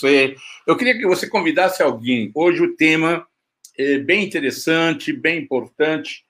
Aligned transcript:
você. 0.00 0.36
Eu 0.66 0.76
queria 0.76 0.96
que 0.96 1.06
você 1.06 1.28
convidasse 1.28 1.82
alguém. 1.82 2.30
Hoje 2.34 2.62
o 2.62 2.76
tema 2.76 3.26
é 3.78 3.98
bem 3.98 4.24
interessante, 4.24 5.12
bem 5.12 5.38
importante. 5.38 6.24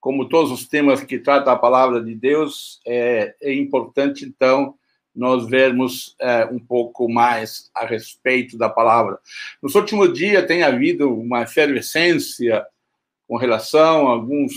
Como 0.00 0.28
todos 0.28 0.52
os 0.52 0.66
temas 0.66 1.02
que 1.02 1.18
tratam 1.18 1.52
a 1.52 1.58
palavra 1.58 2.02
de 2.02 2.14
Deus, 2.14 2.80
é, 2.86 3.34
é 3.42 3.52
importante, 3.52 4.24
então, 4.24 4.74
nós 5.14 5.48
vermos 5.48 6.14
é, 6.20 6.44
um 6.46 6.60
pouco 6.60 7.08
mais 7.08 7.68
a 7.74 7.84
respeito 7.84 8.56
da 8.56 8.68
palavra. 8.68 9.18
Nos 9.60 9.74
últimos 9.74 10.12
dias 10.12 10.46
tem 10.46 10.62
havido 10.62 11.12
uma 11.12 11.42
efervescência 11.42 12.64
com 13.26 13.36
relação 13.36 14.08
a 14.08 14.12
alguns, 14.12 14.52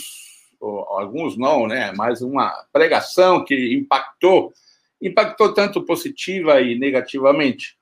alguns 0.61 1.36
não, 1.36 1.68
né, 1.68 1.91
mas 1.97 2.21
uma 2.21 2.54
pregação 2.71 3.43
que 3.43 3.73
impactou, 3.73 4.54
impactou 5.01 5.54
tanto 5.54 5.83
positiva 5.83 6.61
e 6.61 6.78
negativamente. 6.78 7.75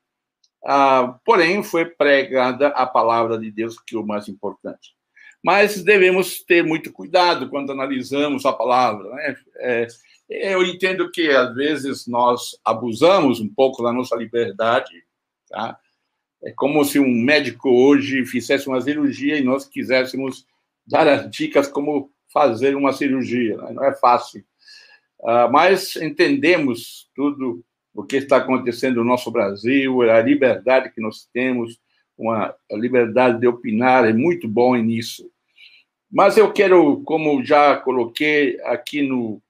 Ah, 0.63 1.18
porém, 1.23 1.63
foi 1.63 1.86
pregada 1.86 2.67
a 2.70 2.86
palavra 2.86 3.38
de 3.38 3.50
Deus, 3.52 3.80
que 3.80 3.95
é 3.95 4.00
o 4.00 4.05
mais 4.05 4.27
importante. 4.27 4.94
Mas 5.44 5.81
devemos 5.81 6.44
ter 6.44 6.63
muito 6.63 6.91
cuidado 6.91 7.50
quando 7.50 7.72
analisamos 7.72 8.45
a 8.45 8.52
palavra. 8.52 9.09
Né? 9.09 9.36
É, 9.58 9.88
eu 10.30 10.64
entendo 10.64 11.09
que, 11.12 11.30
às 11.30 11.53
vezes, 11.55 12.08
nós 12.08 12.58
abusamos 12.64 13.40
um 13.40 13.48
pouco 13.48 13.81
da 13.81 13.94
nossa 13.94 14.16
liberdade. 14.16 14.91
Tá? 15.50 15.80
É 16.44 16.52
como 16.52 16.84
se 16.84 17.00
um 17.00 17.09
médico 17.09 17.70
hoje 17.70 18.26
fizesse 18.26 18.67
uma 18.67 18.81
cirurgia 18.81 19.38
e 19.38 19.44
nós 19.44 19.66
quiséssemos 19.66 20.45
dar 20.86 21.08
as 21.08 21.30
dicas 21.30 21.67
como 21.67 22.12
fazer 22.31 22.76
uma 22.76 22.91
cirurgia. 22.91 23.58
Né? 23.58 23.72
Não 23.73 23.86
é 23.86 23.95
fácil. 23.95 24.44
Uh, 25.19 25.52
mas 25.52 25.95
entendemos 25.97 27.09
tudo 27.16 27.64
o 27.94 28.04
que 28.04 28.18
está 28.18 28.38
acontecendo 28.38 28.98
no 28.98 29.04
nosso 29.04 29.32
Brasil, 29.32 30.02
a 30.02 30.22
liberdade 30.22 30.92
que 30.92 31.02
nós 31.02 31.28
temos, 31.34 31.80
uma 32.18 32.56
liberdade 32.72 33.40
de 33.40 33.48
opinar, 33.48 34.06
é 34.06 34.14
muito 34.14 34.48
bom 34.48 34.76
nisso. 34.76 35.30
Mas 36.12 36.38
eu 36.38 36.52
quero, 36.52 37.02
como 37.04 37.44
já 37.44 37.78
coloquei 37.78 38.59
aqui 38.62 39.02
no, 39.02 39.42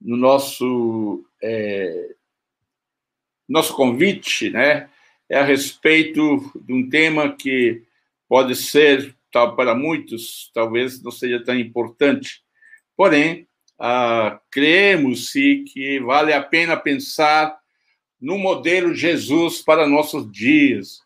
no 0.00 0.16
nosso, 0.16 1.24
é, 1.42 2.14
nosso 3.48 3.74
convite, 3.74 4.50
né, 4.50 4.88
é 5.28 5.38
a 5.38 5.44
respeito 5.44 6.50
de 6.54 6.72
um 6.72 6.88
tema 6.88 7.34
que 7.34 7.82
pode 8.28 8.54
ser 8.54 9.14
para 9.32 9.74
muitos 9.74 10.50
talvez 10.52 11.02
não 11.02 11.10
seja 11.10 11.42
tão 11.42 11.58
importante. 11.58 12.42
Porém, 12.96 13.48
ah, 13.84 14.40
cremos-se 14.48 15.64
que 15.64 15.98
vale 15.98 16.32
a 16.32 16.40
pena 16.40 16.76
pensar 16.76 17.58
no 18.20 18.38
modelo 18.38 18.94
Jesus 18.94 19.60
para 19.60 19.88
nossos 19.88 20.30
dias. 20.30 21.00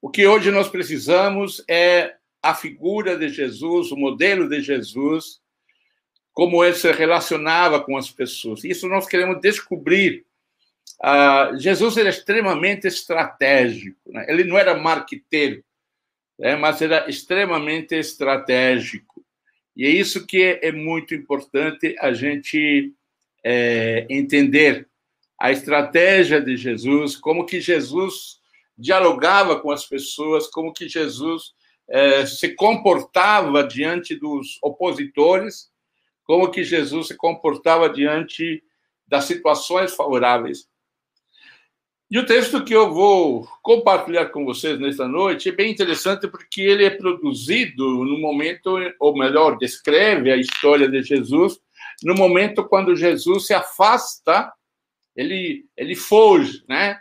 O 0.00 0.08
que 0.08 0.26
hoje 0.26 0.50
nós 0.50 0.66
precisamos 0.66 1.62
é 1.68 2.14
a 2.42 2.54
figura 2.54 3.18
de 3.18 3.28
Jesus, 3.28 3.92
o 3.92 3.96
modelo 3.96 4.48
de 4.48 4.62
Jesus, 4.62 5.42
como 6.32 6.64
ele 6.64 6.74
se 6.74 6.90
relacionava 6.90 7.82
com 7.82 7.98
as 7.98 8.10
pessoas. 8.10 8.64
Isso 8.64 8.88
nós 8.88 9.06
queremos 9.06 9.38
descobrir. 9.42 10.24
Ah, 11.02 11.50
Jesus 11.58 11.98
era 11.98 12.08
extremamente 12.08 12.86
estratégico, 12.86 14.00
né? 14.06 14.24
ele 14.26 14.44
não 14.44 14.56
era 14.56 14.74
marqueteiro 14.74 15.62
é, 16.38 16.56
mas 16.56 16.82
era 16.82 17.08
extremamente 17.08 17.94
estratégico. 17.94 19.13
E 19.76 19.84
é 19.84 19.90
isso 19.90 20.26
que 20.26 20.58
é, 20.62 20.70
muito 20.72 21.14
importante 21.14 21.96
a 22.00 22.12
gente 22.12 22.92
é, 23.44 24.06
entender 24.08 24.88
a 25.38 25.50
estratégia 25.50 26.40
de 26.40 26.56
Jesus, 26.56 27.16
como 27.16 27.44
que 27.44 27.60
Jesus 27.60 28.38
dialogava 28.78 29.60
com 29.60 29.70
as 29.70 29.84
pessoas, 29.84 30.46
como 30.46 30.72
que 30.72 30.88
Jesus 30.88 31.52
é, 31.88 32.24
se 32.24 32.54
comportava 32.54 33.62
diante 33.64 34.14
dos 34.14 34.58
opositores, 34.62 35.70
como 36.24 36.50
que 36.50 36.64
Jesus 36.64 37.08
se 37.08 37.16
comportava 37.16 37.88
diante 37.88 38.62
das 39.06 39.24
situações 39.24 39.94
favoráveis. 39.94 40.66
E 42.14 42.18
o 42.20 42.24
texto 42.24 42.62
que 42.62 42.72
eu 42.72 42.94
vou 42.94 43.44
compartilhar 43.60 44.26
com 44.26 44.44
vocês 44.44 44.78
nesta 44.78 45.08
noite 45.08 45.48
é 45.48 45.52
bem 45.52 45.72
interessante 45.72 46.28
porque 46.28 46.60
ele 46.60 46.84
é 46.84 46.90
produzido 46.90 48.04
no 48.04 48.20
momento, 48.20 48.78
ou 49.00 49.18
melhor, 49.18 49.58
descreve 49.58 50.30
a 50.30 50.36
história 50.36 50.88
de 50.88 51.02
Jesus 51.02 51.58
no 52.04 52.14
momento 52.14 52.68
quando 52.68 52.94
Jesus 52.94 53.48
se 53.48 53.52
afasta, 53.52 54.52
ele, 55.16 55.66
ele 55.76 55.96
foge, 55.96 56.62
né? 56.68 57.00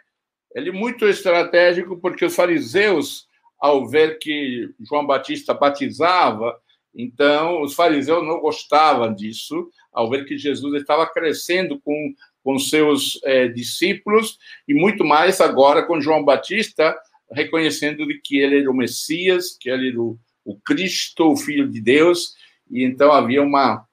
Ele 0.56 0.70
é 0.70 0.74
muito 0.74 1.08
estratégico 1.08 1.96
porque 2.02 2.26
os 2.26 2.36
fariseus, 2.36 3.28
ao 3.60 3.88
ver 3.88 4.18
que 4.18 4.68
João 4.80 5.06
Batista 5.06 5.54
batizava, 5.54 6.60
então 6.92 7.62
os 7.62 7.76
fariseus 7.76 8.26
não 8.26 8.40
gostavam 8.40 9.14
disso, 9.14 9.70
ao 9.92 10.10
ver 10.10 10.26
que 10.26 10.40
Jesus 10.40 10.74
estava 10.82 11.06
crescendo 11.06 11.80
com 11.82 12.16
com 12.44 12.60
seus 12.60 13.20
é, 13.24 13.48
discípulos 13.48 14.38
e 14.68 14.74
muito 14.74 15.06
mais 15.06 15.40
agora 15.40 15.84
com 15.84 16.02
João 16.02 16.24
Batista, 16.24 16.96
reconhecendo 17.32 18.06
de 18.06 18.20
que 18.20 18.38
ele 18.38 18.60
era 18.60 18.70
o 18.70 18.76
Messias, 18.76 19.58
que 19.60 19.70
ele 19.70 19.90
era 19.90 20.02
o, 20.02 20.18
o 20.44 20.56
Cristo, 20.60 21.32
o 21.32 21.38
Filho 21.38 21.68
de 21.70 21.82
Deus, 21.82 22.36
e 22.70 22.84
então 22.84 23.12
havia 23.12 23.42
uma, 23.42 23.86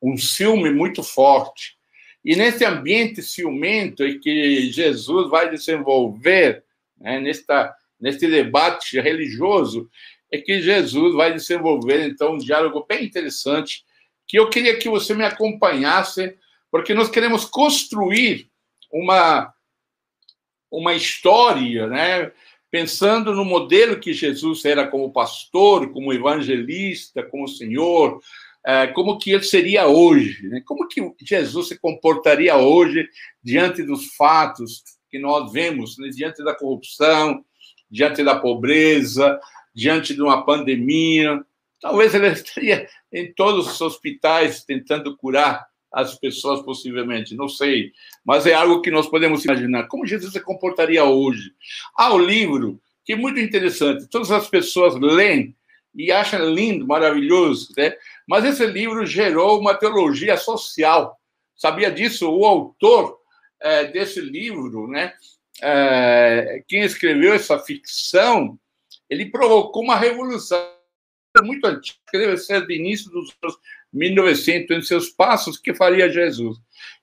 um 0.00 0.16
ciúme 0.16 0.70
muito 0.70 1.02
forte. 1.02 1.76
E 2.24 2.34
nesse 2.34 2.64
ambiente 2.64 3.22
ciumento 3.22 4.02
é 4.02 4.14
que 4.18 4.70
Jesus 4.72 5.30
vai 5.30 5.50
desenvolver, 5.50 6.64
né, 6.98 7.20
nesta, 7.20 7.74
neste 8.00 8.26
debate 8.26 9.00
religioso, 9.00 9.88
é 10.30 10.38
que 10.38 10.60
Jesus 10.60 11.14
vai 11.14 11.32
desenvolver, 11.32 12.06
então, 12.06 12.34
um 12.34 12.38
diálogo 12.38 12.84
bem 12.88 13.04
interessante, 13.04 13.84
que 14.26 14.38
eu 14.38 14.50
queria 14.50 14.76
que 14.76 14.88
você 14.88 15.14
me 15.14 15.24
acompanhasse 15.24 16.36
porque 16.76 16.92
nós 16.92 17.08
queremos 17.08 17.46
construir 17.46 18.50
uma, 18.92 19.50
uma 20.70 20.92
história, 20.92 21.86
né? 21.86 22.30
pensando 22.70 23.34
no 23.34 23.46
modelo 23.46 23.98
que 23.98 24.12
Jesus 24.12 24.62
era 24.62 24.86
como 24.86 25.10
pastor, 25.10 25.90
como 25.90 26.12
evangelista, 26.12 27.22
como 27.22 27.48
Senhor, 27.48 28.20
é, 28.62 28.88
como 28.88 29.16
que 29.16 29.30
ele 29.30 29.42
seria 29.42 29.86
hoje, 29.86 30.46
né? 30.48 30.62
como 30.66 30.86
que 30.86 31.00
Jesus 31.22 31.68
se 31.68 31.78
comportaria 31.78 32.58
hoje 32.58 33.08
diante 33.42 33.82
dos 33.82 34.14
fatos 34.14 34.82
que 35.08 35.18
nós 35.18 35.50
vemos, 35.50 35.96
né? 35.96 36.10
diante 36.10 36.44
da 36.44 36.54
corrupção, 36.54 37.42
diante 37.90 38.22
da 38.22 38.38
pobreza, 38.38 39.40
diante 39.74 40.14
de 40.14 40.20
uma 40.20 40.44
pandemia. 40.44 41.42
Talvez 41.80 42.14
ele 42.14 42.28
estaria 42.32 42.86
em 43.10 43.32
todos 43.32 43.66
os 43.66 43.80
hospitais 43.80 44.62
tentando 44.62 45.16
curar 45.16 45.66
as 45.92 46.14
pessoas, 46.18 46.62
possivelmente, 46.62 47.34
não 47.34 47.48
sei. 47.48 47.92
Mas 48.24 48.46
é 48.46 48.54
algo 48.54 48.82
que 48.82 48.90
nós 48.90 49.08
podemos 49.08 49.44
imaginar. 49.44 49.88
Como 49.88 50.06
Jesus 50.06 50.32
se 50.32 50.40
comportaria 50.40 51.04
hoje? 51.04 51.52
Há 51.96 52.12
o 52.12 52.18
livro, 52.18 52.80
que 53.04 53.12
é 53.12 53.16
muito 53.16 53.40
interessante. 53.40 54.08
Todas 54.08 54.30
as 54.30 54.48
pessoas 54.48 54.94
leem 54.94 55.54
e 55.94 56.12
acham 56.12 56.52
lindo, 56.52 56.86
maravilhoso, 56.86 57.72
né? 57.76 57.94
Mas 58.28 58.44
esse 58.44 58.66
livro 58.66 59.06
gerou 59.06 59.58
uma 59.58 59.74
teologia 59.74 60.36
social. 60.36 61.18
Sabia 61.56 61.90
disso? 61.90 62.30
O 62.30 62.44
autor 62.44 63.18
é, 63.60 63.84
desse 63.86 64.20
livro, 64.20 64.86
né? 64.88 65.14
É, 65.62 66.62
quem 66.68 66.82
escreveu 66.82 67.32
essa 67.32 67.58
ficção, 67.58 68.58
ele 69.08 69.30
provocou 69.30 69.82
uma 69.82 69.96
revolução 69.96 70.76
muito 71.42 71.66
antiga, 71.66 71.98
deve 72.12 72.36
ser 72.38 72.66
do 72.66 72.72
início 72.72 73.10
dos 73.10 73.34
anos 73.42 73.56
1900, 73.92 74.76
em 74.76 74.82
seus 74.82 75.08
passos, 75.08 75.58
que 75.58 75.74
faria 75.74 76.10
Jesus. 76.10 76.58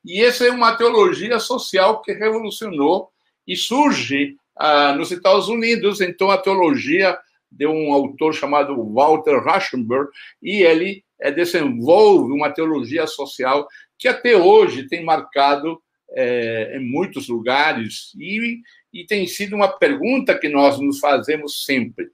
E 0.06 0.21
essa 0.21 0.45
é 0.45 0.51
uma 0.51 0.75
teologia 0.75 1.39
social 1.39 2.01
que 2.01 2.13
revolucionou 2.13 3.09
e 3.47 3.56
surge 3.56 4.35
ah, 4.56 4.94
nos 4.94 5.12
Estados 5.12 5.47
Unidos. 5.47 6.01
Então, 6.01 6.30
a 6.30 6.38
teologia 6.38 7.18
de 7.56 7.68
um 7.68 7.94
autor 7.94 8.33
chamado 8.33 8.75
Walter 8.91 9.39
Rauschenberg, 9.39 10.09
e 10.41 10.63
ele 10.63 11.03
é, 11.19 11.31
desenvolve 11.31 12.33
uma 12.33 12.50
teologia 12.50 13.06
social 13.06 13.68
que 13.97 14.07
até 14.07 14.36
hoje 14.36 14.88
tem 14.88 15.03
marcado 15.03 15.81
é, 16.12 16.77
em 16.77 16.79
muitos 16.79 17.27
lugares 17.27 18.12
e, 18.19 18.59
e 18.91 19.06
tem 19.06 19.25
sido 19.27 19.56
uma 19.56 19.68
pergunta 19.68 20.38
que 20.38 20.50
nós 20.50 20.79
nos 20.79 21.00
fazemos 21.00 21.63
sempre. 21.63 22.09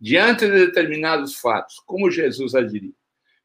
Diante 0.00 0.46
de 0.46 0.66
determinados 0.66 1.34
fatos, 1.34 1.80
como 1.84 2.10
Jesus 2.10 2.54
agiria? 2.54 2.92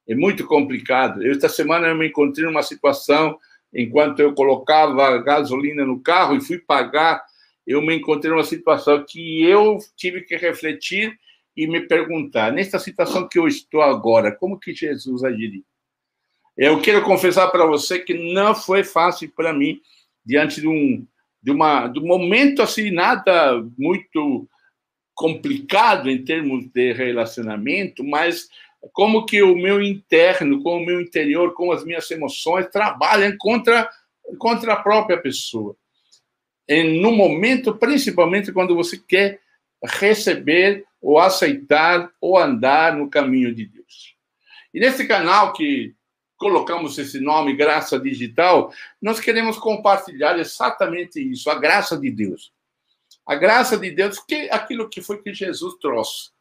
É 0.07 0.15
muito 0.15 0.45
complicado. 0.45 1.25
Esta 1.25 1.47
semana, 1.47 1.87
eu 1.87 1.95
me 1.95 2.07
encontrei 2.07 2.45
numa 2.45 2.63
situação, 2.63 3.37
enquanto 3.73 4.19
eu 4.19 4.33
colocava 4.33 5.17
gasolina 5.19 5.85
no 5.85 6.01
carro 6.01 6.35
e 6.35 6.41
fui 6.41 6.57
pagar, 6.57 7.23
eu 7.65 7.81
me 7.81 7.95
encontrei 7.95 8.31
numa 8.31 8.43
situação 8.43 9.03
que 9.07 9.43
eu 9.43 9.79
tive 9.95 10.21
que 10.21 10.35
refletir 10.35 11.17
e 11.55 11.67
me 11.67 11.81
perguntar, 11.81 12.51
nesta 12.51 12.79
situação 12.79 13.27
que 13.27 13.37
eu 13.37 13.47
estou 13.47 13.81
agora, 13.81 14.31
como 14.31 14.59
que 14.59 14.73
Jesus 14.73 15.23
agiria? 15.23 15.61
Eu 16.57 16.81
quero 16.81 17.03
confessar 17.03 17.47
para 17.49 17.65
você 17.65 17.99
que 17.99 18.13
não 18.13 18.53
foi 18.53 18.83
fácil 18.83 19.31
para 19.35 19.53
mim, 19.53 19.79
diante 20.25 20.61
de 20.61 20.67
um, 20.67 21.05
de 21.41 21.51
uma 21.51 21.87
de 21.87 21.99
um 21.99 22.05
momento 22.05 22.61
assim 22.61 22.91
nada 22.91 23.63
muito 23.77 24.47
complicado 25.15 26.09
em 26.09 26.23
termos 26.23 26.65
de 26.67 26.93
relacionamento, 26.93 28.03
mas 28.03 28.47
como 28.91 29.25
que 29.25 29.41
o 29.41 29.55
meu 29.55 29.81
interno, 29.81 30.61
com 30.61 30.77
o 30.77 30.85
meu 30.85 30.99
interior, 30.99 31.53
com 31.53 31.71
as 31.71 31.83
minhas 31.85 32.09
emoções 32.11 32.67
trabalham 32.67 33.35
contra 33.37 33.89
contra 34.37 34.73
a 34.73 34.81
própria 34.81 35.17
pessoa. 35.17 35.75
Em, 36.67 37.01
no 37.01 37.11
momento, 37.11 37.75
principalmente 37.75 38.51
quando 38.51 38.75
você 38.75 38.97
quer 38.97 39.41
receber 39.83 40.85
ou 41.01 41.19
aceitar 41.19 42.09
ou 42.21 42.37
andar 42.37 42.95
no 42.95 43.09
caminho 43.09 43.53
de 43.53 43.65
Deus. 43.65 44.15
E 44.73 44.79
nesse 44.79 45.05
canal 45.05 45.51
que 45.53 45.93
colocamos 46.37 46.97
esse 46.97 47.19
nome 47.19 47.55
Graça 47.55 47.99
Digital, 47.99 48.73
nós 49.01 49.19
queremos 49.19 49.57
compartilhar 49.57 50.39
exatamente 50.39 51.19
isso, 51.19 51.49
a 51.49 51.55
graça 51.55 51.97
de 51.97 52.09
Deus. 52.09 52.51
A 53.25 53.35
graça 53.35 53.77
de 53.77 53.91
Deus, 53.91 54.19
que 54.19 54.49
aquilo 54.49 54.89
que 54.89 55.01
foi 55.01 55.21
que 55.21 55.33
Jesus 55.33 55.75
trouxe. 55.79 56.32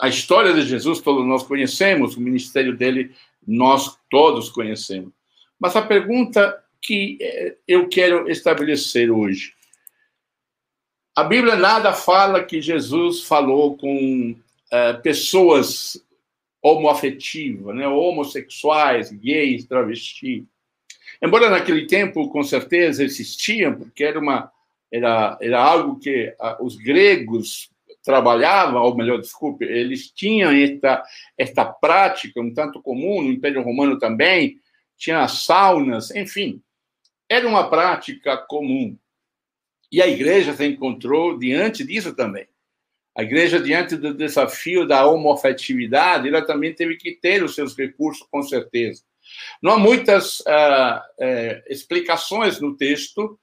A 0.00 0.08
história 0.08 0.54
de 0.54 0.62
Jesus 0.62 1.00
todos 1.00 1.26
nós 1.26 1.42
conhecemos, 1.42 2.16
o 2.16 2.20
ministério 2.20 2.76
dele 2.76 3.14
nós 3.46 3.98
todos 4.08 4.48
conhecemos. 4.48 5.12
Mas 5.58 5.76
a 5.76 5.82
pergunta 5.82 6.58
que 6.80 7.18
eh, 7.20 7.56
eu 7.68 7.88
quero 7.88 8.30
estabelecer 8.30 9.10
hoje. 9.10 9.52
A 11.14 11.22
Bíblia 11.22 11.56
nada 11.56 11.92
fala 11.92 12.42
que 12.42 12.62
Jesus 12.62 13.24
falou 13.24 13.76
com 13.76 14.30
uh, 14.32 15.02
pessoas 15.02 16.02
homoafetivas, 16.62 17.74
né, 17.74 17.86
homossexuais, 17.86 19.10
gays, 19.10 19.66
travestis. 19.66 20.44
Embora 21.22 21.50
naquele 21.50 21.86
tempo, 21.86 22.28
com 22.30 22.42
certeza, 22.42 23.04
existiam, 23.04 23.74
porque 23.74 24.04
era, 24.04 24.18
uma, 24.18 24.50
era, 24.90 25.36
era 25.42 25.62
algo 25.62 25.98
que 25.98 26.34
uh, 26.40 26.64
os 26.64 26.76
gregos 26.76 27.70
trabalhavam, 28.02 28.82
ou 28.82 28.96
melhor, 28.96 29.20
desculpe, 29.20 29.64
eles 29.64 30.10
tinham 30.10 30.50
esta, 30.50 31.02
esta 31.36 31.64
prática 31.64 32.40
um 32.40 32.52
tanto 32.52 32.82
comum, 32.82 33.22
no 33.22 33.32
Império 33.32 33.62
Romano 33.62 33.98
também, 33.98 34.58
tinha 34.96 35.26
saunas, 35.28 36.10
enfim, 36.10 36.62
era 37.28 37.46
uma 37.46 37.68
prática 37.68 38.36
comum. 38.36 38.96
E 39.92 40.00
a 40.00 40.06
igreja 40.06 40.52
se 40.52 40.66
encontrou 40.66 41.38
diante 41.38 41.84
disso 41.84 42.14
também. 42.14 42.46
A 43.16 43.22
igreja, 43.22 43.60
diante 43.60 43.96
do 43.96 44.14
desafio 44.14 44.86
da 44.86 45.04
homoafetividade, 45.06 46.28
ela 46.28 46.42
também 46.42 46.72
teve 46.72 46.96
que 46.96 47.12
ter 47.12 47.42
os 47.42 47.54
seus 47.54 47.76
recursos, 47.76 48.26
com 48.30 48.42
certeza. 48.42 49.02
Não 49.62 49.72
há 49.72 49.78
muitas 49.78 50.40
uh, 50.40 50.98
uh, 51.18 51.62
explicações 51.68 52.60
no 52.60 52.76
texto, 52.76 53.38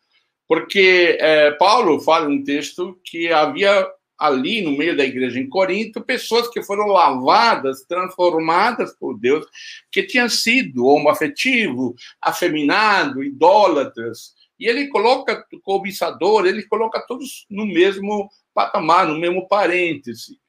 porque 0.48 1.18
uh, 1.22 1.58
Paulo 1.58 2.00
fala 2.00 2.28
um 2.28 2.44
texto 2.44 3.00
que 3.04 3.32
havia 3.32 3.88
ali 4.18 4.62
no 4.62 4.76
meio 4.76 4.98
da 4.98 5.06
igreja 5.06 5.40
em 5.40 5.48
Corinto 5.48 6.02
pessoas 6.02 6.48
que 6.50 6.64
foram 6.64 6.88
lavadas, 6.88 7.84
transformadas 7.84 8.94
por 8.98 9.18
Deus, 9.18 9.46
que 9.92 10.04
tinham 10.04 10.28
sido 10.28 10.86
homoafetivo, 10.86 11.96
afeminado, 12.22 13.24
idólatras. 13.24 14.34
E 14.60 14.68
ele 14.68 14.88
coloca 14.88 15.46
cobiçador, 15.62 16.48
ele 16.48 16.64
coloca 16.64 17.00
todos 17.08 17.46
no 17.50 17.66
mesmo 17.66 18.30
patamar, 18.54 19.08
no 19.08 19.20
mesmo 19.20 19.48
parêntese. 19.48 20.40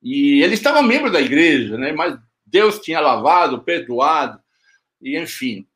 E 0.00 0.42
ele 0.42 0.54
estava 0.54 0.82
membro 0.82 1.10
da 1.10 1.20
igreja, 1.20 1.76
né? 1.76 1.92
mas 1.92 2.18
Deus 2.46 2.78
tinha 2.78 3.00
lavado, 3.00 3.62
perdoado, 3.62 4.40
e 5.00 5.18
enfim. 5.18 5.66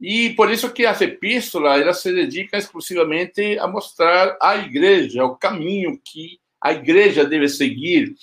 E 0.00 0.30
por 0.30 0.50
isso 0.50 0.72
que 0.72 0.84
essa 0.84 1.04
epístola 1.04 1.78
ela 1.78 1.94
se 1.94 2.12
dedica 2.12 2.58
exclusivamente 2.58 3.58
a 3.58 3.68
mostrar 3.68 4.36
à 4.40 4.56
igreja 4.56 5.24
o 5.24 5.36
caminho 5.36 6.00
que 6.04 6.40
a 6.62 6.72
igreja 6.72 7.24
deve 7.24 7.48
seguir, 7.48 8.14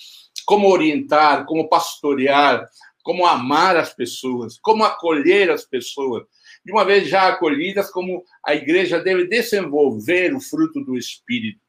como 0.46 0.68
orientar, 0.68 1.44
como 1.44 1.68
pastorear, 1.68 2.66
como 3.02 3.26
amar 3.26 3.76
as 3.76 3.92
pessoas, 3.92 4.58
como 4.60 4.84
acolher 4.84 5.50
as 5.50 5.64
pessoas. 5.64 6.24
De 6.64 6.72
uma 6.72 6.84
vez 6.84 7.08
já 7.08 7.28
acolhidas, 7.28 7.90
como 7.90 8.24
a 8.44 8.54
igreja 8.54 9.00
deve 9.00 9.26
desenvolver 9.26 10.34
o 10.34 10.40
fruto 10.40 10.84
do 10.84 10.96
Espírito. 10.96 11.60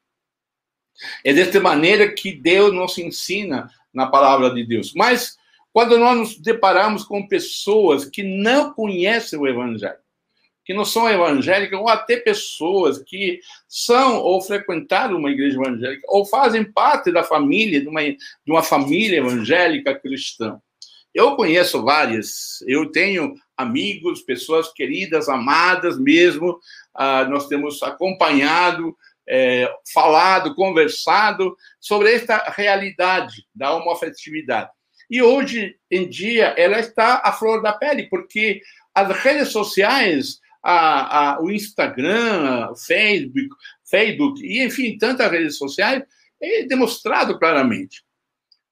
É 1.24 1.34
desta 1.34 1.60
maneira 1.60 2.14
que 2.14 2.32
Deus 2.32 2.74
nos 2.74 2.98
ensina 2.98 3.70
na 3.94 4.08
palavra 4.08 4.54
de 4.54 4.66
Deus. 4.66 4.94
Mas 4.94 5.38
quando 5.74 5.98
nós 5.98 6.18
nos 6.18 6.38
deparamos 6.38 7.04
com 7.04 7.28
pessoas 7.28 8.06
que 8.06 8.24
não 8.24 8.74
conhecem 8.74 9.40
o 9.40 9.48
Evangelho, 9.48 10.01
que 10.64 10.74
não 10.74 10.86
são 10.86 11.10
evangélicas, 11.10 11.80
ou 11.80 11.88
até 11.88 12.18
pessoas 12.18 13.00
que 13.00 13.40
são 13.68 14.20
ou 14.20 14.42
frequentaram 14.42 15.18
uma 15.18 15.32
igreja 15.32 15.60
evangélica, 15.60 16.06
ou 16.08 16.26
fazem 16.26 16.64
parte 16.64 17.12
da 17.12 17.24
família, 17.24 17.82
de 17.82 17.88
uma, 17.88 18.02
de 18.04 18.18
uma 18.48 18.64
família 18.64 19.18
evangélica 19.18 19.94
cristã. 19.94 20.60
Eu 21.14 21.36
conheço 21.36 21.84
várias, 21.84 22.64
eu 22.68 22.90
tenho 22.90 23.34
amigos, 23.58 24.22
pessoas 24.22 24.72
queridas, 24.72 25.28
amadas 25.28 26.00
mesmo, 26.00 26.58
ah, 26.96 27.26
nós 27.26 27.48
temos 27.48 27.84
acompanhado, 27.84 28.96
é, 29.28 29.70
falado, 29.94 30.56
conversado 30.56 31.56
sobre 31.80 32.14
esta 32.14 32.38
realidade 32.50 33.46
da 33.54 33.74
homoafetividade. 33.74 34.70
E 35.10 35.22
hoje 35.22 35.76
em 35.90 36.08
dia 36.08 36.54
ela 36.58 36.80
está 36.80 37.22
à 37.24 37.34
flor 37.34 37.62
da 37.62 37.74
pele, 37.74 38.08
porque 38.10 38.62
as 38.96 39.10
redes 39.18 39.50
sociais 39.50 40.40
a, 40.62 41.34
a, 41.34 41.42
o 41.42 41.52
Instagram, 41.52 42.70
o 42.72 42.76
Facebook, 42.76 43.50
Facebook, 43.84 44.46
e 44.46 44.64
enfim, 44.64 44.98
tantas 44.98 45.32
redes 45.32 45.58
sociais, 45.58 46.04
é 46.42 46.64
demonstrado 46.64 47.38
claramente. 47.38 48.04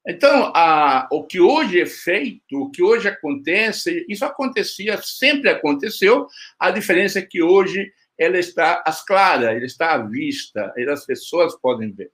Então, 0.08 0.52
a, 0.56 1.08
o 1.12 1.24
que 1.24 1.40
hoje 1.40 1.82
é 1.82 1.86
feito, 1.86 2.58
o 2.58 2.72
que 2.72 2.82
hoje 2.82 3.08
acontece, 3.08 4.06
isso 4.10 4.26
acontecia, 4.26 5.00
sempre 5.02 5.50
aconteceu, 5.50 6.28
a 6.58 6.72
diferença 6.72 7.20
é 7.20 7.22
que 7.22 7.44
hoje 7.44 7.92
ela 8.18 8.38
está 8.38 8.84
às 8.86 9.04
claras, 9.06 9.50
ela 9.50 9.66
está 9.66 9.94
à 9.94 9.98
vista, 9.98 10.74
as 10.90 11.06
pessoas 11.06 11.56
podem 11.56 11.92
ver. 11.92 12.12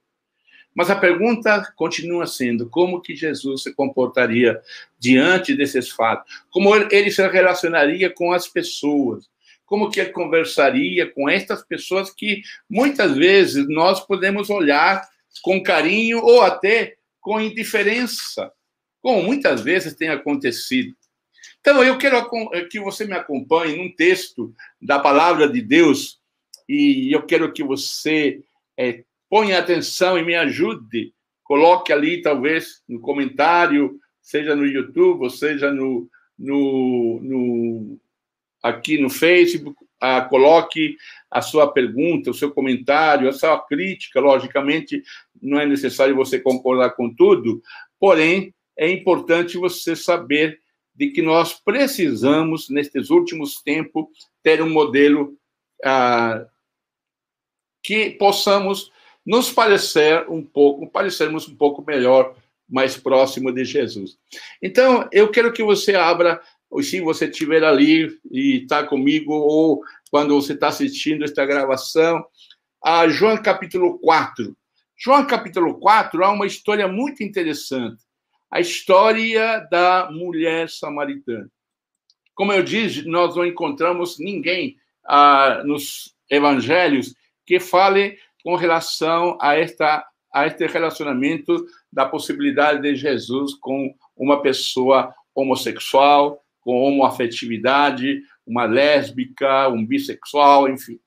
Mas 0.75 0.89
a 0.89 0.95
pergunta 0.95 1.73
continua 1.77 2.27
sendo 2.27 2.69
como 2.69 3.01
que 3.01 3.15
Jesus 3.15 3.63
se 3.63 3.73
comportaria 3.73 4.61
diante 4.99 5.55
desses 5.55 5.89
fatos? 5.89 6.43
Como 6.51 6.75
ele 6.75 7.09
se 7.09 7.25
relacionaria 7.25 8.09
com 8.09 8.33
as 8.33 8.45
pessoas? 8.45 9.29
Como 9.65 9.89
que 9.89 10.05
conversaria 10.05 11.11
com 11.11 11.29
estas 11.29 11.65
pessoas 11.65 12.11
que 12.11 12.41
muitas 12.69 13.15
vezes 13.15 13.67
nós 13.67 14.05
podemos 14.05 14.49
olhar 14.49 15.01
com 15.41 15.61
carinho 15.61 16.19
ou 16.19 16.41
até 16.41 16.95
com 17.19 17.41
indiferença, 17.41 18.51
como 19.01 19.23
muitas 19.23 19.61
vezes 19.61 19.95
tem 19.95 20.09
acontecido. 20.09 20.95
Então, 21.59 21.83
eu 21.83 21.97
quero 21.97 22.29
que 22.69 22.79
você 22.79 23.05
me 23.05 23.13
acompanhe 23.13 23.75
num 23.75 23.91
texto 23.95 24.53
da 24.79 24.99
palavra 24.99 25.49
de 25.49 25.61
Deus 25.61 26.19
e 26.69 27.11
eu 27.11 27.23
quero 27.23 27.51
que 27.51 27.63
você 27.63 28.43
é, 28.77 29.03
ponha 29.27 29.57
atenção 29.57 30.17
e 30.17 30.23
me 30.23 30.35
ajude. 30.35 31.11
Coloque 31.43 31.91
ali, 31.91 32.21
talvez, 32.21 32.83
no 32.87 32.99
comentário, 32.99 33.99
seja 34.21 34.55
no 34.55 34.65
YouTube, 34.65 35.23
ou 35.23 35.29
seja 35.29 35.71
no, 35.71 36.07
no, 36.37 37.19
no 37.21 37.99
aqui 38.65 38.97
no 38.97 39.11
Facebook, 39.11 39.77
ah, 40.01 40.21
coloque 40.21 40.97
a 41.29 41.39
sua 41.39 41.71
pergunta, 41.71 42.31
o 42.31 42.33
seu 42.33 42.49
comentário, 42.49 43.29
a 43.29 43.31
sua 43.31 43.59
crítica. 43.59 44.19
Logicamente, 44.19 45.03
não 45.39 45.59
é 45.59 45.67
necessário 45.67 46.15
você 46.15 46.39
concordar 46.39 46.91
com 46.91 47.13
tudo, 47.13 47.61
porém, 47.99 48.51
é 48.75 48.89
importante 48.89 49.55
você 49.55 49.95
saber 49.95 50.59
de 50.95 51.11
que 51.11 51.21
nós 51.21 51.53
precisamos, 51.53 52.69
nestes 52.69 53.11
últimos 53.11 53.61
tempos, 53.61 54.07
ter 54.41 54.63
um 54.63 54.69
modelo 54.69 55.37
que 57.83 58.09
possamos 58.11 58.91
nos 59.23 59.51
parecer 59.51 60.27
um 60.27 60.41
pouco, 60.41 60.89
parecermos 60.89 61.47
um 61.47 61.55
pouco 61.55 61.83
melhor, 61.85 62.35
mais 62.67 62.97
próximo 62.97 63.51
de 63.51 63.63
Jesus. 63.63 64.17
Então, 64.59 65.07
eu 65.11 65.29
quero 65.29 65.53
que 65.53 65.63
você 65.63 65.93
abra 65.93 66.41
ou 66.69 66.83
se 66.83 66.99
você 67.01 67.25
estiver 67.25 67.63
ali 67.63 68.09
e 68.31 68.63
está 68.63 68.83
comigo, 68.83 69.33
ou 69.33 69.81
quando 70.11 70.33
você 70.39 70.53
está 70.53 70.67
assistindo 70.69 71.23
esta 71.23 71.45
gravação, 71.45 72.23
a 72.83 73.07
João 73.07 73.41
capítulo 73.41 73.99
4. 73.99 74.55
João 74.97 75.25
capítulo 75.25 75.79
4 75.79 76.23
há 76.23 76.31
uma 76.31 76.45
história 76.45 76.87
muito 76.87 77.23
interessante. 77.23 78.03
A 78.51 78.59
história 78.59 79.59
da 79.71 80.09
mulher 80.11 80.69
samaritana. 80.69 81.49
Como 82.33 82.53
eu 82.53 82.63
disse, 82.63 83.07
nós 83.07 83.35
não 83.35 83.45
encontramos 83.45 84.19
ninguém 84.19 84.77
ah, 85.05 85.63
nos 85.65 86.13
evangelhos 86.29 87.13
que 87.45 87.59
fale 87.59 88.17
com 88.43 88.55
relação 88.55 89.37
a, 89.41 89.55
esta, 89.55 90.05
a 90.33 90.45
este 90.45 90.67
relacionamento 90.67 91.65
da 91.91 92.05
possibilidade 92.05 92.81
de 92.81 92.95
Jesus 92.95 93.53
com 93.55 93.93
uma 94.15 94.41
pessoa 94.41 95.13
homossexual, 95.33 96.44
com 96.65 96.81
homoafetividade, 96.81 98.23
uma 98.45 98.65
lésbica, 98.65 99.69
um 99.69 99.85
bissexual, 99.85 100.67
enfim. 100.67 100.99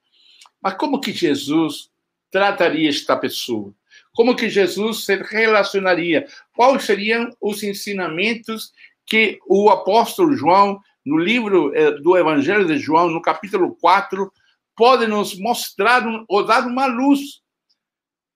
Mas 0.62 0.74
como 0.74 1.00
que 1.00 1.12
Jesus 1.12 1.90
trataria 2.30 2.88
esta 2.88 3.16
pessoa? 3.16 3.74
Como 4.14 4.36
que 4.36 4.48
Jesus 4.48 5.04
se 5.04 5.16
relacionaria? 5.16 6.26
Quais 6.54 6.84
seriam 6.84 7.28
os 7.40 7.64
ensinamentos 7.64 8.72
que 9.04 9.40
o 9.48 9.68
apóstolo 9.68 10.36
João, 10.36 10.78
no 11.04 11.18
livro 11.18 11.74
eh, 11.74 11.90
do 12.00 12.16
Evangelho 12.16 12.64
de 12.64 12.78
João, 12.78 13.10
no 13.10 13.20
capítulo 13.20 13.76
4, 13.80 14.32
pode 14.76 15.08
nos 15.08 15.36
mostrar 15.36 16.04
ou 16.28 16.46
dar 16.46 16.64
uma 16.68 16.86
luz? 16.86 17.42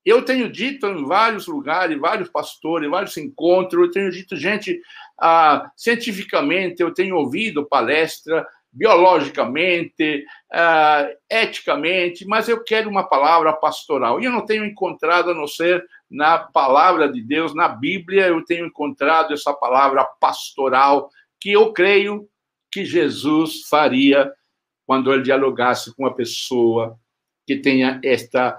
Eu 0.04 0.24
tenho 0.24 0.50
dito 0.50 0.86
em 0.86 1.04
vários 1.04 1.46
lugares, 1.46 1.98
vários 1.98 2.28
pastores, 2.28 2.90
vários 2.90 3.16
encontros, 3.16 3.86
eu 3.86 3.90
tenho 3.90 4.10
dito, 4.10 4.36
gente, 4.36 4.80
ah, 5.20 5.70
cientificamente, 5.76 6.82
eu 6.82 6.92
tenho 6.92 7.16
ouvido 7.16 7.66
palestra, 7.66 8.46
biologicamente, 8.72 10.24
uh, 10.50 11.14
eticamente, 11.28 12.26
mas 12.26 12.48
eu 12.48 12.64
quero 12.64 12.88
uma 12.88 13.06
palavra 13.06 13.52
pastoral. 13.52 14.18
E 14.18 14.24
eu 14.24 14.32
não 14.32 14.46
tenho 14.46 14.64
encontrado, 14.64 15.30
a 15.30 15.34
não 15.34 15.46
ser 15.46 15.84
na 16.10 16.38
palavra 16.38 17.10
de 17.12 17.22
Deus, 17.22 17.54
na 17.54 17.68
Bíblia, 17.68 18.28
eu 18.28 18.42
tenho 18.44 18.66
encontrado 18.66 19.34
essa 19.34 19.52
palavra 19.52 20.04
pastoral 20.18 21.10
que 21.38 21.52
eu 21.52 21.72
creio 21.72 22.26
que 22.70 22.84
Jesus 22.84 23.68
faria 23.68 24.32
quando 24.86 25.12
ele 25.12 25.22
dialogasse 25.22 25.94
com 25.94 26.04
uma 26.04 26.14
pessoa 26.14 26.98
que 27.46 27.56
tenha 27.56 28.00
esta, 28.02 28.58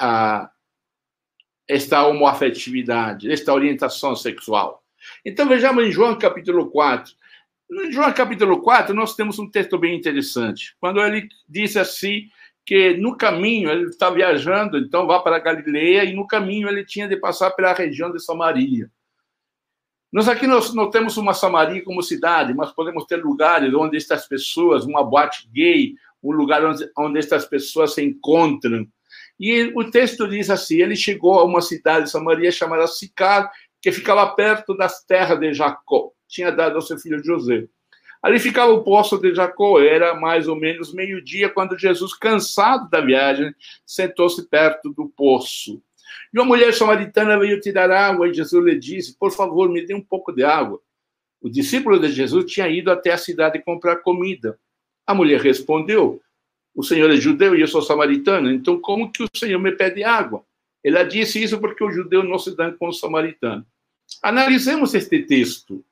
uh, 0.00 0.48
esta 1.70 2.04
homoafetividade, 2.06 3.30
esta 3.30 3.54
orientação 3.54 4.16
sexual. 4.16 4.82
Então, 5.24 5.48
vejamos 5.48 5.84
em 5.84 5.92
João 5.92 6.18
capítulo 6.18 6.70
4, 6.70 7.12
no 7.70 7.92
João 7.92 8.12
capítulo 8.12 8.60
4, 8.60 8.92
nós 8.92 9.14
temos 9.14 9.38
um 9.38 9.48
texto 9.48 9.78
bem 9.78 9.96
interessante. 9.96 10.74
Quando 10.80 11.00
ele 11.00 11.28
diz 11.48 11.76
assim 11.76 12.24
que 12.66 12.94
no 12.94 13.16
caminho, 13.16 13.70
ele 13.70 13.84
está 13.84 14.10
viajando, 14.10 14.76
então 14.76 15.06
vá 15.06 15.20
para 15.20 15.38
Galileia, 15.38 16.04
e 16.04 16.12
no 16.12 16.26
caminho 16.26 16.68
ele 16.68 16.84
tinha 16.84 17.06
de 17.06 17.16
passar 17.16 17.52
pela 17.52 17.72
região 17.72 18.10
de 18.10 18.20
Samaria. 18.20 18.90
Nós 20.12 20.28
aqui 20.28 20.48
nós 20.48 20.74
não 20.74 20.90
temos 20.90 21.16
uma 21.16 21.32
Samaria 21.32 21.84
como 21.84 22.02
cidade, 22.02 22.52
mas 22.52 22.72
podemos 22.72 23.04
ter 23.04 23.22
lugares 23.22 23.72
onde 23.72 23.96
estas 23.96 24.26
pessoas, 24.26 24.84
uma 24.84 25.04
boate 25.04 25.48
gay, 25.52 25.94
um 26.20 26.32
lugar 26.32 26.64
onde, 26.64 26.90
onde 26.98 27.20
estas 27.20 27.44
pessoas 27.44 27.94
se 27.94 28.02
encontram. 28.02 28.84
E 29.40 29.72
o 29.74 29.90
texto 29.90 30.28
diz 30.28 30.50
assim: 30.50 30.80
ele 30.80 30.94
chegou 30.94 31.40
a 31.40 31.44
uma 31.44 31.62
cidade 31.62 32.04
de 32.04 32.10
Samaria 32.10 32.52
chamada 32.52 32.86
Sicar, 32.86 33.50
que 33.82 33.90
ficava 33.90 34.28
perto 34.36 34.76
das 34.76 35.02
terras 35.02 35.40
de 35.40 35.52
Jacó 35.54 36.12
tinha 36.30 36.50
dado 36.50 36.76
ao 36.76 36.82
seu 36.82 36.96
filho 36.96 37.22
José. 37.22 37.66
Ali 38.22 38.38
ficava 38.38 38.70
o 38.70 38.84
poço 38.84 39.18
de 39.18 39.34
Jacó, 39.34 39.80
era 39.80 40.14
mais 40.14 40.46
ou 40.46 40.54
menos 40.54 40.92
meio-dia, 40.92 41.48
quando 41.48 41.78
Jesus, 41.78 42.14
cansado 42.14 42.88
da 42.88 43.00
viagem, 43.00 43.52
sentou-se 43.84 44.46
perto 44.48 44.90
do 44.90 45.08
poço. 45.08 45.82
E 46.32 46.38
uma 46.38 46.46
mulher 46.46 46.72
samaritana 46.72 47.38
veio 47.38 47.60
tirar 47.60 47.90
água 47.90 48.28
e 48.28 48.34
Jesus 48.34 48.64
lhe 48.64 48.78
disse: 48.78 49.18
Por 49.18 49.32
favor, 49.32 49.68
me 49.68 49.84
dê 49.84 49.94
um 49.94 50.02
pouco 50.02 50.32
de 50.32 50.44
água. 50.44 50.80
O 51.40 51.48
discípulo 51.48 51.98
de 51.98 52.10
Jesus 52.10 52.50
tinha 52.52 52.68
ido 52.68 52.90
até 52.90 53.12
a 53.12 53.18
cidade 53.18 53.62
comprar 53.62 53.96
comida. 53.96 54.58
A 55.06 55.14
mulher 55.14 55.40
respondeu: 55.40 56.20
O 56.74 56.82
Senhor 56.82 57.10
é 57.10 57.16
judeu 57.16 57.56
e 57.56 57.60
eu 57.60 57.68
sou 57.68 57.82
samaritana, 57.82 58.52
então 58.52 58.78
como 58.80 59.10
que 59.10 59.22
o 59.22 59.28
Senhor 59.34 59.58
me 59.58 59.72
pede 59.72 60.04
água? 60.04 60.44
Ela 60.82 61.02
disse 61.02 61.42
isso 61.42 61.58
porque 61.58 61.84
o 61.84 61.90
judeu 61.90 62.22
não 62.22 62.38
se 62.38 62.56
dá 62.56 62.70
com 62.72 62.88
o 62.88 62.92
samaritano. 62.92 63.66
Analisemos 64.22 64.94
este 64.94 65.20
texto. 65.20 65.84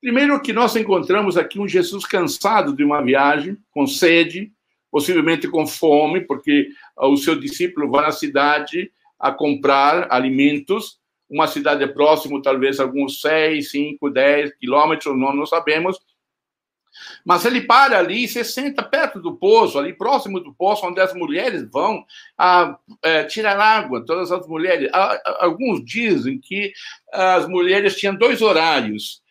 Primeiro 0.00 0.40
que 0.40 0.52
nós 0.52 0.74
encontramos 0.76 1.36
aqui 1.36 1.58
um 1.58 1.68
Jesus 1.68 2.06
cansado 2.06 2.74
de 2.74 2.82
uma 2.82 3.02
viagem, 3.02 3.56
com 3.70 3.86
sede, 3.86 4.52
possivelmente 4.90 5.46
com 5.48 5.66
fome, 5.66 6.22
porque 6.22 6.70
o 6.96 7.16
seu 7.16 7.38
discípulo 7.38 7.90
vai 7.90 8.06
à 8.06 8.12
cidade 8.12 8.90
a 9.18 9.30
comprar 9.30 10.10
alimentos, 10.10 10.98
uma 11.28 11.46
cidade 11.46 11.86
próxima, 11.92 12.40
talvez 12.42 12.80
alguns 12.80 13.20
6, 13.20 13.70
5, 13.70 14.10
10 14.10 14.56
quilômetros, 14.56 15.16
não, 15.16 15.34
não 15.34 15.46
sabemos. 15.46 15.98
Mas 17.24 17.44
ele 17.44 17.62
para 17.62 17.98
ali 17.98 18.24
e 18.24 18.28
se 18.28 18.44
senta 18.44 18.82
perto 18.82 19.20
do 19.20 19.36
poço, 19.36 19.78
ali 19.78 19.92
próximo 19.92 20.40
do 20.40 20.52
poço, 20.54 20.86
onde 20.86 21.00
as 21.00 21.14
mulheres 21.14 21.68
vão 21.70 22.04
a, 22.36 22.76
é, 23.02 23.24
tirar 23.24 23.58
água, 23.58 24.04
todas 24.04 24.32
as 24.32 24.46
mulheres. 24.46 24.90
Alguns 25.38 25.84
dizem 25.84 26.38
que 26.38 26.72
as 27.12 27.48
mulheres 27.48 27.96
tinham 27.96 28.14
dois 28.14 28.42
horários 28.42 29.22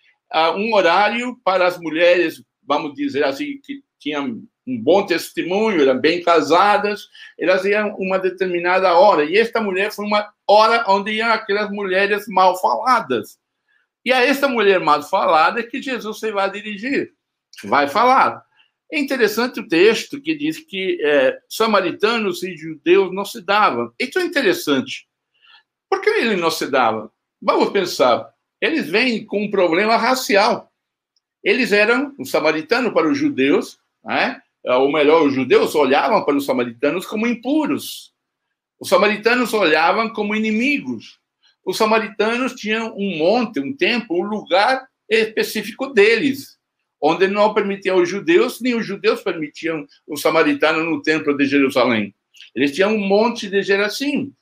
um 0.56 0.74
horário 0.74 1.40
para 1.44 1.68
as 1.68 1.78
mulheres, 1.80 2.44
vamos 2.64 2.94
dizer 2.94 3.24
assim, 3.24 3.60
que 3.64 3.84
tinham 3.98 4.42
um 4.68 4.82
bom 4.82 5.06
testemunho, 5.06 5.82
eram 5.82 6.00
bem 6.00 6.22
casadas, 6.22 7.08
elas 7.38 7.66
iam 7.66 7.96
uma 7.98 8.20
determinada 8.20 8.94
hora. 8.94 9.26
E 9.26 9.38
esta 9.38 9.60
mulher 9.60 9.92
foi 9.92 10.06
uma 10.06 10.32
hora 10.48 10.86
onde 10.88 11.14
iam 11.14 11.32
aquelas 11.32 11.72
mulheres 11.72 12.28
mal 12.28 12.56
faladas. 12.60 13.40
E 14.06 14.14
a 14.14 14.24
esta 14.24 14.48
mulher 14.48 14.80
mal 14.80 15.02
falada 15.02 15.60
é 15.60 15.64
que 15.64 15.82
Jesus 15.82 16.20
se 16.20 16.32
vai 16.32 16.50
dirigir, 16.52 17.12
vai 17.64 17.88
falar. 17.88 18.44
É 18.92 19.00
interessante 19.00 19.60
o 19.60 19.68
texto 19.68 20.20
que 20.20 20.36
diz 20.36 20.60
que 20.60 21.00
é, 21.02 21.38
samaritanos 21.48 22.44
e 22.44 22.56
judeus 22.56 23.14
não 23.14 23.26
se 23.26 23.42
davam. 23.42 23.94
Isso 24.00 24.18
é 24.20 24.24
interessante. 24.24 25.08
Por 25.90 26.02
que 26.02 26.10
ele 26.10 26.36
não 26.36 26.52
se 26.52 26.68
dava? 26.68 27.12
Vamos 27.42 27.70
pensar 27.70 28.34
eles 28.62 28.90
vêm 28.90 29.26
com 29.26 29.44
um 29.44 29.52
problema 29.52 29.96
racial. 29.96 30.72
Eles 31.44 31.72
eram 31.72 32.14
um 32.20 32.26
samaritano 32.26 32.94
para 32.94 33.10
os 33.10 33.18
judeus, 33.18 33.80
né? 34.04 34.42
ou 34.66 34.92
melhor, 34.92 35.26
os 35.26 35.34
judeus 35.34 35.74
olhavam 35.74 36.24
para 36.26 36.36
os 36.36 36.46
samaritanos 36.46 37.06
como 37.06 37.26
impuros. 37.26 38.14
Os 38.80 38.90
samaritanos 38.90 39.54
olhavam 39.54 40.10
como 40.10 40.36
inimigos. 40.36 41.20
Os 41.66 41.78
samaritanos 41.78 42.54
tinham 42.54 42.94
um 42.98 43.18
monte, 43.18 43.60
um 43.60 43.76
templo, 43.76 44.20
um 44.20 44.28
lugar 44.28 44.86
específico 45.10 45.88
deles, 45.88 46.59
onde 47.02 47.28
não 47.28 47.54
permitiam 47.54 48.02
os 48.02 48.10
judeus, 48.10 48.60
nem 48.62 48.76
os 48.76 48.86
judeus 48.86 49.22
permitiam 49.22 49.86
os 50.08 50.22
samaritanos 50.22 50.86
no 50.86 51.02
templo 51.02 51.36
de 51.36 51.46
Jerusalém. 51.46 52.14
Eles 52.56 52.74
tinham 52.74 52.96
um 52.96 53.00
monte 53.00 53.50
de 53.50 53.62
Gerazim, 53.62 54.34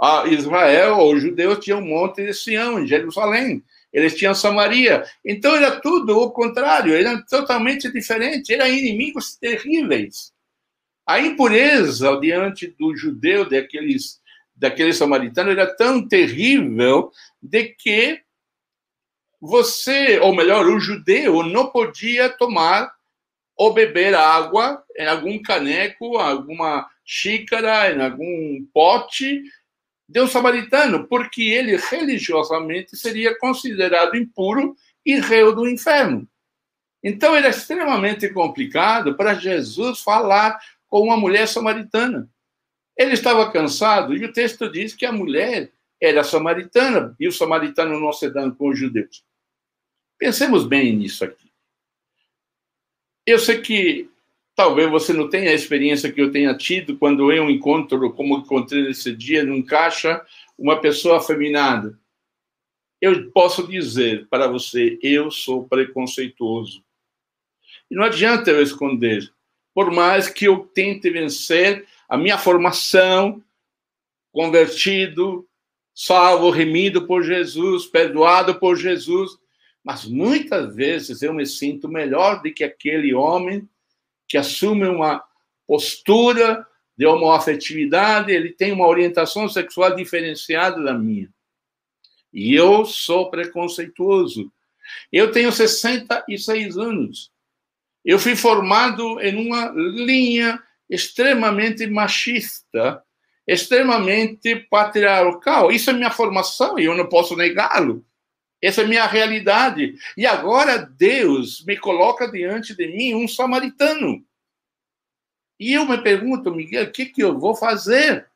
a 0.00 0.26
Israel, 0.26 0.98
os 0.98 1.22
judeus 1.22 1.58
tinham 1.64 1.80
um 1.80 1.86
monte 1.86 2.24
de 2.24 2.34
Sião, 2.34 2.78
em 2.78 2.86
Jerusalém. 2.86 3.62
Eles 3.92 4.14
tinham 4.14 4.34
Samaria. 4.34 5.04
Então 5.24 5.56
era 5.56 5.80
tudo 5.80 6.18
o 6.18 6.30
contrário, 6.30 6.94
era 6.94 7.22
totalmente 7.22 7.90
diferente, 7.90 8.52
eram 8.52 8.68
inimigos 8.68 9.36
terríveis. 9.36 10.32
A 11.06 11.20
impureza 11.20 12.18
diante 12.20 12.74
do 12.78 12.94
judeu, 12.94 13.48
daqueles, 13.48 14.20
daqueles 14.54 14.96
samaritanos, 14.96 15.52
era 15.52 15.74
tão 15.74 16.06
terrível 16.06 17.10
de 17.40 17.64
que 17.64 18.20
você, 19.40 20.18
ou 20.18 20.34
melhor, 20.34 20.66
o 20.66 20.80
judeu, 20.80 21.42
não 21.42 21.68
podia 21.68 22.28
tomar 22.28 22.92
ou 23.56 23.72
beber 23.72 24.14
água 24.14 24.82
em 24.96 25.06
algum 25.06 25.40
caneco, 25.40 26.18
alguma 26.18 26.88
xícara, 27.04 27.92
em 27.92 28.02
algum 28.02 28.66
pote, 28.72 29.42
de 30.08 30.20
um 30.20 30.26
samaritano, 30.26 31.06
porque 31.08 31.42
ele 31.42 31.76
religiosamente 31.76 32.96
seria 32.96 33.36
considerado 33.38 34.16
impuro 34.16 34.76
e 35.04 35.18
réu 35.18 35.54
do 35.54 35.68
inferno. 35.68 36.28
Então 37.02 37.34
era 37.34 37.48
extremamente 37.48 38.28
complicado 38.30 39.16
para 39.16 39.34
Jesus 39.34 40.00
falar 40.00 40.58
com 40.88 41.00
uma 41.00 41.16
mulher 41.16 41.46
samaritana. 41.48 42.28
Ele 42.96 43.12
estava 43.12 43.50
cansado 43.50 44.16
e 44.16 44.24
o 44.24 44.32
texto 44.32 44.70
diz 44.70 44.94
que 44.94 45.04
a 45.04 45.12
mulher 45.12 45.70
era 46.00 46.22
samaritana 46.24 47.14
e 47.18 47.26
o 47.26 47.32
samaritano 47.32 47.98
não 47.98 48.12
se 48.12 48.30
dão 48.30 48.50
com 48.50 48.68
os 48.68 48.78
judeus. 48.78 49.24
Pensemos 50.18 50.66
bem 50.66 50.96
nisso 50.96 51.24
aqui. 51.24 51.50
Eu 53.26 53.38
sei 53.38 53.60
que 53.60 54.10
Talvez 54.56 54.90
você 54.90 55.12
não 55.12 55.28
tenha 55.28 55.50
a 55.50 55.54
experiência 55.54 56.10
que 56.10 56.18
eu 56.18 56.32
tenha 56.32 56.56
tido 56.56 56.96
quando 56.96 57.30
eu 57.30 57.50
encontro, 57.50 58.10
como 58.14 58.38
encontrei 58.38 58.84
nesse 58.84 59.14
dia, 59.14 59.44
num 59.44 59.62
caixa, 59.62 60.24
uma 60.56 60.80
pessoa 60.80 61.18
afeminada. 61.18 62.00
Eu 62.98 63.30
posso 63.32 63.68
dizer 63.68 64.26
para 64.28 64.48
você, 64.48 64.98
eu 65.02 65.30
sou 65.30 65.68
preconceituoso. 65.68 66.82
E 67.90 67.94
não 67.94 68.02
adianta 68.02 68.50
eu 68.50 68.62
esconder. 68.62 69.30
Por 69.74 69.92
mais 69.92 70.30
que 70.30 70.46
eu 70.46 70.60
tente 70.60 71.10
vencer 71.10 71.86
a 72.08 72.16
minha 72.16 72.38
formação, 72.38 73.44
convertido, 74.32 75.46
salvo, 75.96 76.50
remido 76.50 77.06
por 77.06 77.22
Jesus, 77.22 77.86
perdoado 77.86 78.60
por 78.60 78.76
Jesus, 78.76 79.32
mas 79.82 80.04
muitas 80.04 80.76
vezes 80.76 81.22
eu 81.22 81.32
me 81.32 81.46
sinto 81.46 81.88
melhor 81.88 82.42
do 82.42 82.52
que 82.52 82.62
aquele 82.62 83.14
homem 83.14 83.66
que 84.28 84.36
assume 84.36 84.86
uma 84.86 85.24
postura 85.66 86.66
de 86.98 87.06
homoafetividade, 87.06 88.30
ele 88.30 88.52
tem 88.52 88.72
uma 88.72 88.86
orientação 88.86 89.48
sexual 89.48 89.94
diferenciada 89.94 90.82
da 90.82 90.92
minha. 90.92 91.30
E 92.32 92.54
eu 92.54 92.84
sou 92.84 93.30
preconceituoso. 93.30 94.52
Eu 95.10 95.32
tenho 95.32 95.50
66 95.50 96.76
anos. 96.76 97.30
Eu 98.04 98.18
fui 98.18 98.36
formado 98.36 99.18
em 99.20 99.34
uma 99.36 99.72
linha 99.74 100.62
extremamente 100.88 101.86
machista, 101.86 103.02
extremamente 103.46 104.56
patriarcal. 104.56 105.70
Isso 105.70 105.90
é 105.90 105.92
minha 105.92 106.10
formação 106.10 106.78
e 106.78 106.84
eu 106.84 106.96
não 106.96 107.08
posso 107.08 107.36
negá-lo. 107.36 108.04
Essa 108.60 108.82
é 108.82 108.86
minha 108.86 109.06
realidade. 109.06 109.94
E 110.16 110.26
agora 110.26 110.78
Deus 110.78 111.64
me 111.64 111.76
coloca 111.76 112.30
diante 112.30 112.74
de 112.74 112.88
mim 112.88 113.14
um 113.14 113.28
samaritano. 113.28 114.24
E 115.58 115.72
eu 115.74 115.86
me 115.86 115.98
pergunto, 115.98 116.54
Miguel, 116.54 116.84
o 116.84 116.92
que, 116.92 117.06
que 117.06 117.22
eu 117.22 117.38
vou 117.38 117.54
fazer? 117.54 118.26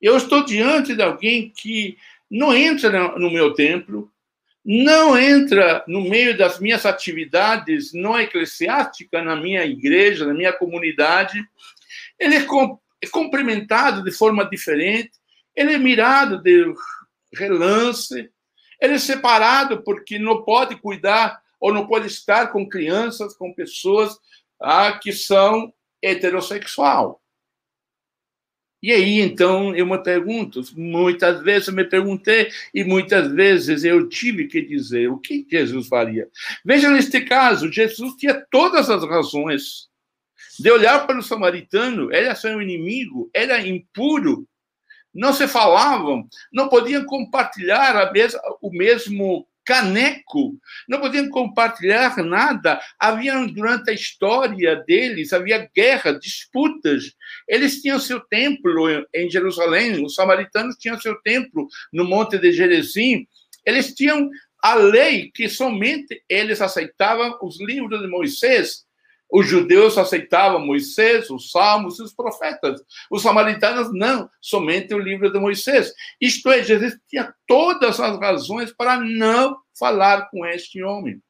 Eu 0.00 0.16
estou 0.16 0.44
diante 0.44 0.94
de 0.94 1.02
alguém 1.02 1.50
que 1.50 1.96
não 2.30 2.54
entra 2.54 3.18
no 3.18 3.30
meu 3.30 3.54
templo, 3.54 4.10
não 4.64 5.18
entra 5.18 5.82
no 5.88 6.02
meio 6.02 6.36
das 6.36 6.60
minhas 6.60 6.84
atividades 6.84 7.92
não 7.94 8.18
eclesiásticas, 8.20 9.24
na 9.24 9.34
minha 9.34 9.64
igreja, 9.64 10.26
na 10.26 10.34
minha 10.34 10.52
comunidade. 10.52 11.42
Ele 12.18 12.36
é, 12.36 12.46
é 13.02 13.06
cumprimentado 13.06 14.02
de 14.02 14.10
forma 14.10 14.48
diferente, 14.48 15.12
ele 15.54 15.72
é 15.72 15.78
mirado 15.78 16.42
de 16.42 16.72
relance, 17.34 18.30
ele 18.80 18.94
é 18.94 18.98
separado 18.98 19.82
porque 19.82 20.18
não 20.18 20.42
pode 20.42 20.76
cuidar 20.76 21.40
ou 21.60 21.72
não 21.72 21.86
pode 21.86 22.06
estar 22.06 22.48
com 22.52 22.68
crianças, 22.68 23.36
com 23.36 23.52
pessoas 23.52 24.16
ah, 24.60 24.92
que 24.92 25.12
são 25.12 25.72
heterossexual. 26.02 27.20
E 28.80 28.92
aí, 28.92 29.20
então, 29.20 29.74
eu 29.74 29.84
me 29.84 29.98
pergunto, 29.98 30.62
muitas 30.76 31.42
vezes 31.42 31.66
eu 31.66 31.74
me 31.74 31.84
perguntei 31.84 32.48
e 32.72 32.84
muitas 32.84 33.32
vezes 33.32 33.82
eu 33.82 34.08
tive 34.08 34.46
que 34.46 34.62
dizer 34.62 35.10
o 35.10 35.18
que 35.18 35.44
Jesus 35.50 35.88
faria. 35.88 36.28
Veja, 36.64 36.88
neste 36.88 37.20
caso, 37.22 37.72
Jesus 37.72 38.14
tinha 38.14 38.46
todas 38.48 38.88
as 38.88 39.02
razões 39.02 39.88
de 40.58 40.70
olhar 40.70 41.06
para 41.06 41.18
o 41.18 41.22
samaritano, 41.22 42.12
era 42.12 42.34
seu 42.34 42.60
inimigo, 42.60 43.30
era 43.32 43.66
impuro, 43.66 44.46
não 45.14 45.32
se 45.32 45.48
falavam, 45.48 46.28
não 46.52 46.68
podiam 46.68 47.04
compartilhar 47.04 48.12
mesma, 48.12 48.40
o 48.60 48.70
mesmo 48.70 49.46
caneco, 49.68 50.58
não 50.88 50.98
podiam 50.98 51.28
compartilhar 51.28 52.16
nada. 52.24 52.80
Havia, 52.98 53.34
durante 53.48 53.90
a 53.90 53.92
história 53.92 54.76
deles, 54.86 55.32
havia 55.32 55.68
guerra, 55.74 56.18
disputas. 56.18 57.12
Eles 57.46 57.82
tinham 57.82 58.00
seu 58.00 58.18
templo 58.18 58.88
em 59.14 59.30
Jerusalém, 59.30 60.02
os 60.02 60.14
samaritanos 60.14 60.76
tinham 60.76 60.98
seu 60.98 61.20
templo 61.20 61.68
no 61.92 62.04
Monte 62.04 62.38
de 62.38 62.50
Gerezim. 62.50 63.26
Eles 63.66 63.92
tinham 63.94 64.30
a 64.62 64.74
lei 64.74 65.30
que 65.30 65.50
somente 65.50 66.22
eles 66.28 66.62
aceitavam 66.62 67.38
os 67.42 67.60
livros 67.60 68.00
de 68.00 68.08
Moisés. 68.08 68.87
Os 69.30 69.46
judeus 69.46 69.98
aceitavam 69.98 70.64
Moisés, 70.64 71.28
os 71.30 71.50
salmos 71.50 71.98
e 71.98 72.02
os 72.02 72.14
profetas. 72.14 72.82
Os 73.10 73.22
samaritanos 73.22 73.92
não, 73.92 74.28
somente 74.40 74.94
o 74.94 74.98
livro 74.98 75.30
de 75.30 75.38
Moisés. 75.38 75.92
Isto 76.20 76.50
é, 76.50 76.62
Jesus 76.62 76.98
tinha 77.06 77.34
todas 77.46 78.00
as 78.00 78.18
razões 78.18 78.72
para 78.72 78.98
não 78.98 79.56
falar 79.78 80.30
com 80.30 80.46
este 80.46 80.82
homem. 80.82 81.22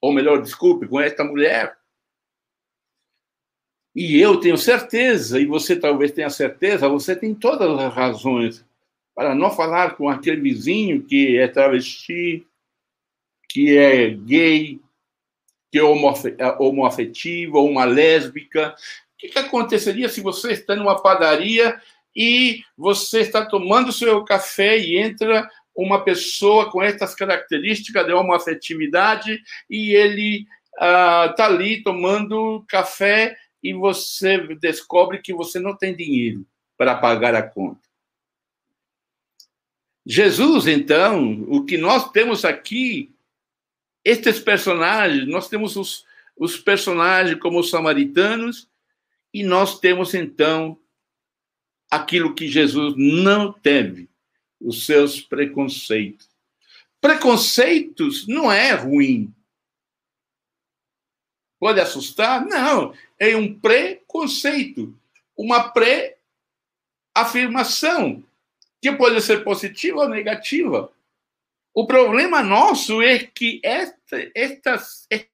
Ou 0.00 0.12
melhor, 0.12 0.40
desculpe, 0.40 0.88
com 0.88 0.98
esta 0.98 1.22
mulher. 1.22 1.76
E 3.94 4.18
eu 4.18 4.38
tenho 4.38 4.56
certeza, 4.56 5.38
e 5.38 5.44
você 5.44 5.76
talvez 5.76 6.12
tenha 6.12 6.30
certeza, 6.30 6.88
você 6.88 7.14
tem 7.14 7.34
todas 7.34 7.68
as 7.78 7.92
razões 7.92 8.64
para 9.14 9.34
não 9.34 9.50
falar 9.50 9.96
com 9.96 10.08
aquele 10.08 10.40
vizinho 10.40 11.02
que 11.02 11.36
é 11.36 11.48
travesti, 11.48 12.46
que 13.48 13.76
é 13.76 14.10
gay, 14.10 14.80
que 15.70 15.78
é, 15.78 15.82
é 15.82 16.56
homoafetiva, 16.58 17.58
ou 17.58 17.68
uma 17.68 17.84
lésbica. 17.84 18.74
O 19.14 19.18
que, 19.18 19.28
que 19.28 19.38
aconteceria 19.38 20.08
se 20.08 20.20
você 20.20 20.52
está 20.52 20.74
numa 20.74 21.00
padaria 21.00 21.80
e 22.14 22.62
você 22.76 23.20
está 23.20 23.44
tomando 23.44 23.92
seu 23.92 24.24
café 24.24 24.78
e 24.78 24.98
entra 24.98 25.48
uma 25.74 26.02
pessoa 26.02 26.70
com 26.70 26.82
estas 26.82 27.14
características 27.14 28.04
de 28.04 28.12
homoafetividade 28.12 29.40
e 29.68 29.94
ele 29.94 30.46
está 30.74 31.48
uh, 31.48 31.52
ali 31.52 31.82
tomando 31.82 32.64
café 32.68 33.36
e 33.62 33.72
você 33.72 34.38
descobre 34.56 35.18
que 35.18 35.32
você 35.32 35.58
não 35.58 35.76
tem 35.76 35.94
dinheiro 35.94 36.44
para 36.76 36.94
pagar 36.94 37.34
a 37.34 37.42
conta. 37.42 37.80
Jesus, 40.06 40.66
então, 40.66 41.44
o 41.48 41.64
que 41.64 41.76
nós 41.76 42.10
temos 42.10 42.44
aqui 42.44 43.14
estes 44.04 44.40
personagens, 44.40 45.28
nós 45.28 45.48
temos 45.48 45.76
os, 45.76 46.04
os 46.36 46.56
personagens 46.56 47.38
como 47.38 47.60
os 47.60 47.70
samaritanos, 47.70 48.68
e 49.32 49.42
nós 49.42 49.78
temos 49.78 50.14
então 50.14 50.78
aquilo 51.90 52.34
que 52.34 52.48
Jesus 52.48 52.94
não 52.96 53.52
teve, 53.52 54.08
os 54.60 54.86
seus 54.86 55.20
preconceitos. 55.20 56.28
Preconceitos 57.00 58.26
não 58.26 58.52
é 58.52 58.72
ruim. 58.72 59.32
Pode 61.58 61.80
assustar? 61.80 62.46
Não, 62.46 62.94
é 63.18 63.34
um 63.36 63.58
preconceito, 63.58 64.94
uma 65.36 65.70
pré-afirmação, 65.70 68.24
que 68.80 68.92
pode 68.92 69.20
ser 69.20 69.44
positiva 69.44 70.00
ou 70.00 70.08
negativa. 70.08 70.90
O 71.74 71.86
problema 71.86 72.42
nosso 72.42 73.00
é 73.00 73.18
que 73.18 73.60
esta, 73.62 74.30
esta, 74.34 74.74
este 75.08 75.30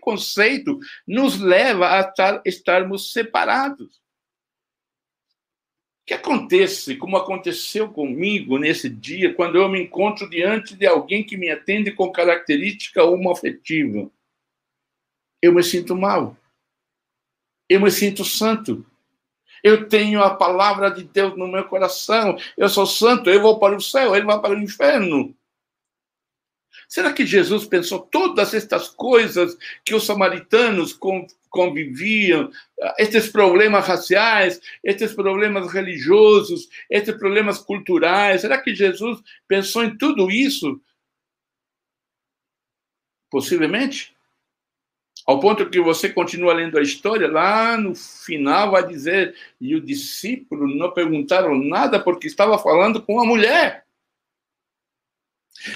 conceito 0.00 0.78
nos 1.06 1.38
leva 1.38 1.94
a 1.94 2.00
estar, 2.00 2.42
estarmos 2.44 3.12
separados. 3.12 3.96
O 6.02 6.06
que 6.08 6.14
acontece, 6.14 6.96
como 6.96 7.18
aconteceu 7.18 7.92
comigo 7.92 8.58
nesse 8.58 8.88
dia, 8.88 9.34
quando 9.34 9.58
eu 9.58 9.68
me 9.68 9.82
encontro 9.82 10.28
diante 10.28 10.74
de 10.74 10.86
alguém 10.86 11.22
que 11.22 11.36
me 11.36 11.50
atende 11.50 11.92
com 11.92 12.10
característica 12.10 13.04
homoafetiva? 13.04 14.10
Eu 15.42 15.54
me 15.54 15.62
sinto 15.62 15.94
mal. 15.94 16.34
Eu 17.68 17.80
me 17.80 17.90
sinto 17.90 18.24
santo. 18.24 18.86
Eu 19.62 19.86
tenho 19.86 20.22
a 20.22 20.34
palavra 20.34 20.90
de 20.90 21.04
Deus 21.04 21.36
no 21.36 21.46
meu 21.46 21.64
coração. 21.64 22.38
Eu 22.56 22.70
sou 22.70 22.86
santo, 22.86 23.28
eu 23.28 23.42
vou 23.42 23.58
para 23.58 23.76
o 23.76 23.80
céu, 23.80 24.16
ele 24.16 24.24
vai 24.24 24.40
para 24.40 24.54
o 24.54 24.62
inferno. 24.62 25.36
Será 26.88 27.12
que 27.12 27.26
Jesus 27.26 27.66
pensou 27.66 28.00
todas 28.00 28.54
estas 28.54 28.88
coisas 28.88 29.58
que 29.84 29.94
os 29.94 30.06
samaritanos 30.06 30.98
conviviam, 31.50 32.50
estes 32.98 33.28
problemas 33.28 33.86
raciais, 33.86 34.58
estes 34.82 35.12
problemas 35.12 35.70
religiosos, 35.70 36.66
estes 36.88 37.14
problemas 37.16 37.58
culturais? 37.58 38.40
Será 38.40 38.58
que 38.58 38.74
Jesus 38.74 39.22
pensou 39.46 39.84
em 39.84 39.98
tudo 39.98 40.30
isso? 40.30 40.80
Possivelmente. 43.30 44.16
Ao 45.26 45.38
ponto 45.40 45.68
que 45.68 45.78
você 45.78 46.08
continua 46.08 46.54
lendo 46.54 46.78
a 46.78 46.82
história, 46.82 47.30
lá 47.30 47.76
no 47.76 47.94
final 47.94 48.70
vai 48.70 48.86
dizer: 48.86 49.36
e 49.60 49.74
o 49.74 49.80
discípulo 49.80 50.66
não 50.74 50.90
perguntaram 50.90 51.54
nada 51.54 52.02
porque 52.02 52.26
estava 52.26 52.58
falando 52.58 53.02
com 53.02 53.20
a 53.20 53.26
mulher. 53.26 53.84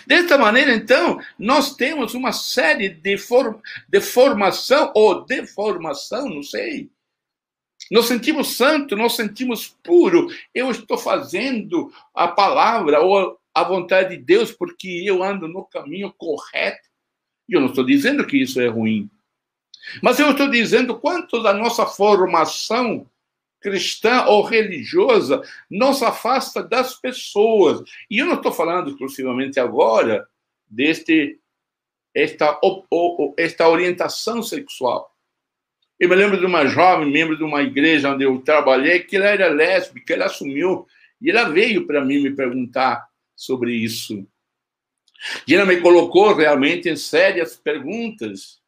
Desta 0.06 0.38
maneira, 0.38 0.74
então, 0.74 1.20
nós 1.38 1.74
temos 1.74 2.14
uma 2.14 2.32
série 2.32 2.88
de, 2.88 3.18
for, 3.18 3.60
de 3.88 4.00
formação 4.00 4.92
ou 4.94 5.24
deformação, 5.24 6.28
não 6.28 6.42
sei. 6.42 6.90
Nós 7.90 8.06
sentimos 8.06 8.56
santo, 8.56 8.96
nós 8.96 9.16
sentimos 9.16 9.76
puro. 9.82 10.28
Eu 10.54 10.70
estou 10.70 10.96
fazendo 10.96 11.92
a 12.14 12.28
palavra 12.28 13.00
ou 13.00 13.38
a 13.54 13.64
vontade 13.64 14.16
de 14.16 14.22
Deus 14.22 14.52
porque 14.52 15.02
eu 15.04 15.22
ando 15.22 15.48
no 15.48 15.64
caminho 15.64 16.12
correto. 16.16 16.88
E 17.48 17.54
eu 17.54 17.60
não 17.60 17.68
estou 17.68 17.84
dizendo 17.84 18.26
que 18.26 18.36
isso 18.36 18.60
é 18.60 18.68
ruim. 18.68 19.10
Mas 20.02 20.18
eu 20.20 20.30
estou 20.30 20.48
dizendo 20.48 20.98
quanto 20.98 21.42
da 21.42 21.52
nossa 21.52 21.84
formação 21.84 23.06
cristã 23.62 24.24
ou 24.26 24.42
religiosa 24.42 25.42
não 25.70 25.94
se 25.94 26.04
afasta 26.04 26.62
das 26.62 26.94
pessoas. 26.94 27.82
E 28.10 28.18
eu 28.18 28.26
não 28.26 28.34
estou 28.34 28.52
falando 28.52 28.90
exclusivamente 28.90 29.60
agora 29.60 30.26
deste 30.68 31.38
esta, 32.14 32.60
esta 33.38 33.68
orientação 33.68 34.42
sexual. 34.42 35.10
Eu 35.98 36.08
me 36.08 36.16
lembro 36.16 36.38
de 36.38 36.44
uma 36.44 36.66
jovem, 36.66 37.10
membro 37.10 37.36
de 37.36 37.44
uma 37.44 37.62
igreja 37.62 38.12
onde 38.12 38.24
eu 38.24 38.38
trabalhei, 38.42 39.00
que 39.00 39.16
ela 39.16 39.26
era 39.26 39.48
lésbica, 39.48 40.12
ela 40.12 40.26
assumiu, 40.26 40.86
e 41.20 41.30
ela 41.30 41.48
veio 41.48 41.86
para 41.86 42.04
mim 42.04 42.20
me 42.20 42.34
perguntar 42.34 43.08
sobre 43.36 43.72
isso. 43.72 44.26
E 45.46 45.54
ela 45.54 45.64
me 45.64 45.80
colocou 45.80 46.34
realmente 46.34 46.88
em 46.88 46.96
sérias 46.96 47.56
perguntas, 47.56 48.60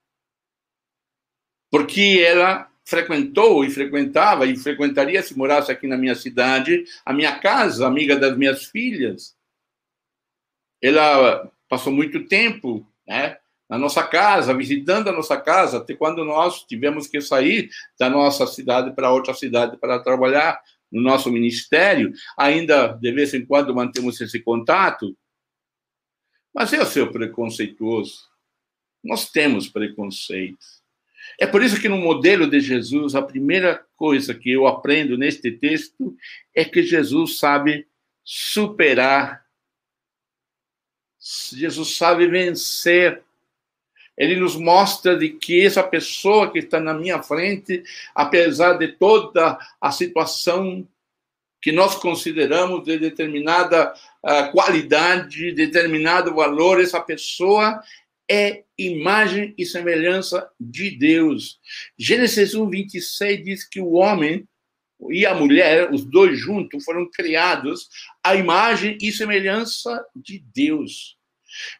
porque 1.71 2.23
ela 2.25 2.71
frequentou 2.85 3.65
e 3.65 3.71
frequentava 3.71 4.47
e 4.47 4.57
frequentaria 4.57 5.23
se 5.23 5.37
morasse 5.37 5.73
aqui 5.73 5.87
na 5.87 5.97
minha 5.97 6.15
cidade, 6.15 6.85
a 7.05 7.13
minha 7.13 7.39
casa, 7.39 7.87
amiga 7.87 8.17
das 8.17 8.37
minhas 8.37 8.65
filhas. 8.67 9.35
Ela 10.83 11.51
passou 11.69 11.93
muito 11.93 12.27
tempo, 12.27 12.87
né, 13.07 13.39
na 13.69 13.79
nossa 13.79 14.03
casa, 14.03 14.55
visitando 14.55 15.09
a 15.09 15.13
nossa 15.13 15.41
casa, 15.41 15.79
até 15.79 15.95
quando 15.95 16.25
nós 16.25 16.63
tivemos 16.65 17.07
que 17.07 17.21
sair 17.21 17.71
da 17.99 18.11
nossa 18.11 18.47
cidade 18.47 18.95
para 18.95 19.11
outra 19.11 19.33
cidade 19.33 19.79
para 19.79 19.99
trabalhar 19.99 20.61
no 20.93 21.01
nosso 21.01 21.33
ministério, 21.33 22.13
ainda 22.37 22.89
de 22.89 23.11
vez 23.11 23.33
em 23.33 23.45
quando 23.45 23.75
mantemos 23.75 24.21
esse 24.21 24.39
contato. 24.41 25.17
Mas 26.55 26.73
eu 26.73 26.87
ser 26.87 27.11
preconceituoso. 27.11 28.29
Nós 29.03 29.31
temos 29.31 29.69
preconceito. 29.69 30.84
É 31.39 31.47
por 31.47 31.63
isso 31.63 31.81
que 31.81 31.89
no 31.89 31.97
modelo 31.97 32.49
de 32.49 32.61
Jesus, 32.61 33.15
a 33.15 33.23
primeira 33.23 33.85
coisa 33.97 34.35
que 34.35 34.53
eu 34.53 34.67
aprendo 34.67 35.19
neste 35.19 35.51
texto 35.51 36.17
é 36.55 36.65
que 36.65 36.83
Jesus 36.83 37.39
sabe 37.39 37.87
superar. 38.23 39.45
Jesus 41.21 41.97
sabe 41.97 42.27
vencer. 42.27 43.23
Ele 44.17 44.37
nos 44.37 44.55
mostra 44.55 45.17
de 45.17 45.31
que 45.31 45.65
essa 45.65 45.83
pessoa 45.83 46.51
que 46.53 46.61
está 46.61 46.79
na 46.79 46.95
minha 46.95 47.23
frente, 47.23 47.83
apesar 48.15 48.75
de 48.75 48.89
toda 48.89 49.59
a 49.81 49.91
situação 49.91 50.87
que 51.61 51.73
nós 51.73 51.95
consideramos 51.95 52.85
de 52.85 52.99
determinada 52.99 53.95
uh, 54.23 54.53
qualidade, 54.53 55.51
determinado 55.53 56.35
valor, 56.35 56.79
essa 56.79 57.01
pessoa 57.01 57.83
é 58.31 58.65
imagem 58.79 59.55
e 59.57 59.65
semelhança 59.65 60.49
de 60.59 60.91
Deus. 60.91 61.59
Gênesis 61.99 62.55
1, 62.55 62.69
26 62.69 63.45
diz 63.45 63.69
que 63.69 63.81
o 63.81 63.93
homem 63.93 64.47
e 65.11 65.27
a 65.27 65.35
mulher, 65.35 65.93
os 65.93 66.05
dois 66.05 66.39
juntos, 66.39 66.85
foram 66.85 67.09
criados 67.11 67.89
à 68.23 68.35
imagem 68.35 68.97
e 69.01 69.13
semelhança 69.13 70.05
de 70.15 70.43
Deus. 70.55 71.17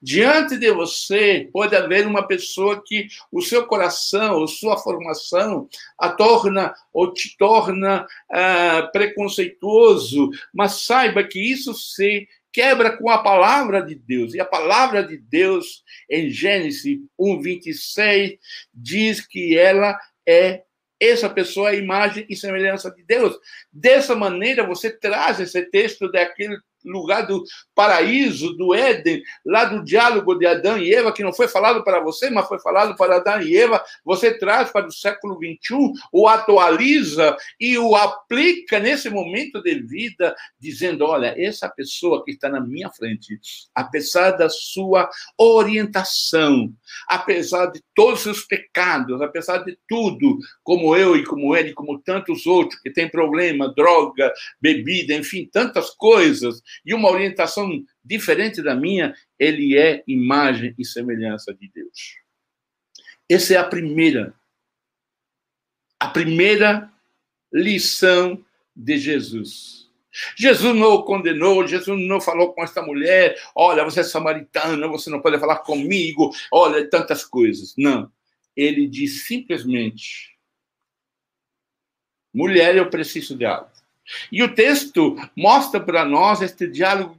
Diante 0.01 0.57
de 0.57 0.71
você 0.71 1.49
pode 1.53 1.75
haver 1.75 2.07
uma 2.07 2.27
pessoa 2.27 2.83
que 2.85 3.09
o 3.33 3.41
seu 3.41 3.67
coração, 3.67 4.39
ou 4.39 4.47
sua 4.47 4.77
formação, 4.77 5.69
a 5.99 6.11
torna 6.11 6.73
ou 6.93 7.13
te 7.13 7.37
torna 7.37 8.05
uh, 8.05 8.93
preconceituoso, 8.93 10.31
mas 10.53 10.85
saiba 10.85 11.25
que 11.25 11.41
isso 11.41 11.75
se 11.75 12.29
quebra 12.55 12.97
com 12.97 13.11
a 13.11 13.19
palavra 13.19 13.83
de 13.83 13.97
Deus. 13.97 14.33
E 14.33 14.41
a 14.41 14.45
palavra 14.45 15.03
de 15.03 15.19
Deus, 15.19 15.83
em 16.09 16.31
Gênesis 16.31 17.01
1, 17.19 17.43
26, 17.43 18.39
diz 18.73 19.21
que 19.27 19.59
ela 19.59 19.99
é 20.25 20.63
essa 21.01 21.29
pessoa 21.29 21.71
a 21.71 21.75
imagem 21.75 22.25
e 22.31 22.37
semelhança 22.37 22.91
de 22.93 23.03
Deus. 23.03 23.37
Dessa 23.73 24.15
maneira, 24.15 24.65
você 24.65 24.89
traz 24.89 25.41
esse 25.41 25.61
texto 25.67 26.11
daquele 26.11 26.57
lugar 26.85 27.27
do 27.27 27.43
paraíso, 27.75 28.55
do 28.55 28.75
Éden, 28.75 29.23
lá 29.45 29.65
do 29.65 29.85
diálogo 29.85 30.35
de 30.35 30.47
Adão 30.47 30.79
e 30.79 30.95
Eva, 30.95 31.13
que 31.13 31.23
não 31.23 31.33
foi 31.33 31.49
falado 31.49 31.83
para 31.83 32.01
você, 32.01 32.31
mas 32.31 32.47
foi 32.47 32.59
falado 32.61 32.97
para 32.97 33.17
Adão 33.17 33.41
e 33.41 33.57
Eva, 33.57 33.83
você 34.05 34.37
traz 34.39 34.71
para 34.71 34.87
o 34.87 34.93
século 34.93 35.39
21, 35.39 35.93
o 36.13 36.29
atualiza 36.29 37.37
e 37.59 37.79
o 37.79 37.95
aplica 37.97 38.79
nesse 38.79 39.09
momento 39.11 39.63
de 39.63 39.75
vida, 39.83 40.35
dizendo: 40.59 41.05
olha, 41.05 41.35
essa 41.37 41.69
pessoa 41.69 42.25
que 42.25 42.33
está 42.33 42.49
na 42.49 42.61
minha 42.61 42.91
frente, 42.91 43.39
apesar 43.75 44.33
da 44.33 44.49
sua 44.49 45.09
orientação, 45.39 46.73
apesar 47.09 47.67
de 47.67 47.83
todos 47.95 48.27
os 48.27 48.45
pecados, 48.45 49.21
apesar 49.21 49.59
de 49.59 49.77
tudo, 49.89 50.39
como 50.63 50.97
eu 50.97 51.17
e 51.17 51.25
como 51.25 51.55
ele, 51.57 51.73
como 51.73 51.99
tantos 51.99 52.47
outros 52.47 52.81
que 52.81 52.91
têm 52.91 53.09
problema, 53.09 53.73
droga, 53.75 54.33
bebida, 54.61 55.15
enfim, 55.15 55.49
tantas 55.51 55.91
coisas, 55.91 56.63
e 56.85 56.95
uma 56.95 57.11
orientação 57.11 57.85
diferente 58.05 58.63
da 58.63 58.75
minha, 58.75 59.15
ele 59.39 59.77
é 59.77 60.03
imagem 60.07 60.75
e 60.79 60.85
semelhança 60.85 61.55
de 61.55 61.69
Deus. 61.69 62.17
Essa 63.29 63.55
é 63.55 63.57
a 63.57 63.65
primeira, 63.65 64.35
a 65.99 66.09
primeira 66.09 66.93
lição 67.53 68.45
de 68.75 68.99
Jesus. 68.99 69.85
Jesus 70.37 70.77
não 70.77 70.95
o 70.95 71.03
condenou, 71.03 71.67
Jesus 71.67 72.01
não 72.07 72.21
falou 72.21 72.53
com 72.53 72.63
esta 72.63 72.81
mulher, 72.81 73.37
olha, 73.55 73.85
você 73.85 74.01
é 74.01 74.05
samaritana, 74.05 74.87
você 74.87 75.11
não 75.11 75.21
pode 75.21 75.39
falar 75.41 75.59
comigo, 75.59 76.31
olha, 76.53 76.89
tantas 76.89 77.25
coisas. 77.25 77.75
Não. 77.77 78.11
Ele 78.57 78.87
diz 78.87 79.25
simplesmente: 79.27 80.39
mulher, 82.33 82.77
eu 82.77 82.89
preciso 82.89 83.37
de 83.37 83.45
algo. 83.45 83.74
E 84.31 84.43
o 84.43 84.55
texto 84.55 85.17
mostra 85.37 85.81
para 85.81 86.05
nós 86.05 86.43
este 86.43 86.67
diálogo 86.67 87.17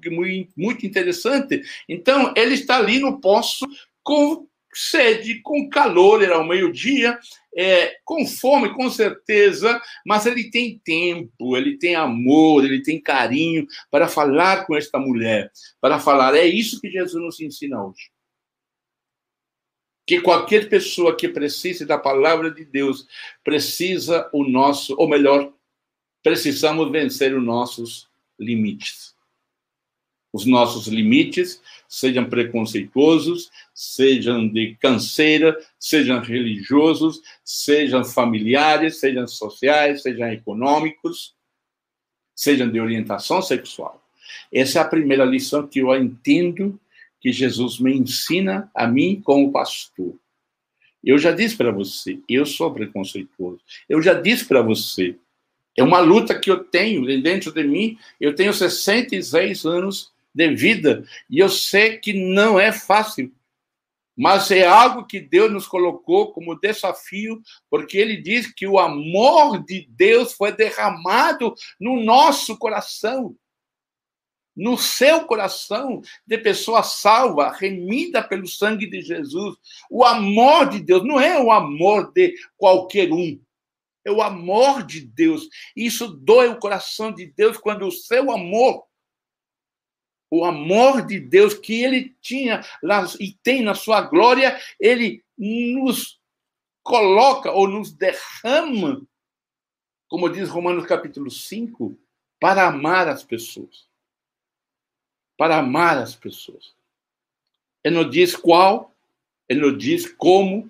muito, 0.56 0.86
interessante. 0.86 1.62
Então, 1.90 2.34
ele 2.36 2.54
está 2.54 2.78
ali 2.78 3.00
no 3.00 3.20
poço 3.20 3.66
com 4.04 4.48
sede, 4.76 5.42
com 5.42 5.70
calor, 5.70 6.22
era 6.22 6.38
o 6.38 6.46
meio-dia, 6.46 7.18
é, 7.56 7.96
com 8.04 8.26
fome, 8.26 8.74
com 8.74 8.90
certeza, 8.90 9.82
mas 10.06 10.26
ele 10.26 10.52
tem 10.52 10.78
tempo, 10.84 11.56
ele 11.56 11.78
tem 11.78 11.96
amor, 11.96 12.66
ele 12.66 12.84
tem 12.84 13.02
carinho 13.02 13.66
para 13.90 14.10
falar 14.10 14.66
com 14.66 14.76
esta 14.76 15.00
mulher, 15.00 15.50
para 15.80 15.98
falar. 16.00 16.36
É 16.36 16.46
isso 16.46 16.82
que 16.82 16.92
Jesus 16.92 17.24
nos 17.24 17.40
ensina 17.40 17.84
hoje. 17.84 18.12
Que 20.06 20.20
qualquer 20.22 20.70
pessoa 20.70 21.16
que 21.16 21.30
precise 21.30 21.86
da 21.86 21.98
palavra 21.98 22.52
de 22.52 22.66
Deus 22.66 23.08
precisa 23.44 24.30
o 24.34 24.44
nosso, 24.44 24.94
ou 25.00 25.08
melhor, 25.08 25.52
precisamos 26.26 26.92
vencer 26.92 27.38
os 27.38 27.44
nossos 27.44 28.10
limites. 28.40 29.14
Os 30.34 30.44
nossos 30.44 30.88
limites, 30.88 31.62
sejam 31.88 32.28
preconceituosos, 32.28 33.52
sejam 33.76 34.48
de 34.48 34.76
canseira, 34.82 35.56
sejam 35.80 36.20
religiosos, 36.20 37.22
sejam 37.44 38.04
familiares, 38.04 39.00
sejam 39.00 39.28
sociais, 39.28 40.02
sejam 40.02 40.28
econômicos, 40.32 41.36
sejam 42.36 42.72
de 42.72 42.80
orientação 42.80 43.40
sexual. 43.40 44.04
Essa 44.52 44.80
é 44.80 44.82
a 44.82 44.88
primeira 44.88 45.26
lição 45.26 45.68
que 45.68 45.78
eu 45.78 45.96
entendo 45.96 46.80
que 47.22 47.32
Jesus 47.32 47.80
me 47.80 47.96
ensina 47.96 48.68
a 48.74 48.88
mim 48.88 49.22
como 49.24 49.52
pastor. 49.52 50.16
Eu 51.04 51.20
já 51.20 51.32
disse 51.32 51.56
para 51.56 51.72
você, 51.72 52.20
eu 52.28 52.48
sou 52.48 52.74
preconceituoso. 52.74 53.62
Eu 53.88 54.02
já 54.02 54.16
disse 54.16 54.46
para 54.46 54.64
você, 54.64 55.16
é 55.76 55.84
uma 55.84 56.00
luta 56.00 56.38
que 56.40 56.50
eu 56.50 56.64
tenho 56.64 57.06
dentro 57.22 57.52
de 57.52 57.64
mim. 57.64 57.98
Eu 58.20 58.34
tenho 58.34 58.54
66 58.54 59.66
anos 59.66 60.14
de 60.34 60.56
vida 60.56 61.06
e 61.30 61.40
eu 61.40 61.50
sei 61.50 61.98
que 61.98 62.14
não 62.14 62.60
é 62.60 62.72
fácil. 62.72 63.32
Mas 64.18 64.50
é 64.50 64.66
algo 64.66 65.06
que 65.06 65.20
Deus 65.20 65.52
nos 65.52 65.68
colocou 65.68 66.32
como 66.32 66.58
desafio, 66.58 67.42
porque 67.70 67.98
ele 67.98 68.16
diz 68.16 68.48
que 68.54 68.66
o 68.66 68.80
amor 68.80 69.62
de 69.66 69.86
Deus 69.90 70.32
foi 70.32 70.54
derramado 70.54 71.54
no 71.78 72.02
nosso 72.02 72.58
coração. 72.58 73.36
No 74.56 74.78
seu 74.78 75.26
coração 75.26 76.02
de 76.26 76.38
pessoa 76.38 76.82
salva, 76.82 77.52
remida 77.52 78.24
pelo 78.24 78.48
sangue 78.48 78.90
de 78.90 79.02
Jesus. 79.02 79.58
O 79.92 80.06
amor 80.06 80.70
de 80.70 80.80
Deus 80.80 81.04
não 81.04 81.20
é 81.20 81.38
o 81.38 81.52
amor 81.52 82.14
de 82.14 82.34
qualquer 82.56 83.12
um 83.12 83.38
é 84.06 84.12
o 84.12 84.22
amor 84.22 84.84
de 84.84 85.02
Deus. 85.02 85.50
Isso 85.76 86.08
dói 86.08 86.48
o 86.48 86.60
coração 86.60 87.12
de 87.12 87.26
Deus 87.26 87.58
quando 87.58 87.88
o 87.88 87.92
seu 87.92 88.32
amor, 88.32 88.86
o 90.30 90.46
amor 90.46 91.06
de 91.06 91.20
Deus 91.20 91.56
que 91.56 91.84
ele 91.84 92.16
tinha 92.22 92.64
lá 92.82 93.04
e 93.20 93.34
tem 93.34 93.64
na 93.64 93.74
sua 93.74 94.02
glória, 94.02 94.60
ele 94.80 95.24
nos 95.38 96.22
coloca 96.84 97.52
ou 97.52 97.68
nos 97.68 97.92
derrama, 97.92 99.06
como 100.08 100.30
diz 100.30 100.50
Romanos 100.50 100.86
capítulo 100.86 101.32
5, 101.32 101.98
para 102.40 102.68
amar 102.68 103.08
as 103.08 103.24
pessoas. 103.24 103.88
Para 105.36 105.58
amar 105.58 105.98
as 105.98 106.16
pessoas. 106.16 106.76
Ele 107.84 107.96
não 107.96 108.10
diz 108.10 108.36
qual, 108.36 108.94
ele 109.50 109.62
não 109.62 109.76
diz 109.76 110.08
como, 110.14 110.70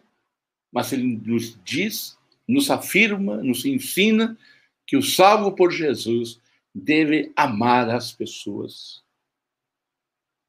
mas 0.72 0.94
ele 0.94 1.04
nos 1.04 1.62
diz 1.64 2.18
nos 2.48 2.70
afirma, 2.70 3.38
nos 3.38 3.66
ensina 3.66 4.38
que 4.86 4.96
o 4.96 5.02
salvo 5.02 5.54
por 5.54 5.72
Jesus 5.72 6.40
deve 6.74 7.32
amar 7.36 7.90
as 7.90 8.12
pessoas. 8.12 9.04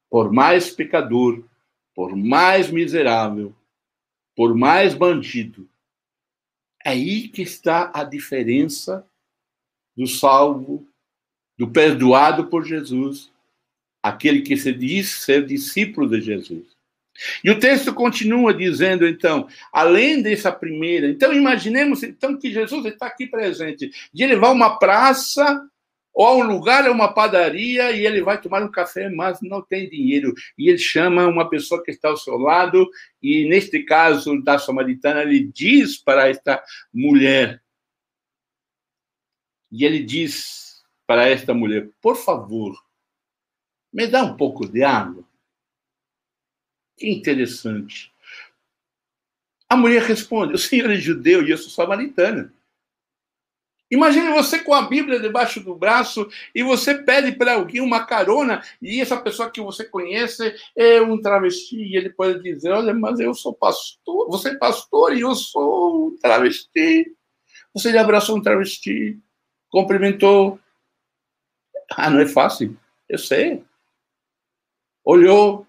Por 0.09 0.31
mais 0.31 0.69
pecador, 0.69 1.43
por 1.95 2.15
mais 2.15 2.69
miserável, 2.69 3.55
por 4.35 4.55
mais 4.55 4.93
bandido. 4.93 5.67
É 6.85 6.91
aí 6.91 7.27
que 7.27 7.41
está 7.41 7.91
a 7.93 8.03
diferença 8.03 9.05
do 9.95 10.05
salvo, 10.05 10.87
do 11.57 11.67
perdoado 11.67 12.47
por 12.47 12.63
Jesus, 12.63 13.31
aquele 14.03 14.43
que 14.43 14.55
se 14.55 14.71
diz 14.71 15.09
ser 15.23 15.45
discípulo 15.45 16.07
de 16.07 16.21
Jesus. 16.21 16.76
E 17.43 17.49
o 17.49 17.59
texto 17.59 17.93
continua 17.93 18.53
dizendo, 18.53 19.07
então, 19.07 19.47
além 19.73 20.21
dessa 20.21 20.51
primeira, 20.51 21.07
então 21.07 21.33
imaginemos 21.33 22.03
então 22.03 22.37
que 22.37 22.51
Jesus 22.51 22.85
está 22.85 23.07
aqui 23.07 23.27
presente, 23.27 23.91
de 24.13 24.25
levar 24.25 24.51
uma 24.51 24.77
praça 24.77 25.67
Ou 26.19 26.41
um 26.41 26.47
lugar 26.47 26.83
é 26.83 26.89
uma 26.89 27.13
padaria 27.13 27.91
e 27.91 28.03
ele 28.03 28.23
vai 28.23 28.41
tomar 28.41 28.63
um 28.63 28.71
café, 28.71 29.07
mas 29.07 29.37
não 29.39 29.61
tem 29.61 29.87
dinheiro. 29.87 30.33
E 30.57 30.67
ele 30.67 30.79
chama 30.79 31.27
uma 31.27 31.47
pessoa 31.47 31.83
que 31.83 31.91
está 31.91 32.09
ao 32.09 32.17
seu 32.17 32.37
lado, 32.39 32.89
e 33.21 33.47
neste 33.47 33.83
caso 33.83 34.41
da 34.41 34.57
samaritana, 34.57 35.21
ele 35.21 35.43
diz 35.43 35.95
para 35.95 36.27
esta 36.27 36.63
mulher, 36.91 37.61
e 39.71 39.85
ele 39.85 39.99
diz 40.03 40.81
para 41.05 41.29
esta 41.29 41.53
mulher: 41.53 41.87
Por 42.01 42.15
favor, 42.15 42.75
me 43.93 44.07
dá 44.07 44.23
um 44.23 44.35
pouco 44.35 44.67
de 44.67 44.83
água. 44.83 45.23
Que 46.97 47.07
interessante. 47.09 48.11
A 49.69 49.77
mulher 49.77 50.01
responde: 50.01 50.53
O 50.53 50.57
senhor 50.57 50.89
é 50.89 50.95
judeu 50.95 51.45
e 51.45 51.51
eu 51.51 51.57
sou 51.57 51.69
samaritana. 51.69 52.53
Imagine 53.89 54.33
você 54.33 54.59
com 54.59 54.73
a 54.73 54.81
Bíblia 54.81 55.19
debaixo 55.19 55.61
do 55.61 55.73
braço 55.73 56.29
e 56.53 56.61
você 56.61 56.93
pede 56.93 57.31
para 57.31 57.53
alguém 57.53 57.79
uma 57.79 58.05
carona 58.05 58.61
e 58.81 58.99
essa 58.99 59.15
pessoa 59.15 59.49
que 59.49 59.61
você 59.61 59.85
conhece 59.85 60.53
é 60.75 61.01
um 61.01 61.21
travesti 61.21 61.77
e 61.77 61.95
ele 61.95 62.09
pode 62.09 62.41
dizer: 62.43 62.71
Olha, 62.71 62.93
mas 62.93 63.19
eu 63.19 63.33
sou 63.33 63.53
pastor, 63.53 64.29
você 64.29 64.49
é 64.49 64.57
pastor 64.57 65.15
e 65.15 65.21
eu 65.21 65.33
sou 65.35 66.07
um 66.07 66.17
travesti. 66.17 67.15
Você 67.73 67.91
lhe 67.91 67.97
abraçou 67.97 68.37
um 68.37 68.41
travesti, 68.41 69.17
cumprimentou. 69.69 70.59
Ah, 71.91 72.09
não 72.09 72.19
é 72.19 72.25
fácil, 72.25 72.77
eu 73.07 73.17
sei. 73.17 73.63
Olhou, 75.05 75.65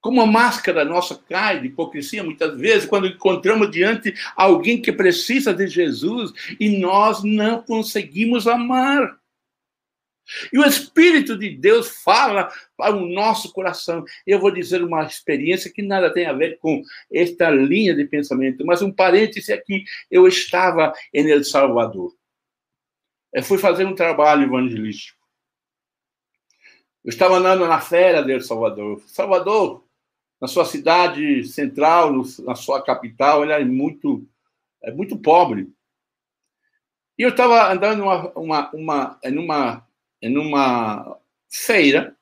como 0.00 0.20
a 0.20 0.26
máscara 0.26 0.84
nossa 0.84 1.16
cai 1.28 1.60
de 1.60 1.68
hipocrisia 1.68 2.24
muitas 2.24 2.58
vezes 2.58 2.88
quando 2.88 3.06
encontramos 3.06 3.70
diante 3.70 4.14
alguém 4.34 4.80
que 4.80 4.92
precisa 4.92 5.52
de 5.52 5.66
Jesus 5.66 6.32
e 6.58 6.78
nós 6.78 7.22
não 7.22 7.62
conseguimos 7.62 8.46
amar. 8.46 9.18
E 10.52 10.58
o 10.58 10.64
Espírito 10.64 11.36
de 11.36 11.50
Deus 11.50 12.02
fala 12.02 12.48
para 12.76 12.94
o 12.94 13.06
nosso 13.06 13.52
coração. 13.52 14.04
Eu 14.26 14.38
vou 14.38 14.50
dizer 14.50 14.82
uma 14.82 15.04
experiência 15.04 15.72
que 15.72 15.82
nada 15.82 16.12
tem 16.12 16.26
a 16.26 16.32
ver 16.32 16.58
com 16.58 16.82
esta 17.12 17.50
linha 17.50 17.94
de 17.94 18.04
pensamento, 18.04 18.64
mas 18.64 18.80
um 18.80 18.92
parêntese 18.92 19.52
aqui. 19.52 19.84
Eu 20.10 20.26
estava 20.28 20.92
em 21.12 21.28
El 21.28 21.42
Salvador. 21.42 22.14
Eu 23.32 23.42
fui 23.42 23.58
fazer 23.58 23.84
um 23.84 23.94
trabalho 23.94 24.44
evangelístico. 24.44 25.18
Eu 27.04 27.08
estava 27.08 27.36
andando 27.36 27.66
na 27.66 27.80
feira 27.80 28.22
de 28.22 28.32
El 28.32 28.40
Salvador. 28.40 29.02
Salvador 29.06 29.84
na 30.40 30.48
sua 30.48 30.64
cidade 30.64 31.44
central, 31.44 32.22
na 32.40 32.54
sua 32.54 32.82
capital, 32.82 33.42
ele 33.42 33.52
é 33.52 33.64
muito, 33.64 34.26
é 34.82 34.90
muito 34.90 35.18
pobre. 35.18 35.70
E 37.18 37.22
eu 37.22 37.28
estava 37.28 37.70
andando 37.70 37.98
numa, 37.98 38.30
uma, 38.32 38.70
uma, 38.70 39.20
em, 39.22 39.38
uma, 39.38 39.86
em 40.22 40.38
uma 40.38 41.18
feira, 41.50 42.16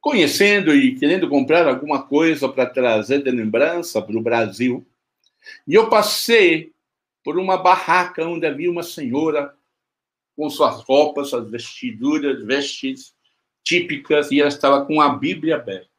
conhecendo 0.00 0.74
e 0.74 0.98
querendo 0.98 1.28
comprar 1.28 1.68
alguma 1.68 2.02
coisa 2.02 2.48
para 2.48 2.64
trazer 2.64 3.22
de 3.22 3.30
lembrança 3.30 4.00
para 4.00 4.16
o 4.16 4.22
Brasil. 4.22 4.86
E 5.66 5.74
eu 5.74 5.90
passei 5.90 6.72
por 7.22 7.38
uma 7.38 7.58
barraca 7.58 8.26
onde 8.26 8.46
havia 8.46 8.70
uma 8.70 8.82
senhora 8.82 9.54
com 10.34 10.48
suas 10.48 10.82
roupas, 10.82 11.28
suas 11.28 11.50
vestiduras, 11.50 12.42
vestes 12.42 13.14
típicas, 13.62 14.30
e 14.30 14.40
ela 14.40 14.48
estava 14.48 14.86
com 14.86 15.02
a 15.02 15.10
Bíblia 15.10 15.56
aberta. 15.56 15.89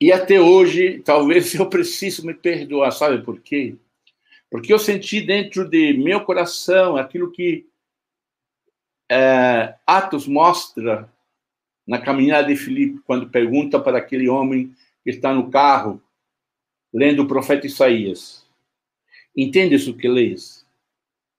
E 0.00 0.12
até 0.12 0.40
hoje, 0.40 1.00
talvez 1.00 1.54
eu 1.54 1.68
precise 1.68 2.24
me 2.24 2.34
perdoar, 2.34 2.90
sabe 2.92 3.22
por 3.22 3.40
quê? 3.40 3.76
Porque 4.50 4.72
eu 4.72 4.78
senti 4.78 5.20
dentro 5.20 5.68
de 5.68 5.94
meu 5.94 6.20
coração 6.20 6.96
aquilo 6.96 7.32
que 7.32 7.66
é, 9.10 9.74
Atos 9.86 10.26
mostra 10.26 11.10
na 11.86 12.00
caminhada 12.00 12.48
de 12.48 12.56
Filipe, 12.56 13.00
quando 13.06 13.30
pergunta 13.30 13.80
para 13.80 13.98
aquele 13.98 14.28
homem 14.28 14.74
que 15.04 15.10
está 15.10 15.32
no 15.32 15.50
carro, 15.50 16.02
lendo 16.92 17.22
o 17.22 17.28
profeta 17.28 17.66
Isaías: 17.66 18.44
Entende 19.36 19.76
isso 19.76 19.96
que 19.96 20.08
lês? 20.08 20.66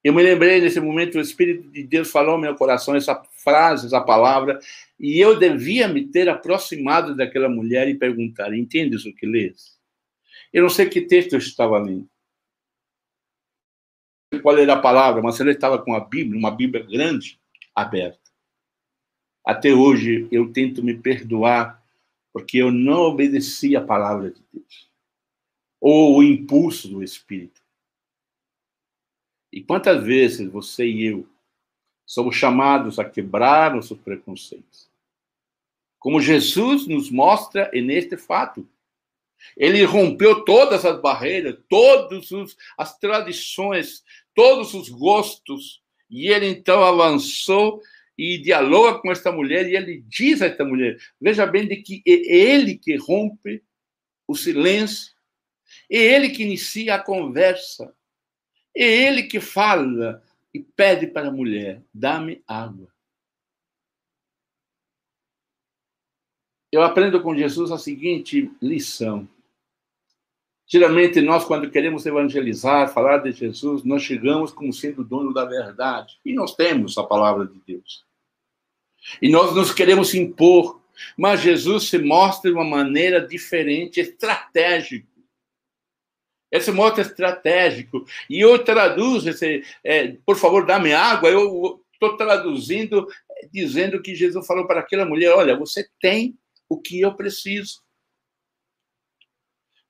Eu 0.04 0.14
me 0.14 0.24
lembrei 0.24 0.62
nesse 0.62 0.80
momento, 0.80 1.18
o 1.18 1.22
Espírito 1.22 1.70
de 1.70 1.84
Deus 1.84 2.10
falou 2.10 2.34
ao 2.34 2.40
meu 2.40 2.56
coração 2.56 2.96
essa 2.96 3.14
frase, 3.48 3.86
essa 3.86 4.02
palavra, 4.02 4.60
e 5.00 5.18
eu 5.18 5.40
devia 5.40 5.88
me 5.88 6.06
ter 6.06 6.28
aproximado 6.28 7.16
daquela 7.16 7.48
mulher 7.48 7.88
e 7.88 7.96
perguntar: 7.96 8.54
entendes 8.54 9.06
o 9.06 9.16
que 9.16 9.26
lês? 9.26 9.80
Eu 10.52 10.64
não 10.64 10.70
sei 10.70 10.90
que 10.90 11.00
texto 11.00 11.32
eu 11.32 11.40
estava 11.40 11.80
lendo. 11.80 12.10
Qual 14.42 14.58
era 14.58 14.74
a 14.74 14.82
palavra, 14.82 15.22
mas 15.22 15.40
ela 15.40 15.52
estava 15.52 15.82
com 15.82 15.96
a 15.96 16.02
Bíblia, 16.02 16.38
uma 16.38 16.52
Bíblia 16.52 16.86
grande, 16.86 17.40
aberta. 17.74 18.20
Até 19.46 19.72
hoje 19.72 20.28
eu 20.30 20.52
tento 20.52 20.84
me 20.84 20.94
perdoar 20.94 21.82
porque 22.34 22.58
eu 22.58 22.70
não 22.70 23.04
obedeci 23.04 23.78
a 23.78 23.82
palavra 23.82 24.32
de 24.32 24.42
Deus 24.52 24.92
ou 25.80 26.18
o 26.18 26.24
impulso 26.24 26.90
do 26.90 27.02
Espírito. 27.02 27.62
E 29.54 29.64
quantas 29.64 30.04
vezes 30.04 30.52
você 30.52 30.86
e 30.86 31.06
eu 31.06 31.28
somos 32.08 32.38
chamados 32.38 32.98
a 32.98 33.06
quebrar 33.06 33.76
nossos 33.76 34.00
preconceitos? 34.00 34.90
Como 36.00 36.22
Jesus 36.22 36.88
nos 36.88 37.12
mostra 37.12 37.70
neste 37.74 38.16
fato. 38.16 38.68
Ele 39.56 39.84
rompeu 39.84 40.44
todas 40.46 40.86
as 40.86 41.00
barreiras, 41.02 41.58
todas 41.70 42.32
as 42.78 42.98
tradições, 42.98 44.04
todos 44.34 44.74
os 44.74 44.90
gostos, 44.90 45.82
e 46.10 46.28
ele 46.30 46.48
então 46.48 46.84
avançou 46.84 47.82
e 48.18 48.38
dialoga 48.40 49.00
com 49.00 49.12
esta 49.12 49.32
mulher, 49.32 49.68
e 49.68 49.76
ele 49.76 50.04
diz 50.08 50.42
a 50.42 50.48
esta 50.48 50.66
mulher: 50.66 50.98
veja 51.20 51.46
bem, 51.46 51.68
de 51.68 51.76
que 51.78 52.02
é 52.08 52.12
ele 52.12 52.78
que 52.78 52.96
rompe 52.96 53.62
o 54.28 54.36
silêncio, 54.36 55.14
é 55.90 55.98
ele 55.98 56.30
que 56.30 56.44
inicia 56.44 56.96
a 56.96 57.04
conversa, 57.04 57.94
é 58.76 58.86
ele 58.86 59.24
que 59.24 59.40
fala 59.40 60.24
e 60.54 60.60
pede 60.60 61.08
para 61.08 61.28
a 61.28 61.32
mulher: 61.32 61.82
dá-me 61.94 62.44
água. 62.48 62.88
Eu 66.72 66.82
aprendo 66.82 67.22
com 67.22 67.36
Jesus 67.36 67.72
a 67.72 67.78
seguinte 67.78 68.52
lição. 68.62 69.28
Geralmente, 70.70 71.22
nós, 71.22 71.46
quando 71.46 71.72
queremos 71.72 72.06
evangelizar, 72.06 72.94
falar 72.94 73.20
de 73.20 73.32
Jesus, 73.32 73.86
nós 73.86 74.04
chegamos 74.04 74.52
como 74.52 74.74
sendo 74.74 75.02
dono 75.02 75.34
da 75.34 75.46
verdade. 75.46 76.20
E 76.26 76.34
nós 76.34 76.56
temos 76.56 76.98
a 76.98 77.04
palavra 77.04 77.48
de 77.48 77.58
Deus. 77.66 78.06
E 79.22 79.30
nós 79.30 79.56
nos 79.56 79.74
queremos 79.74 80.14
impor. 80.14 80.82
Mas 81.16 81.42
Jesus 81.42 81.90
se 81.90 81.98
mostra 82.00 82.52
de 82.52 82.58
uma 82.58 82.66
maneira 82.66 83.26
diferente, 83.26 84.02
estratégica. 84.02 85.08
Esse 86.52 86.72
modo 86.72 87.02
estratégico. 87.02 88.06
E 88.30 88.40
eu 88.40 88.64
traduzo 88.64 89.30
esse, 89.30 89.64
é, 89.84 90.14
por 90.26 90.38
favor, 90.38 90.66
dá-me 90.66 90.94
água, 90.94 91.30
eu 91.30 91.84
estou 91.94 92.16
traduzindo, 92.16 93.08
dizendo 93.52 94.02
que 94.02 94.16
Jesus 94.16 94.46
falou 94.46 94.66
para 94.66 94.80
aquela 94.80 95.06
mulher: 95.06 95.34
olha, 95.34 95.58
você 95.58 95.90
tem 96.00 96.38
o 96.70 96.80
que 96.80 97.02
eu 97.02 97.14
preciso. 97.16 97.82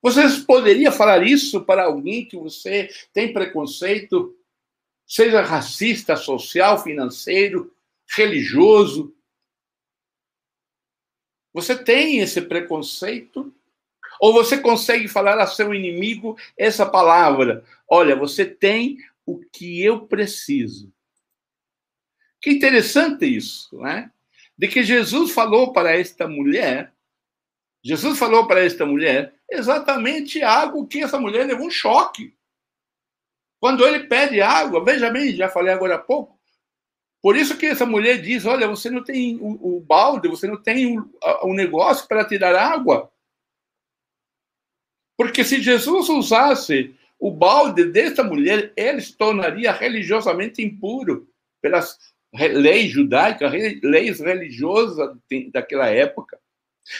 Vocês 0.01 0.37
poderiam 0.39 0.91
falar 0.91 1.25
isso 1.25 1.63
para 1.65 1.85
alguém 1.85 2.25
que 2.25 2.37
você 2.37 2.89
tem 3.11 3.33
preconceito, 3.33 4.37
seja 5.05 5.41
racista, 5.41 6.15
social, 6.15 6.81
financeiro, 6.81 7.73
religioso? 8.15 9.13
Você 11.53 11.75
tem 11.75 12.19
esse 12.19 12.41
preconceito? 12.41 13.53
Ou 14.19 14.33
você 14.33 14.57
consegue 14.57 15.07
falar 15.07 15.39
a 15.39 15.47
seu 15.47 15.73
inimigo 15.73 16.37
essa 16.57 16.85
palavra? 16.85 17.63
Olha, 17.87 18.15
você 18.15 18.45
tem 18.45 18.97
o 19.25 19.39
que 19.39 19.83
eu 19.83 20.07
preciso. 20.07 20.91
Que 22.41 22.51
interessante 22.51 23.25
isso, 23.25 23.77
né? 23.79 24.11
De 24.57 24.67
que 24.67 24.83
Jesus 24.83 25.31
falou 25.31 25.73
para 25.73 25.97
esta 25.97 26.27
mulher, 26.27 26.93
Jesus 27.83 28.17
falou 28.17 28.47
para 28.47 28.63
esta 28.63 28.85
mulher 28.85 29.33
exatamente 29.49 30.41
algo 30.41 30.87
que 30.87 31.03
essa 31.03 31.19
mulher 31.19 31.45
levou 31.45 31.67
um 31.67 31.71
choque. 31.71 32.35
Quando 33.59 33.85
ele 33.85 34.07
pede 34.07 34.41
água, 34.41 34.83
veja 34.83 35.09
bem, 35.09 35.35
já 35.35 35.49
falei 35.49 35.73
agora 35.73 35.95
há 35.95 35.99
pouco. 35.99 36.37
Por 37.21 37.35
isso 37.35 37.57
que 37.57 37.65
essa 37.65 37.85
mulher 37.85 38.21
diz: 38.21 38.45
Olha, 38.45 38.67
você 38.67 38.89
não 38.89 39.03
tem 39.03 39.37
o, 39.37 39.77
o 39.77 39.81
balde, 39.81 40.27
você 40.27 40.47
não 40.47 40.61
tem 40.61 40.99
o, 40.99 41.09
o 41.43 41.53
negócio 41.53 42.07
para 42.07 42.25
tirar 42.25 42.55
água. 42.55 43.11
Porque 45.17 45.43
se 45.43 45.61
Jesus 45.61 46.07
usasse 46.07 46.95
o 47.19 47.31
balde 47.31 47.85
desta 47.85 48.23
mulher, 48.23 48.71
ele 48.77 49.01
se 49.01 49.17
tornaria 49.17 49.71
religiosamente 49.71 50.61
impuro 50.61 51.27
pelas 51.59 51.97
leis 52.33 52.91
judaicas, 52.91 53.51
leis 53.81 54.19
religiosas 54.19 55.17
daquela 55.51 55.87
época. 55.87 56.39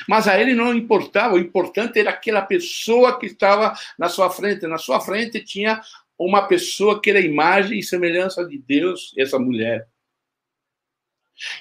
Mas 0.08 0.28
a 0.28 0.40
ele 0.40 0.54
não 0.54 0.74
importava, 0.74 1.36
o 1.36 1.40
importante 1.40 2.00
era 2.00 2.10
aquela 2.10 2.42
pessoa 2.42 3.18
que 3.20 3.28
estava 3.28 3.74
na 3.98 4.10
sua 4.10 4.30
frente. 4.30 4.68
Na 4.68 4.78
sua 4.78 5.00
frente 5.00 5.44
tinha 5.44 5.82
uma 6.18 6.48
pessoa 6.48 7.00
que 7.00 7.10
era 7.10 7.22
imagem 7.22 7.80
e 7.80 7.84
semelhança 7.84 8.44
de 8.46 8.58
Deus, 8.58 9.14
essa 9.18 9.38
mulher. 9.38 9.88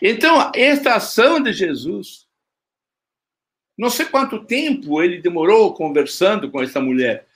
Então, 0.00 0.50
esta 0.54 0.94
ação 0.94 1.40
de 1.40 1.52
Jesus, 1.52 2.25
não 3.76 3.90
sei 3.90 4.06
quanto 4.06 4.44
tempo 4.44 5.02
ele 5.02 5.20
demorou 5.20 5.74
conversando 5.74 6.50
com 6.50 6.62
essa 6.62 6.80
mulher, 6.80 7.26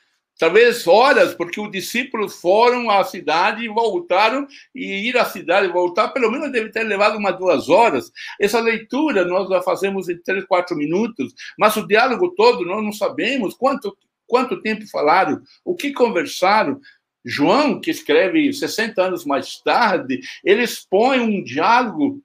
talvez 0.40 0.86
horas, 0.86 1.34
porque 1.34 1.60
os 1.60 1.70
discípulos 1.70 2.40
foram 2.40 2.88
à 2.88 3.04
cidade 3.04 3.62
e 3.62 3.68
voltaram, 3.68 4.48
e 4.74 5.08
ir 5.08 5.18
à 5.18 5.24
cidade 5.26 5.66
e 5.66 5.72
voltar, 5.72 6.08
pelo 6.08 6.30
menos 6.30 6.50
deve 6.50 6.70
ter 6.70 6.82
levado 6.82 7.18
umas 7.18 7.36
duas 7.36 7.68
horas. 7.68 8.10
Essa 8.40 8.58
leitura 8.58 9.26
nós 9.26 9.50
a 9.52 9.60
fazemos 9.60 10.08
em 10.08 10.16
três, 10.16 10.44
quatro 10.46 10.74
minutos, 10.74 11.34
mas 11.58 11.76
o 11.76 11.86
diálogo 11.86 12.30
todo 12.34 12.64
nós 12.64 12.82
não 12.82 12.92
sabemos 12.92 13.54
quanto, 13.54 13.94
quanto 14.26 14.62
tempo 14.62 14.88
falaram, 14.88 15.42
o 15.62 15.76
que 15.76 15.92
conversaram. 15.92 16.80
João, 17.22 17.78
que 17.78 17.90
escreve 17.90 18.50
60 18.50 19.02
anos 19.02 19.26
mais 19.26 19.60
tarde, 19.60 20.20
ele 20.42 20.62
expõe 20.62 21.20
um 21.20 21.44
diálogo 21.44 22.18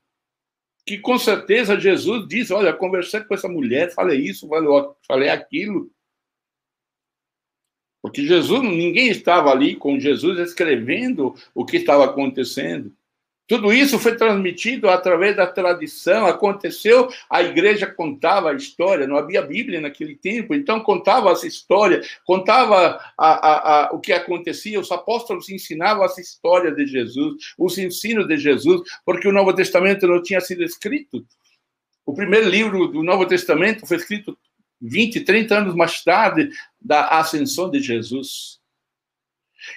que 0.86 1.00
com 1.00 1.18
certeza 1.18 1.80
Jesus 1.80 2.28
diz: 2.28 2.52
Olha, 2.52 2.72
conversei 2.72 3.22
com 3.22 3.34
essa 3.34 3.48
mulher, 3.50 3.94
falei 3.94 4.20
isso, 4.20 4.48
falei 5.08 5.30
aquilo. 5.30 5.92
Porque 8.02 8.24
Jesus, 8.24 8.62
ninguém 8.62 9.10
estava 9.10 9.50
ali 9.50 9.76
com 9.76 10.00
Jesus 10.00 10.38
escrevendo 10.38 11.36
o 11.56 11.66
que 11.66 11.78
estava 11.78 12.06
acontecendo. 12.06 12.96
Tudo 13.48 13.72
isso 13.72 14.00
foi 14.00 14.16
transmitido 14.16 14.90
através 14.90 15.36
da 15.36 15.46
tradição, 15.46 16.26
aconteceu, 16.26 17.10
a 17.30 17.44
igreja 17.44 17.86
contava 17.86 18.50
a 18.50 18.56
história, 18.56 19.06
não 19.06 19.18
havia 19.18 19.42
Bíblia 19.42 19.80
naquele 19.80 20.16
tempo, 20.16 20.56
então 20.56 20.80
contava 20.80 21.30
essa 21.30 21.46
história, 21.46 22.02
contava 22.26 23.00
a, 23.16 23.28
a, 23.28 23.86
a, 23.86 23.94
o 23.94 24.00
que 24.00 24.12
acontecia, 24.12 24.80
os 24.80 24.92
apóstolos 24.92 25.48
ensinavam 25.50 26.04
essa 26.04 26.20
história 26.20 26.72
de 26.72 26.88
Jesus, 26.88 27.54
os 27.56 27.78
ensinos 27.78 28.28
de 28.28 28.38
Jesus, 28.38 28.82
porque 29.06 29.28
o 29.28 29.32
Novo 29.32 29.54
Testamento 29.54 30.08
não 30.08 30.24
tinha 30.24 30.42
sido 30.42 30.64
escrito. 30.64 31.24
O 32.04 32.16
primeiro 32.16 32.50
livro 32.50 32.88
do 32.88 33.04
Novo 33.04 33.28
Testamento 33.28 33.86
foi 33.86 33.98
escrito 33.98 34.36
20, 34.82 35.22
30 35.22 35.56
anos 35.56 35.76
mais 35.76 36.04
tarde 36.04 36.50
da 36.82 37.08
ascensão 37.10 37.70
de 37.70 37.80
Jesus. 37.80 38.60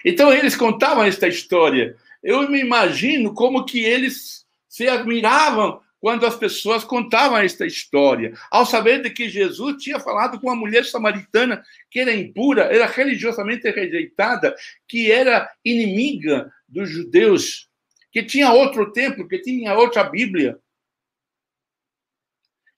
Então 0.04 0.32
eles 0.32 0.56
contavam 0.56 1.04
esta 1.04 1.28
história. 1.28 1.96
Eu 2.22 2.50
me 2.50 2.60
imagino 2.60 3.32
como 3.32 3.64
que 3.64 3.80
eles 3.80 4.46
se 4.68 4.88
admiravam 4.88 5.80
quando 6.00 6.24
as 6.26 6.36
pessoas 6.36 6.84
contavam 6.84 7.38
esta 7.38 7.66
história, 7.66 8.32
ao 8.50 8.64
saber 8.64 9.02
de 9.02 9.10
que 9.10 9.28
Jesus 9.28 9.82
tinha 9.82 9.98
falado 9.98 10.40
com 10.40 10.46
uma 10.46 10.54
mulher 10.54 10.84
samaritana 10.84 11.64
que 11.90 11.98
era 11.98 12.14
impura, 12.14 12.64
era 12.64 12.86
religiosamente 12.86 13.68
rejeitada, 13.70 14.54
que 14.86 15.10
era 15.10 15.50
inimiga 15.64 16.52
dos 16.68 16.88
judeus, 16.88 17.68
que 18.12 18.22
tinha 18.22 18.52
outro 18.52 18.92
templo, 18.92 19.26
que 19.26 19.40
tinha 19.40 19.74
outra 19.74 20.04
Bíblia. 20.04 20.58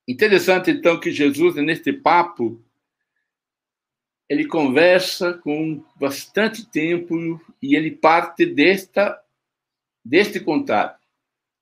Interessante, 0.09 0.71
então, 0.71 0.99
que 0.99 1.13
Jesus, 1.13 1.55
neste 1.57 1.93
papo, 1.93 2.65
ele 4.29 4.47
conversa 4.47 5.35
com 5.35 5.85
bastante 5.97 6.65
tempo 6.69 7.41
e 7.61 7.77
ele 7.77 7.91
parte 7.91 8.47
desta, 8.47 9.21
deste 10.11 10.41
contato. 10.41 11.01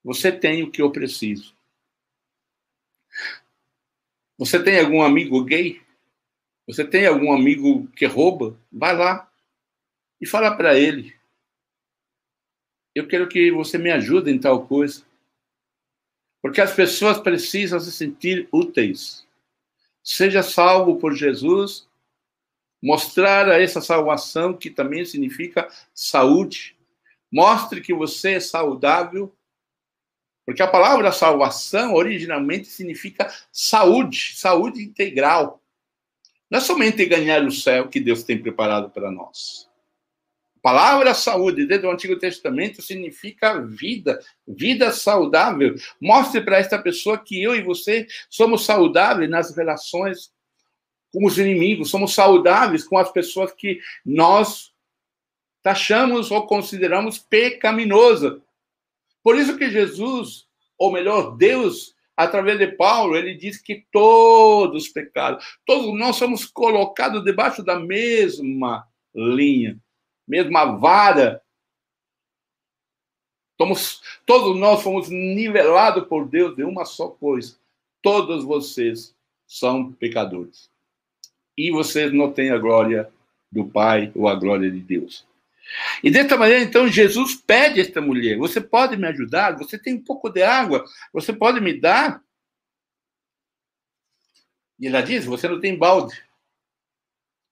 Você 0.02 0.32
tem 0.32 0.62
o 0.62 0.70
que 0.70 0.80
eu 0.80 0.90
preciso. 0.90 1.54
Você 4.38 4.62
tem 4.62 4.80
algum 4.80 5.02
amigo 5.02 5.44
gay? 5.44 5.82
Você 6.66 6.82
tem 6.82 7.06
algum 7.06 7.30
amigo 7.30 7.86
que 7.88 8.06
rouba? 8.06 8.58
Vai 8.72 8.96
lá 8.96 9.30
e 10.18 10.26
fala 10.26 10.56
para 10.56 10.78
ele. 10.78 11.14
Eu 12.94 13.06
quero 13.06 13.28
que 13.28 13.52
você 13.52 13.76
me 13.76 13.90
ajude 13.90 14.30
em 14.30 14.38
tal 14.38 14.66
coisa. 14.66 15.04
Porque 16.40 16.62
as 16.62 16.74
pessoas 16.74 17.18
precisam 17.20 17.78
se 17.78 17.92
sentir 17.92 18.48
úteis. 18.50 19.26
Seja 20.02 20.42
salvo 20.42 20.96
por 20.96 21.14
Jesus, 21.14 21.86
mostrar 22.82 23.46
a 23.50 23.60
essa 23.60 23.82
salvação 23.82 24.56
que 24.56 24.70
também 24.70 25.04
significa 25.04 25.68
saúde. 25.92 26.77
Mostre 27.30 27.80
que 27.80 27.94
você 27.94 28.34
é 28.34 28.40
saudável, 28.40 29.34
porque 30.46 30.62
a 30.62 30.68
palavra 30.68 31.12
salvação 31.12 31.94
originalmente 31.94 32.68
significa 32.68 33.32
saúde, 33.52 34.34
saúde 34.36 34.82
integral. 34.82 35.62
Não 36.50 36.58
é 36.58 36.62
somente 36.62 37.04
ganhar 37.04 37.44
o 37.44 37.52
céu 37.52 37.88
que 37.88 38.00
Deus 38.00 38.22
tem 38.22 38.40
preparado 38.40 38.90
para 38.90 39.10
nós 39.10 39.68
palavra 40.68 41.14
saúde, 41.14 41.64
desde 41.64 41.86
o 41.86 41.90
Antigo 41.90 42.18
Testamento, 42.18 42.82
significa 42.82 43.58
vida, 43.62 44.20
vida 44.46 44.92
saudável. 44.92 45.74
Mostre 45.98 46.42
para 46.42 46.58
esta 46.58 46.78
pessoa 46.78 47.16
que 47.16 47.42
eu 47.42 47.54
e 47.54 47.62
você 47.62 48.06
somos 48.28 48.66
saudáveis 48.66 49.30
nas 49.30 49.56
relações 49.56 50.30
com 51.10 51.24
os 51.24 51.38
inimigos, 51.38 51.88
somos 51.88 52.12
saudáveis 52.12 52.84
com 52.84 52.98
as 52.98 53.10
pessoas 53.10 53.50
que 53.52 53.80
nós 54.04 54.70
taxamos 55.68 56.30
ou 56.30 56.46
consideramos 56.46 57.18
pecaminosa. 57.18 58.40
Por 59.22 59.36
isso 59.36 59.58
que 59.58 59.70
Jesus, 59.70 60.46
ou 60.78 60.90
melhor, 60.90 61.36
Deus, 61.36 61.94
através 62.16 62.58
de 62.58 62.68
Paulo, 62.68 63.14
ele 63.14 63.34
diz 63.34 63.60
que 63.60 63.84
todos 63.92 64.88
pecaram, 64.88 65.38
todos 65.66 65.98
nós 65.98 66.16
somos 66.16 66.46
colocados 66.46 67.22
debaixo 67.22 67.62
da 67.62 67.78
mesma 67.78 68.88
linha 69.14 69.78
mesma 70.28 70.66
vara. 70.76 71.42
Todos 73.56 74.56
nós 74.58 74.82
fomos 74.82 75.08
nivelados 75.08 76.06
por 76.06 76.28
Deus 76.28 76.54
de 76.54 76.62
uma 76.62 76.84
só 76.84 77.08
coisa. 77.08 77.56
Todos 78.02 78.44
vocês 78.44 79.16
são 79.46 79.90
pecadores. 79.92 80.70
E 81.56 81.70
vocês 81.72 82.12
não 82.12 82.30
têm 82.30 82.50
a 82.50 82.58
glória 82.58 83.10
do 83.50 83.66
Pai 83.66 84.12
ou 84.14 84.28
a 84.28 84.34
glória 84.34 84.70
de 84.70 84.80
Deus. 84.80 85.26
E 86.02 86.10
dessa 86.10 86.36
maneira, 86.36 86.62
então, 86.62 86.88
Jesus 86.88 87.34
pede 87.34 87.80
a 87.80 87.82
esta 87.82 88.00
mulher: 88.00 88.36
Você 88.38 88.60
pode 88.60 88.96
me 88.96 89.06
ajudar? 89.06 89.56
Você 89.58 89.78
tem 89.78 89.94
um 89.94 90.02
pouco 90.02 90.30
de 90.30 90.42
água? 90.42 90.84
Você 91.12 91.32
pode 91.32 91.60
me 91.60 91.78
dar? 91.78 92.22
E 94.78 94.86
ela 94.86 95.00
diz: 95.00 95.24
Você 95.24 95.48
não 95.48 95.60
tem 95.60 95.76
balde. 95.76 96.22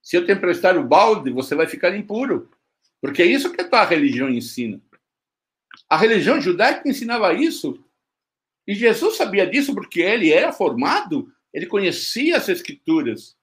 Se 0.03 0.17
eu 0.17 0.25
te 0.25 0.33
emprestar 0.33 0.79
o 0.79 0.87
balde, 0.87 1.31
você 1.31 1.55
vai 1.55 1.67
ficar 1.67 1.97
impuro. 1.97 2.51
Porque 3.01 3.23
é 3.23 3.27
isso 3.27 3.53
que 3.53 3.61
a 3.61 3.85
religião 3.85 4.31
ensina. 4.31 4.81
A 5.89 5.97
religião 5.97 6.41
judaica 6.41 6.89
ensinava 6.89 7.33
isso. 7.35 7.85
E 8.67 8.75
Jesus 8.75 9.17
sabia 9.17 9.47
disso 9.47 9.75
porque 9.75 10.01
ele 10.01 10.33
era 10.33 10.53
formado, 10.53 11.33
ele 11.53 11.67
conhecia 11.67 12.37
as 12.37 12.49
escrituras. 12.49 13.37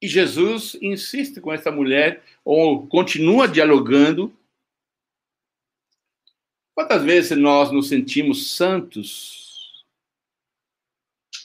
E 0.00 0.06
Jesus 0.06 0.76
insiste 0.80 1.40
com 1.40 1.52
essa 1.52 1.70
mulher, 1.70 2.22
ou 2.44 2.86
continua 2.86 3.48
dialogando. 3.48 4.32
Quantas 6.74 7.02
vezes 7.02 7.36
nós 7.36 7.72
nos 7.72 7.88
sentimos 7.88 8.52
santos? 8.54 9.84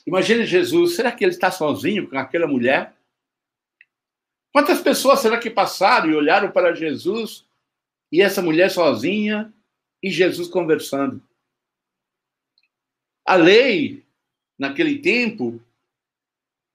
Imagine 0.06 0.46
Jesus, 0.46 0.96
será 0.96 1.12
que 1.12 1.24
ele 1.24 1.32
está 1.32 1.50
sozinho 1.50 2.10
com 2.10 2.18
aquela 2.18 2.46
mulher? 2.46 2.96
Quantas 4.52 4.82
pessoas 4.82 5.20
será 5.20 5.39
que 5.39 5.50
passaram 5.50 6.12
e 6.12 6.16
olharam 6.16 6.52
para 6.52 6.76
Jesus 6.76 7.44
e 8.12 8.22
essa 8.22 8.42
mulher 8.42 8.70
sozinha 8.70 9.52
e 10.02 10.12
Jesus 10.12 10.48
conversando? 10.48 11.20
A 13.26 13.36
lei, 13.36 14.04
naquele 14.60 15.00
tempo, 15.00 15.60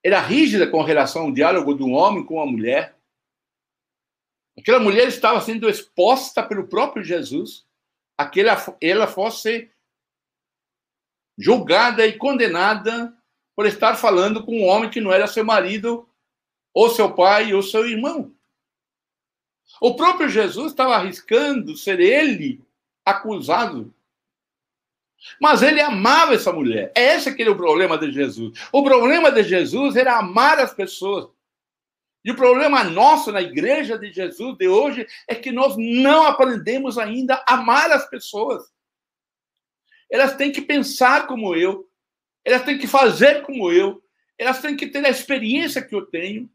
era 0.09 0.21
rígida 0.21 0.67
com 0.67 0.83
relação 0.83 1.25
ao 1.25 1.33
diálogo 1.33 1.75
de 1.75 1.83
um 1.83 1.93
homem 1.93 2.25
com 2.25 2.35
uma 2.35 2.47
mulher. 2.47 2.97
Aquela 4.59 4.81
mulher 4.81 5.07
estava 5.07 5.41
sendo 5.41 5.69
exposta 5.69 6.43
pelo 6.43 6.67
próprio 6.67 7.05
Jesus 7.05 7.67
a 8.17 8.27
que 8.27 8.41
ela 8.81 9.07
fosse 9.07 9.71
julgada 11.37 12.07
e 12.07 12.17
condenada 12.17 13.15
por 13.55 13.67
estar 13.67 13.95
falando 13.97 14.45
com 14.45 14.61
um 14.61 14.65
homem 14.65 14.91
que 14.91 15.01
não 15.01 15.13
era 15.13 15.27
seu 15.27 15.45
marido 15.45 16.09
ou 16.75 16.91
seu 16.91 17.15
pai 17.15 17.53
ou 17.55 17.63
seu 17.63 17.87
irmão. 17.87 18.35
O 19.81 19.95
próprio 19.95 20.29
Jesus 20.29 20.73
estava 20.73 20.97
arriscando 20.97 21.77
ser 21.77 22.01
ele 22.01 22.65
acusado. 23.05 23.95
Mas 25.41 25.63
ele 25.63 25.81
amava 25.81 26.35
essa 26.35 26.53
mulher. 26.53 26.93
Esse 26.95 27.35
que 27.35 27.43
era 27.43 27.51
o 27.51 27.57
problema 27.57 27.99
de 27.99 28.13
Jesus. 28.13 28.59
O 28.73 28.83
problema 28.83 29.31
de 29.31 29.43
Jesus 29.43 29.97
era 29.97 30.19
amar 30.19 30.59
as 30.59 30.73
pessoas. 30.73 31.29
E 32.25 32.31
o 32.31 32.37
problema 32.37 32.85
nosso 32.85 33.33
na 33.33 33.41
igreja 33.41 33.99
de 33.99 34.13
Jesus 34.13 34.57
de 34.57 34.69
hoje 34.69 35.07
é 35.27 35.35
que 35.35 35.53
nós 35.53 35.77
não 35.77 36.25
aprendemos 36.25 36.99
ainda 36.99 37.43
a 37.47 37.55
amar 37.55 37.91
as 37.91 38.09
pessoas. 38.09 38.65
Elas 40.11 40.37
têm 40.37 40.51
que 40.51 40.63
pensar 40.63 41.27
como 41.27 41.55
eu, 41.55 41.89
elas 42.45 42.65
têm 42.65 42.79
que 42.79 42.87
fazer 42.87 43.43
como 43.43 43.71
eu, 43.71 44.03
elas 44.39 44.61
têm 44.61 44.77
que 44.77 44.87
ter 44.87 45.05
a 45.05 45.11
experiência 45.11 45.83
que 45.83 45.95
eu 45.95 46.07
tenho. 46.07 46.51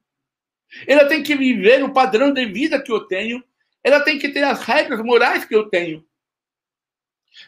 Ela 0.87 1.05
tem 1.05 1.21
que 1.21 1.35
viver 1.35 1.83
o 1.83 1.93
padrão 1.93 2.33
de 2.33 2.45
vida 2.45 2.81
que 2.81 2.91
eu 2.91 3.01
tenho. 3.01 3.43
Ela 3.83 3.99
tem 4.01 4.17
que 4.17 4.29
ter 4.29 4.43
as 4.43 4.61
regras 4.61 5.03
morais 5.03 5.45
que 5.45 5.55
eu 5.55 5.69
tenho. 5.69 6.03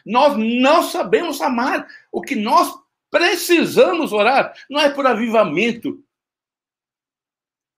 Nós 0.04 0.36
não 0.36 0.82
sabemos 0.82 1.40
amar. 1.40 1.86
O 2.10 2.20
que 2.20 2.34
nós 2.34 2.78
precisamos 3.10 4.12
orar 4.12 4.54
não 4.68 4.80
é 4.80 4.90
por 4.90 5.06
avivamento. 5.06 6.04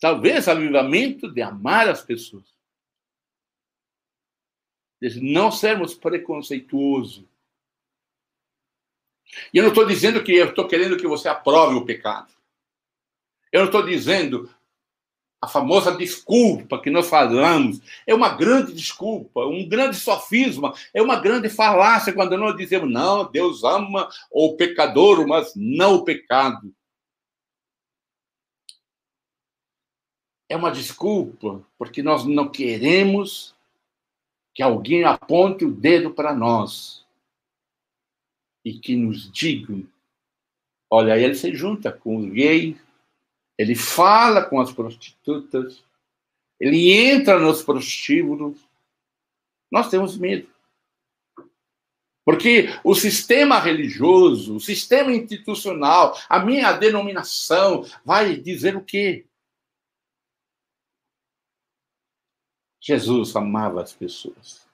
Talvez 0.00 0.48
avivamento 0.48 1.30
de 1.30 1.42
amar 1.42 1.88
as 1.88 2.02
pessoas. 2.02 2.44
De 5.00 5.20
não 5.20 5.50
sermos 5.50 5.94
preconceituosos. 5.94 7.24
E 9.52 9.58
eu 9.58 9.62
não 9.62 9.70
estou 9.70 9.86
dizendo 9.86 10.22
que 10.24 10.34
eu 10.34 10.48
estou 10.48 10.66
querendo 10.66 10.96
que 10.96 11.06
você 11.06 11.28
aprove 11.28 11.74
o 11.74 11.84
pecado. 11.84 12.32
Eu 13.52 13.60
não 13.60 13.66
estou 13.66 13.84
dizendo 13.84 14.52
a 15.40 15.46
famosa 15.46 15.96
desculpa 15.96 16.80
que 16.80 16.90
nós 16.90 17.08
falamos. 17.08 17.80
É 18.06 18.14
uma 18.14 18.30
grande 18.30 18.72
desculpa, 18.72 19.46
um 19.46 19.68
grande 19.68 19.96
sofisma, 19.96 20.74
é 20.92 21.00
uma 21.00 21.20
grande 21.20 21.48
falácia 21.48 22.12
quando 22.12 22.36
nós 22.36 22.56
dizemos, 22.56 22.90
não, 22.90 23.30
Deus 23.30 23.62
ama 23.62 24.08
o 24.30 24.56
pecador, 24.56 25.26
mas 25.26 25.52
não 25.54 25.96
o 25.96 26.04
pecado. 26.04 26.74
É 30.48 30.56
uma 30.56 30.70
desculpa, 30.70 31.62
porque 31.76 32.02
nós 32.02 32.24
não 32.24 32.48
queremos 32.48 33.54
que 34.54 34.62
alguém 34.62 35.04
aponte 35.04 35.64
o 35.64 35.70
dedo 35.70 36.10
para 36.10 36.34
nós 36.34 37.06
e 38.64 38.72
que 38.72 38.96
nos 38.96 39.30
digam: 39.30 39.86
olha, 40.90 41.18
ele 41.18 41.34
se 41.34 41.54
junta 41.54 41.92
com 41.92 42.16
os 42.16 42.30
gays, 42.30 42.76
ele 43.58 43.74
fala 43.74 44.44
com 44.44 44.60
as 44.60 44.72
prostitutas, 44.72 45.82
ele 46.60 46.92
entra 46.92 47.38
nos 47.38 47.62
prostíbulos. 47.62 48.58
Nós 49.70 49.90
temos 49.90 50.16
medo. 50.16 50.48
Porque 52.24 52.68
o 52.84 52.94
sistema 52.94 53.58
religioso, 53.58 54.56
o 54.56 54.60
sistema 54.60 55.12
institucional, 55.12 56.16
a 56.28 56.38
minha 56.38 56.72
denominação 56.72 57.84
vai 58.04 58.36
dizer 58.36 58.76
o 58.76 58.84
quê? 58.84 59.24
Jesus 62.80 63.34
amava 63.34 63.82
as 63.82 63.92
pessoas. 63.92 64.66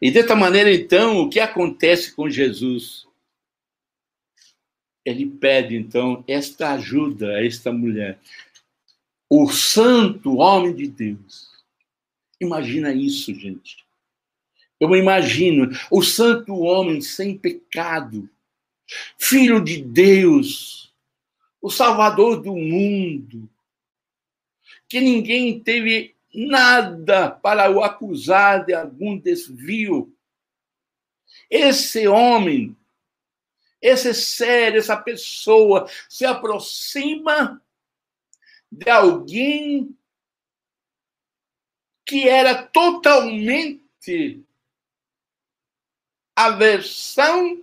E 0.00 0.10
dessa 0.10 0.36
maneira, 0.36 0.72
então, 0.72 1.20
o 1.20 1.28
que 1.28 1.40
acontece 1.40 2.14
com 2.14 2.28
Jesus? 2.28 3.06
Ele 5.10 5.26
pede, 5.26 5.76
então, 5.76 6.24
esta 6.26 6.72
ajuda 6.72 7.36
a 7.36 7.44
esta 7.44 7.72
mulher. 7.72 8.18
O 9.28 9.50
santo 9.50 10.36
homem 10.36 10.74
de 10.74 10.88
Deus. 10.88 11.48
Imagina 12.40 12.92
isso, 12.92 13.34
gente. 13.34 13.84
Eu 14.80 14.96
imagino 14.96 15.70
o 15.90 16.02
santo 16.02 16.58
homem 16.60 17.02
sem 17.02 17.36
pecado, 17.36 18.28
filho 19.18 19.62
de 19.62 19.82
Deus, 19.82 20.90
o 21.60 21.68
salvador 21.68 22.40
do 22.40 22.56
mundo, 22.56 23.48
que 24.88 25.00
ninguém 25.00 25.60
teve 25.60 26.14
nada 26.34 27.30
para 27.30 27.70
o 27.70 27.82
acusar 27.82 28.64
de 28.64 28.72
algum 28.72 29.18
desvio. 29.18 30.12
Esse 31.50 32.08
homem, 32.08 32.74
esse 33.80 34.12
ser, 34.14 34.76
essa 34.76 34.96
pessoa 34.96 35.88
se 36.08 36.24
aproxima 36.24 37.62
de 38.70 38.90
alguém 38.90 39.96
que 42.06 42.28
era 42.28 42.62
totalmente 42.62 44.44
aversão 46.36 47.62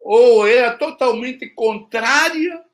ou 0.00 0.46
era 0.46 0.76
totalmente 0.76 1.48
contrária 1.50 2.64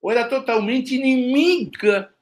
ou 0.00 0.10
era 0.10 0.28
totalmente 0.28 0.94
inimiga 0.94 2.14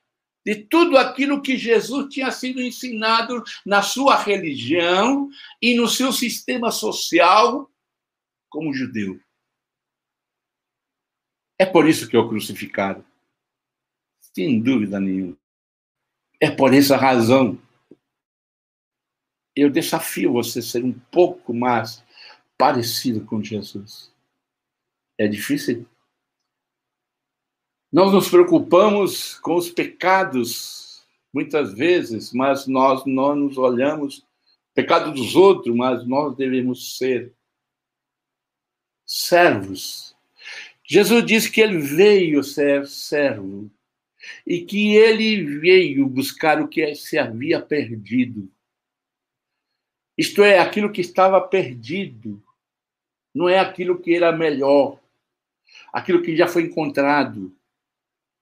de 0.45 0.57
tudo 0.57 0.97
aquilo 0.97 1.43
que 1.43 1.59
Jesus 1.59 2.12
tinha 2.12 2.30
sido 2.30 2.61
ensinado 2.61 3.45
na 3.66 3.82
sua 3.82 4.16
religião 4.16 5.28
e 5.61 5.74
no 5.74 5.86
seu 5.86 6.12
sistema 6.12 6.70
social 6.70 7.70
como 8.49 8.72
judeu. 8.72 9.20
É 11.59 11.66
por 11.66 11.88
isso 11.88 12.09
que 12.09 12.16
o 12.16 12.28
crucificado. 12.28 13.04
Sem 14.34 14.61
dúvida 14.61 15.00
nenhuma. 15.00 15.36
É 16.40 16.50
por 16.50 16.72
essa 16.72 16.96
razão. 16.96 17.61
Eu 19.56 19.68
desafio 19.68 20.32
você 20.32 20.61
a 20.61 20.62
ser 20.62 20.84
um 20.84 20.92
pouco 20.92 21.52
mais 21.52 22.04
parecido 22.56 23.24
com 23.24 23.42
Jesus. 23.42 24.12
É 25.18 25.26
difícil? 25.26 25.84
Nós 27.90 28.12
nos 28.12 28.28
preocupamos 28.28 29.38
com 29.40 29.56
os 29.56 29.70
pecados, 29.70 31.04
muitas 31.32 31.72
vezes, 31.72 32.32
mas 32.32 32.66
nós 32.66 33.04
não 33.04 33.34
nos 33.34 33.59
olhamos 33.59 34.24
pecado 34.74 35.11
dos 35.11 35.34
outros, 35.34 35.74
mas 35.74 36.06
nós 36.06 36.36
devemos 36.36 36.96
ser 36.96 37.34
servos. 39.04 40.16
Jesus 40.89 41.24
disse 41.24 41.51
que 41.51 41.61
ele 41.61 41.78
veio 41.78 42.43
ser 42.43 42.86
servo 42.86 43.70
e 44.47 44.64
que 44.64 44.97
ele 44.97 45.59
veio 45.59 46.09
buscar 46.09 46.61
o 46.61 46.66
que 46.66 46.95
se 46.95 47.18
havia 47.18 47.61
perdido. 47.61 48.51
Isto 50.16 50.43
é, 50.43 50.59
aquilo 50.59 50.91
que 50.91 51.01
estava 51.01 51.41
perdido, 51.41 52.43
não 53.32 53.49
é 53.49 53.59
aquilo 53.59 54.01
que 54.01 54.14
era 54.14 54.32
melhor, 54.32 54.99
aquilo 55.93 56.22
que 56.22 56.36
já 56.36 56.49
foi 56.49 56.62
encontrado 56.62 57.57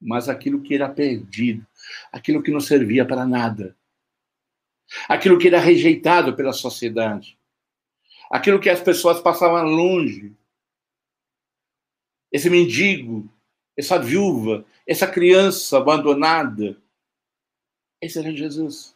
mas 0.00 0.28
aquilo 0.28 0.62
que 0.62 0.74
era 0.74 0.88
perdido, 0.88 1.66
aquilo 2.12 2.42
que 2.42 2.50
não 2.50 2.60
servia 2.60 3.04
para 3.04 3.26
nada, 3.26 3.76
aquilo 5.08 5.38
que 5.38 5.48
era 5.48 5.58
rejeitado 5.58 6.36
pela 6.36 6.52
sociedade, 6.52 7.36
aquilo 8.30 8.60
que 8.60 8.70
as 8.70 8.80
pessoas 8.80 9.20
passavam 9.20 9.64
longe. 9.64 10.32
Esse 12.32 12.50
mendigo, 12.50 13.28
essa 13.76 13.98
viúva, 13.98 14.64
essa 14.86 15.06
criança 15.06 15.78
abandonada. 15.78 16.76
Esse 18.00 18.18
era 18.18 18.32
Jesus. 18.32 18.94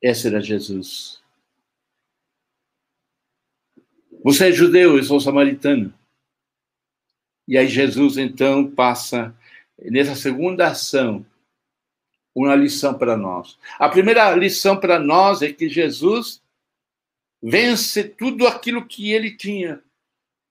Esse 0.00 0.28
era 0.28 0.40
Jesus. 0.40 1.20
Você 4.22 4.48
é 4.48 4.52
judeu, 4.52 4.96
eu 4.96 5.02
sou 5.02 5.20
samaritano. 5.20 5.92
E 7.48 7.56
aí 7.56 7.66
Jesus 7.66 8.16
então 8.16 8.70
passa 8.70 9.34
nessa 9.78 10.14
segunda 10.14 10.68
ação, 10.68 11.24
uma 12.34 12.54
lição 12.54 12.96
para 12.96 13.16
nós. 13.16 13.58
A 13.78 13.88
primeira 13.88 14.32
lição 14.34 14.78
para 14.78 14.98
nós 14.98 15.42
é 15.42 15.52
que 15.52 15.68
Jesus 15.68 16.42
vence 17.42 18.04
tudo 18.04 18.46
aquilo 18.46 18.86
que 18.86 19.10
ele 19.10 19.36
tinha 19.36 19.82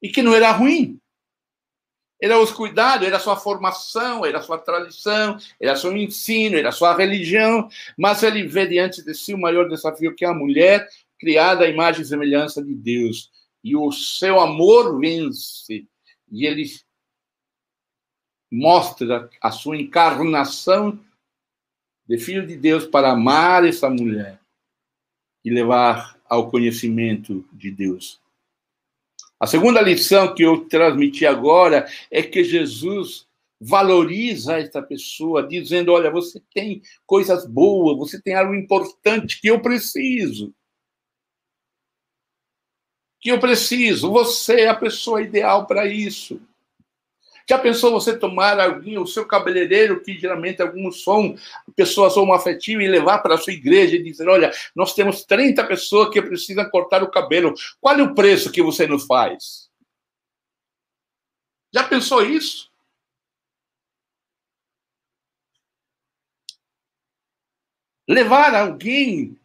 e 0.01 0.09
que 0.09 0.21
não 0.21 0.33
era 0.33 0.51
ruim. 0.51 0.99
Era 2.21 2.37
os 2.37 2.51
cuidados, 2.51 3.07
era 3.07 3.17
a 3.17 3.19
sua 3.19 3.37
formação, 3.37 4.25
era 4.25 4.39
a 4.39 4.41
sua 4.41 4.57
tradição, 4.57 5.37
era 5.59 5.75
seu 5.75 5.95
ensino, 5.95 6.57
era 6.57 6.71
sua 6.71 6.95
religião, 6.95 7.69
mas 7.97 8.23
ele 8.23 8.45
vê 8.45 8.67
diante 8.67 9.03
de 9.03 9.13
si 9.13 9.33
o 9.33 9.39
maior 9.39 9.69
desafio 9.69 10.13
que 10.13 10.25
é 10.25 10.27
a 10.27 10.33
mulher 10.33 10.87
criada 11.17 11.65
à 11.65 11.69
imagem 11.69 12.01
e 12.01 12.05
semelhança 12.05 12.63
de 12.63 12.75
Deus. 12.75 13.31
E 13.63 13.75
o 13.75 13.91
seu 13.91 14.39
amor 14.39 14.99
vence. 14.99 15.87
E 16.31 16.45
ele 16.45 16.65
mostra 18.51 19.29
a 19.41 19.51
sua 19.51 19.77
encarnação 19.77 20.99
de 22.07 22.17
filho 22.17 22.45
de 22.47 22.57
Deus 22.57 22.85
para 22.85 23.11
amar 23.11 23.65
essa 23.65 23.89
mulher 23.89 24.39
e 25.45 25.49
levar 25.49 26.17
ao 26.27 26.49
conhecimento 26.49 27.47
de 27.53 27.69
Deus. 27.69 28.19
A 29.39 29.47
segunda 29.47 29.81
lição 29.81 30.35
que 30.35 30.43
eu 30.43 30.65
transmiti 30.65 31.25
agora 31.25 31.87
é 32.11 32.21
que 32.21 32.43
Jesus 32.43 33.25
valoriza 33.59 34.57
esta 34.59 34.81
pessoa, 34.81 35.47
dizendo: 35.47 35.93
Olha, 35.93 36.11
você 36.11 36.41
tem 36.53 36.81
coisas 37.05 37.45
boas, 37.45 37.97
você 37.97 38.21
tem 38.21 38.35
algo 38.35 38.53
importante 38.53 39.39
que 39.39 39.49
eu 39.49 39.61
preciso. 39.61 40.53
Que 43.21 43.29
eu 43.31 43.39
preciso, 43.39 44.11
você 44.11 44.61
é 44.61 44.69
a 44.69 44.75
pessoa 44.75 45.21
ideal 45.21 45.65
para 45.67 45.85
isso. 45.85 46.41
Já 47.49 47.57
pensou 47.57 47.91
você 47.91 48.15
tomar 48.15 48.59
alguém, 48.59 48.99
o 48.99 49.07
seu 49.07 49.25
cabeleireiro, 49.25 50.01
que 50.01 50.19
geralmente 50.19 50.61
alguns 50.61 51.03
são 51.03 51.35
pessoas 51.75 52.15
homoafetivas, 52.15 52.85
e 52.85 52.87
levar 52.87 53.19
para 53.19 53.35
a 53.35 53.37
sua 53.37 53.53
igreja 53.53 53.95
e 53.95 54.03
dizer: 54.03 54.29
olha, 54.29 54.51
nós 54.75 54.93
temos 54.93 55.23
30 55.23 55.65
pessoas 55.65 56.09
que 56.09 56.21
precisam 56.21 56.69
cortar 56.69 57.01
o 57.01 57.09
cabelo. 57.09 57.53
Qual 57.81 57.97
é 57.97 58.03
o 58.03 58.13
preço 58.13 58.51
que 58.51 58.61
você 58.61 58.85
nos 58.85 59.05
faz? 59.05 59.69
Já 61.73 61.83
pensou 61.83 62.23
isso? 62.23 62.69
levar 68.09 68.55
alguém 68.55 69.39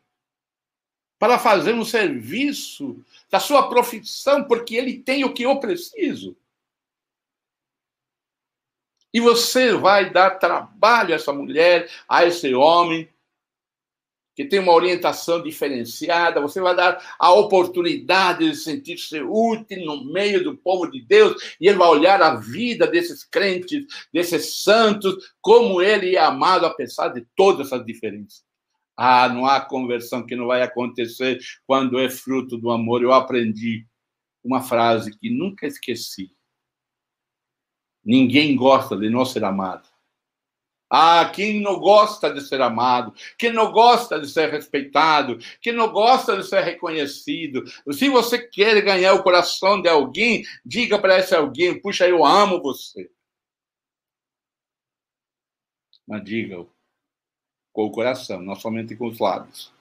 para 1.19 1.39
fazer 1.39 1.75
um 1.75 1.85
serviço 1.85 3.05
da 3.31 3.39
sua 3.39 3.69
profissão, 3.69 4.43
porque 4.45 4.75
ele 4.75 4.99
tem 5.01 5.23
o 5.23 5.35
que 5.35 5.43
eu 5.43 5.61
preciso. 5.61 6.35
E 9.15 9.21
você 9.21 9.73
vai 9.73 10.11
dar 10.11 10.33
trabalho 10.33 11.13
a 11.13 11.15
essa 11.17 11.33
mulher, 11.33 11.89
a 12.09 12.25
esse 12.25 12.53
homem, 12.53 13.09
que 14.35 14.45
tem 14.45 14.59
uma 14.59 14.73
orientação 14.73 15.41
diferenciada, 15.41 16.41
você 16.41 16.61
vai 16.61 16.75
dar 16.75 17.01
a 17.17 17.33
oportunidade 17.33 18.51
de 18.51 18.57
sentir-se 18.57 19.21
útil 19.21 19.85
no 19.85 20.05
meio 20.05 20.43
do 20.43 20.57
povo 20.57 20.91
de 20.91 21.01
Deus, 21.01 21.57
e 21.61 21.69
ele 21.69 21.79
vai 21.79 21.87
olhar 21.87 22.21
a 22.21 22.35
vida 22.35 22.89
desses 22.89 23.23
crentes, 23.23 23.87
desses 24.13 24.63
santos, 24.63 25.33
como 25.41 25.81
ele 25.81 26.17
é 26.17 26.21
amado, 26.21 26.67
apesar 26.67 27.11
de 27.11 27.25
todas 27.37 27.69
essas 27.69 27.87
diferenças. 27.87 28.45
Ah, 28.97 29.29
não 29.29 29.47
há 29.47 29.61
conversão 29.61 30.27
que 30.27 30.35
não 30.35 30.49
vai 30.49 30.63
acontecer 30.63 31.39
quando 31.67 32.01
é 32.01 32.11
fruto 32.11 32.59
do 32.59 32.71
amor. 32.71 33.03
Eu 33.03 33.13
aprendi 33.13 33.87
uma 34.43 34.61
frase 34.61 35.17
que 35.17 35.31
nunca 35.31 35.67
esqueci. 35.67 36.34
Ninguém 38.05 38.55
gosta 38.55 38.97
de 38.97 39.09
não 39.09 39.25
ser 39.25 39.45
amado. 39.45 39.89
Ah, 40.91 41.29
quem 41.35 41.61
não 41.61 41.81
gosta 41.81 42.33
de 42.33 42.41
ser 42.41 42.61
amado, 42.61 43.13
quem 43.37 43.53
não 43.53 43.73
gosta 43.73 44.21
de 44.21 44.29
ser 44.29 44.51
respeitado, 44.51 45.39
quem 45.61 45.73
não 45.73 45.91
gosta 45.91 46.37
de 46.37 46.45
ser 46.45 46.61
reconhecido. 46.61 47.65
Se 47.93 48.09
você 48.09 48.39
quer 48.39 48.81
ganhar 48.83 49.15
o 49.15 49.23
coração 49.23 49.81
de 49.81 49.89
alguém, 49.89 50.45
diga 50.65 50.99
para 50.99 51.19
esse 51.19 51.35
alguém: 51.35 51.81
puxa, 51.81 52.07
eu 52.07 52.25
amo 52.25 52.63
você. 52.63 53.11
Mas 56.07 56.23
diga 56.23 56.65
com 57.73 57.87
o 57.87 57.91
coração, 57.91 58.41
não 58.41 58.55
somente 58.55 58.95
com 58.95 59.09
os 59.09 59.19
lábios. 59.19 59.73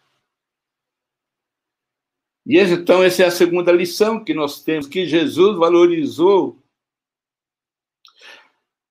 E 2.46 2.58
então, 2.58 3.04
essa 3.04 3.24
é 3.24 3.26
a 3.28 3.32
segunda 3.32 3.72
lição 3.72 4.24
que 4.24 4.34
nós 4.34 4.64
temos, 4.64 4.88
que 4.88 5.06
Jesus 5.06 5.58
valorizou 5.58 6.63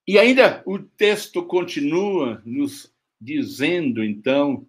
e 0.07 0.19
ainda 0.19 0.63
o 0.67 0.79
texto 0.79 1.45
continua 1.45 2.43
nos 2.45 2.93
dizendo, 3.21 4.03
então, 4.03 4.67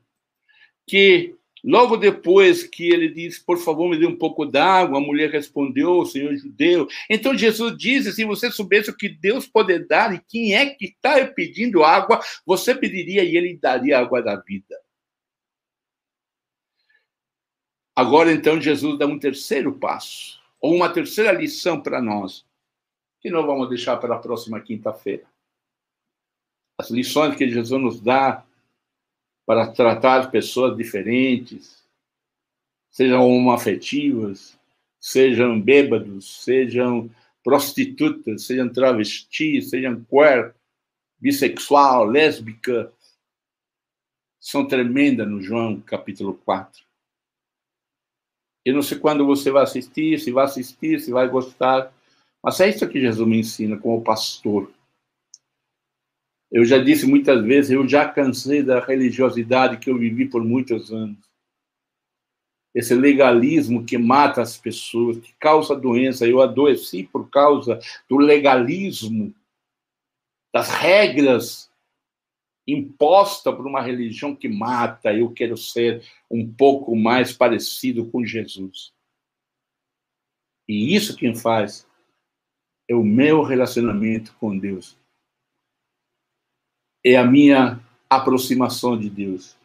que 0.87 1.35
logo 1.63 1.97
depois 1.97 2.63
que 2.63 2.87
ele 2.87 3.09
diz, 3.09 3.39
por 3.39 3.57
favor, 3.57 3.89
me 3.89 3.97
dê 3.97 4.05
um 4.05 4.17
pouco 4.17 4.45
d'água, 4.45 4.97
a 4.97 5.01
mulher 5.01 5.31
respondeu, 5.31 5.99
o 5.99 6.05
Senhor 6.05 6.35
judeu. 6.35 6.87
Então 7.09 7.35
Jesus 7.35 7.75
diz, 7.77 8.13
se 8.13 8.25
você 8.25 8.51
soubesse 8.51 8.91
o 8.91 8.95
que 8.97 9.09
Deus 9.09 9.47
pode 9.47 9.79
dar 9.79 10.13
e 10.13 10.21
quem 10.27 10.53
é 10.53 10.67
que 10.67 10.85
está 10.85 11.25
pedindo 11.25 11.83
água, 11.83 12.19
você 12.45 12.75
pediria 12.75 13.23
e 13.23 13.35
ele 13.35 13.57
daria 13.57 13.99
água 13.99 14.21
da 14.21 14.35
vida. 14.35 14.75
Agora, 17.95 18.31
então, 18.31 18.59
Jesus 18.59 18.97
dá 18.97 19.05
um 19.05 19.19
terceiro 19.19 19.77
passo, 19.77 20.41
ou 20.59 20.75
uma 20.75 20.89
terceira 20.91 21.31
lição 21.31 21.79
para 21.79 22.01
nós 22.01 22.43
que 23.23 23.29
nós 23.29 23.45
vamos 23.45 23.69
deixar 23.69 23.95
para 23.95 24.15
a 24.15 24.19
próxima 24.19 24.59
quinta-feira. 24.59 25.23
As 26.77 26.89
lições 26.89 27.37
que 27.37 27.49
Jesus 27.49 27.81
nos 27.81 28.01
dá 28.01 28.45
para 29.45 29.71
tratar 29.71 30.29
pessoas 30.29 30.75
diferentes, 30.75 31.87
sejam 32.91 33.25
homoafetivas, 33.25 34.59
sejam 34.99 35.59
bêbados, 35.59 36.43
sejam 36.43 37.09
prostitutas, 37.41 38.43
sejam 38.43 38.67
travestis, 38.67 39.69
sejam 39.69 40.03
queer, 40.03 40.53
bissexual, 41.17 42.03
lésbica, 42.03 42.91
são 44.37 44.67
tremendas 44.67 45.29
no 45.29 45.41
João 45.41 45.79
capítulo 45.79 46.33
4. 46.33 46.83
Eu 48.65 48.73
não 48.73 48.81
sei 48.81 48.99
quando 48.99 49.25
você 49.25 49.49
vai 49.49 49.63
assistir, 49.63 50.19
se 50.19 50.31
vai 50.31 50.43
assistir, 50.43 50.99
se 50.99 51.11
vai 51.11 51.29
gostar, 51.29 51.93
mas 52.43 52.59
é 52.59 52.69
isso 52.69 52.89
que 52.89 52.99
Jesus 52.99 53.25
me 53.27 53.39
ensina 53.39 53.77
como 53.77 54.03
pastor. 54.03 54.69
Eu 56.51 56.65
já 56.65 56.77
disse 56.77 57.07
muitas 57.07 57.41
vezes, 57.43 57.71
eu 57.71 57.87
já 57.87 58.07
cansei 58.07 58.61
da 58.61 58.79
religiosidade 58.79 59.77
que 59.77 59.89
eu 59.89 59.97
vivi 59.97 60.29
por 60.29 60.43
muitos 60.43 60.91
anos. 60.91 61.17
Esse 62.75 62.93
legalismo 62.93 63.85
que 63.85 63.97
mata 63.97 64.41
as 64.41 64.57
pessoas, 64.57 65.17
que 65.19 65.33
causa 65.39 65.75
doença. 65.75 66.27
Eu 66.27 66.41
adoeci 66.41 67.03
por 67.03 67.29
causa 67.29 67.79
do 68.09 68.17
legalismo, 68.17 69.33
das 70.53 70.69
regras 70.69 71.71
imposta 72.67 73.53
por 73.53 73.65
uma 73.65 73.81
religião 73.81 74.35
que 74.35 74.49
mata. 74.49 75.13
Eu 75.13 75.31
quero 75.31 75.55
ser 75.55 76.03
um 76.29 76.51
pouco 76.51 76.95
mais 76.95 77.31
parecido 77.31 78.05
com 78.09 78.25
Jesus. 78.25 78.91
E 80.67 80.95
isso 80.95 81.15
quem 81.15 81.35
faz 81.35 81.87
é 82.93 82.95
o 82.95 83.03
meu 83.03 83.41
relacionamento 83.41 84.35
com 84.39 84.57
Deus. 84.57 84.97
É 87.03 87.15
a 87.15 87.25
minha 87.25 87.79
aproximação 88.09 88.97
de 88.97 89.09
Deus. 89.09 89.57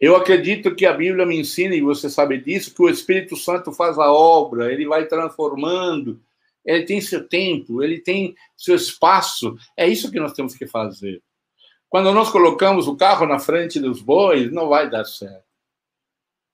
Eu 0.00 0.14
acredito 0.14 0.74
que 0.74 0.86
a 0.86 0.92
Bíblia 0.92 1.26
me 1.26 1.38
ensina, 1.38 1.74
e 1.74 1.80
você 1.80 2.08
sabe 2.08 2.40
disso, 2.40 2.72
que 2.74 2.82
o 2.82 2.88
Espírito 2.88 3.36
Santo 3.36 3.72
faz 3.72 3.98
a 3.98 4.10
obra, 4.12 4.72
ele 4.72 4.86
vai 4.86 5.06
transformando, 5.06 6.20
ele 6.64 6.84
tem 6.84 7.00
seu 7.00 7.26
tempo, 7.28 7.82
ele 7.82 8.00
tem 8.00 8.36
seu 8.56 8.76
espaço. 8.76 9.56
É 9.76 9.88
isso 9.88 10.10
que 10.10 10.20
nós 10.20 10.32
temos 10.32 10.54
que 10.54 10.66
fazer. 10.66 11.20
Quando 11.88 12.12
nós 12.12 12.30
colocamos 12.30 12.86
o 12.86 12.96
carro 12.96 13.26
na 13.26 13.40
frente 13.40 13.80
dos 13.80 14.00
bois, 14.00 14.52
não 14.52 14.68
vai 14.68 14.88
dar 14.88 15.04
certo. 15.04 15.48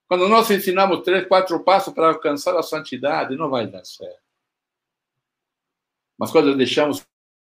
Quando 0.07 0.27
nós 0.27 0.49
ensinamos 0.49 1.01
três, 1.01 1.27
quatro 1.27 1.63
passos 1.63 1.93
para 1.93 2.09
alcançar 2.09 2.57
a 2.57 2.63
santidade, 2.63 3.35
não 3.35 3.49
vai 3.49 3.67
dar 3.67 3.83
certo. 3.83 4.24
Mas 6.17 6.31
quando 6.31 6.55
deixamos 6.55 6.99
o 6.99 7.05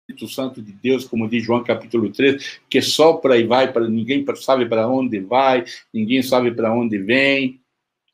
Espírito 0.09 0.33
Santo 0.33 0.63
de 0.63 0.73
Deus, 0.73 1.07
como 1.07 1.29
diz 1.29 1.45
João 1.45 1.63
capítulo 1.63 2.11
3, 2.11 2.61
que 2.69 2.81
sopra 2.81 3.39
e 3.39 3.47
vai 3.47 3.73
para 3.73 3.89
ninguém 3.89 4.25
sabe 4.37 4.67
para 4.67 4.89
onde 4.89 5.21
vai, 5.21 5.65
ninguém 5.93 6.23
sabe 6.23 6.53
para 6.53 6.73
onde 6.73 6.99
vem. 6.99 7.61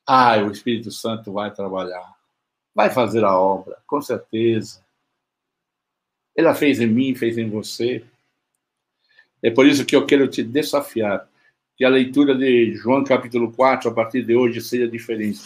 Ah, 0.05 0.37
o 0.37 0.51
Espírito 0.51 0.91
Santo 0.91 1.31
vai 1.31 1.53
trabalhar. 1.53 2.15
Vai 2.73 2.89
fazer 2.89 3.23
a 3.23 3.37
obra, 3.37 3.77
com 3.85 4.01
certeza. 4.01 4.83
Ele 6.35 6.53
fez 6.53 6.79
em 6.79 6.87
mim, 6.87 7.13
fez 7.13 7.37
em 7.37 7.49
você. 7.49 8.03
É 9.43 9.49
por 9.49 9.65
isso 9.65 9.85
que 9.85 9.95
eu 9.95 10.05
quero 10.05 10.27
te 10.27 10.43
desafiar 10.43 11.27
que 11.75 11.83
a 11.83 11.89
leitura 11.89 12.35
de 12.35 12.75
João 12.75 13.03
capítulo 13.03 13.51
4, 13.51 13.89
a 13.89 13.93
partir 13.93 14.23
de 14.23 14.35
hoje, 14.35 14.61
seja 14.61 14.87
diferente. 14.87 15.41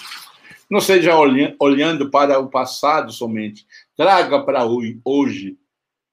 Não 0.70 0.82
seja 0.82 1.16
olhando 1.59 2.09
para 2.09 2.39
o 2.39 2.49
passado 2.49 3.11
somente. 3.11 3.66
Traga 3.95 4.43
para 4.43 4.66
hoje. 4.66 5.57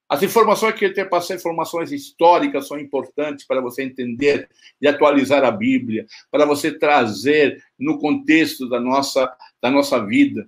As 0.08 0.22
informações 0.22 0.74
que 0.74 0.84
eu 0.84 0.92
te 0.92 1.02
passei, 1.06 1.36
informações 1.36 1.90
históricas, 1.90 2.68
são 2.68 2.78
importantes 2.78 3.46
para 3.46 3.62
você 3.62 3.82
entender 3.82 4.46
e 4.78 4.86
atualizar 4.86 5.42
a 5.42 5.50
Bíblia, 5.50 6.06
para 6.30 6.44
você 6.44 6.70
trazer 6.70 7.64
no 7.78 7.98
contexto 7.98 8.68
da 8.68 8.78
nossa, 8.78 9.34
da 9.62 9.70
nossa 9.70 10.04
vida. 10.04 10.46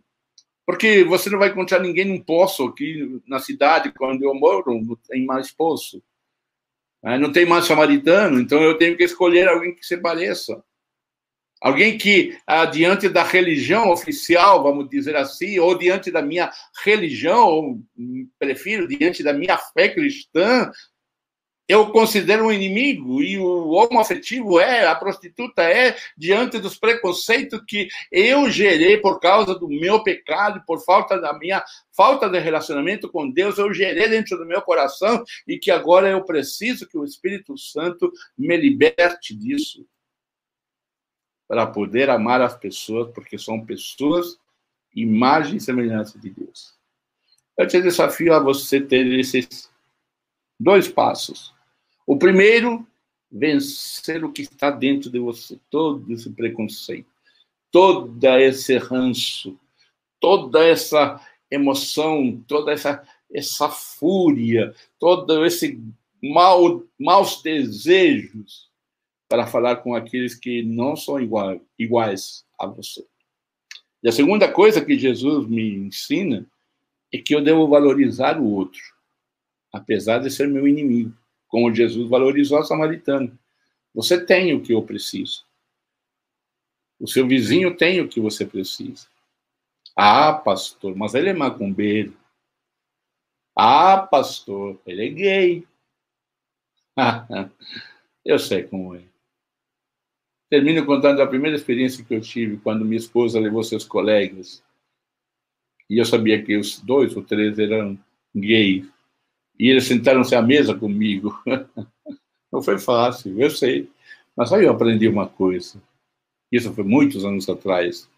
Porque 0.66 1.02
você 1.04 1.30
não 1.30 1.38
vai 1.38 1.48
encontrar 1.48 1.80
ninguém 1.80 2.04
num 2.04 2.20
poço 2.20 2.64
aqui 2.64 3.22
na 3.26 3.38
cidade, 3.38 3.92
quando 3.92 4.22
eu 4.22 4.34
moro, 4.34 4.82
não 4.82 4.96
tem 4.96 5.24
mais 5.24 5.50
poço. 5.50 6.02
Né? 7.02 7.18
Não 7.18 7.32
tem 7.32 7.46
mais 7.46 7.64
samaritano, 7.64 8.40
então 8.40 8.62
eu 8.62 8.76
tenho 8.76 8.96
que 8.96 9.04
escolher 9.04 9.48
alguém 9.48 9.74
que 9.74 9.86
se 9.86 9.96
pareça. 9.96 10.62
Alguém 11.64 11.96
que, 11.96 12.36
ah, 12.46 12.66
diante 12.66 13.08
da 13.08 13.22
religião 13.22 13.90
oficial, 13.90 14.62
vamos 14.62 14.86
dizer 14.86 15.16
assim, 15.16 15.58
ou 15.58 15.78
diante 15.78 16.10
da 16.10 16.20
minha 16.20 16.52
religião, 16.84 17.48
ou 17.48 17.80
hum, 17.96 18.28
prefiro, 18.38 18.86
diante 18.86 19.22
da 19.22 19.32
minha 19.32 19.56
fé 19.56 19.88
cristã, 19.88 20.70
eu 21.66 21.90
considero 21.90 22.44
um 22.48 22.52
inimigo 22.52 23.22
e 23.22 23.38
o 23.38 23.70
homoafetivo 23.70 24.60
é, 24.60 24.86
a 24.86 24.94
prostituta 24.94 25.62
é, 25.62 25.96
diante 26.18 26.58
dos 26.58 26.76
preconceitos 26.76 27.58
que 27.66 27.88
eu 28.12 28.50
gerei 28.50 28.98
por 28.98 29.18
causa 29.18 29.58
do 29.58 29.66
meu 29.66 30.02
pecado, 30.02 30.62
por 30.66 30.84
falta 30.84 31.18
da 31.18 31.32
minha 31.38 31.64
falta 31.96 32.28
de 32.28 32.38
relacionamento 32.40 33.08
com 33.08 33.30
Deus, 33.30 33.56
eu 33.56 33.72
gerei 33.72 34.06
dentro 34.06 34.36
do 34.36 34.44
meu 34.44 34.60
coração 34.60 35.24
e 35.48 35.58
que 35.58 35.70
agora 35.70 36.10
eu 36.10 36.22
preciso 36.26 36.86
que 36.86 36.98
o 36.98 37.04
Espírito 37.04 37.56
Santo 37.56 38.12
me 38.36 38.54
liberte 38.54 39.34
disso 39.34 39.86
para 41.46 41.66
poder 41.66 42.10
amar 42.10 42.40
as 42.40 42.56
pessoas, 42.56 43.12
porque 43.12 43.38
são 43.38 43.64
pessoas, 43.64 44.38
imagem 44.94 45.56
e 45.56 45.60
semelhança 45.60 46.18
de 46.18 46.30
Deus. 46.30 46.74
Eu 47.56 47.66
te 47.66 47.80
desafio 47.80 48.34
a 48.34 48.38
você 48.38 48.80
ter 48.80 49.06
esses 49.18 49.70
dois 50.58 50.88
passos. 50.88 51.54
O 52.06 52.16
primeiro, 52.16 52.86
vencer 53.30 54.24
o 54.24 54.32
que 54.32 54.42
está 54.42 54.70
dentro 54.70 55.10
de 55.10 55.18
você, 55.18 55.58
todo 55.70 56.12
esse 56.12 56.30
preconceito, 56.30 57.10
toda 57.70 58.40
esse 58.40 58.76
ranço, 58.78 59.58
toda 60.20 60.64
essa 60.64 61.20
emoção, 61.50 62.42
toda 62.46 62.72
essa, 62.72 63.06
essa 63.32 63.68
fúria, 63.68 64.74
todo 64.98 65.44
esse 65.44 65.80
mal, 66.22 66.82
maus 66.98 67.42
desejos 67.42 68.70
para 69.34 69.48
falar 69.48 69.76
com 69.78 69.96
aqueles 69.96 70.36
que 70.36 70.62
não 70.62 70.94
são 70.94 71.18
igual, 71.18 71.60
iguais 71.76 72.46
a 72.56 72.68
você. 72.68 73.04
E 74.00 74.08
a 74.08 74.12
segunda 74.12 74.48
coisa 74.48 74.84
que 74.84 74.96
Jesus 74.96 75.48
me 75.48 75.74
ensina 75.74 76.46
é 77.12 77.18
que 77.18 77.34
eu 77.34 77.42
devo 77.42 77.66
valorizar 77.66 78.40
o 78.40 78.44
outro, 78.44 78.80
apesar 79.72 80.18
de 80.18 80.30
ser 80.30 80.46
meu 80.46 80.68
inimigo, 80.68 81.12
como 81.48 81.74
Jesus 81.74 82.08
valorizou 82.08 82.58
a 82.58 82.62
samaritana. 82.62 83.36
Você 83.92 84.24
tem 84.24 84.54
o 84.54 84.62
que 84.62 84.72
eu 84.72 84.84
preciso. 84.84 85.44
O 87.00 87.08
seu 87.08 87.26
vizinho 87.26 87.76
tem 87.76 88.00
o 88.00 88.08
que 88.08 88.20
você 88.20 88.46
precisa. 88.46 89.08
Ah, 89.96 90.32
pastor, 90.32 90.94
mas 90.94 91.12
ele 91.12 91.30
é 91.30 91.34
macumbeiro. 91.34 92.16
Ah, 93.56 93.98
pastor, 93.98 94.80
ele 94.86 95.06
é 95.06 95.10
gay. 95.10 95.68
eu 98.24 98.38
sei 98.38 98.62
como 98.62 98.94
é. 98.94 99.13
Termino 100.54 100.86
contando 100.86 101.20
a 101.20 101.26
primeira 101.26 101.56
experiência 101.56 102.04
que 102.04 102.14
eu 102.14 102.20
tive 102.20 102.58
quando 102.58 102.84
minha 102.84 102.96
esposa 102.96 103.40
levou 103.40 103.64
seus 103.64 103.84
colegas. 103.84 104.62
E 105.90 105.98
eu 105.98 106.04
sabia 106.04 106.40
que 106.40 106.56
os 106.56 106.78
dois 106.78 107.16
ou 107.16 107.24
três 107.24 107.58
eram 107.58 107.98
gays. 108.32 108.88
E 109.58 109.68
eles 109.68 109.82
sentaram-se 109.82 110.32
à 110.32 110.40
mesa 110.40 110.72
comigo. 110.72 111.36
Não 112.52 112.62
foi 112.62 112.78
fácil, 112.78 113.36
eu 113.36 113.50
sei. 113.50 113.90
Mas 114.36 114.52
aí 114.52 114.64
eu 114.64 114.70
aprendi 114.70 115.08
uma 115.08 115.28
coisa. 115.28 115.82
Isso 116.52 116.72
foi 116.72 116.84
muitos 116.84 117.24
anos 117.24 117.48
atrás. 117.48 118.08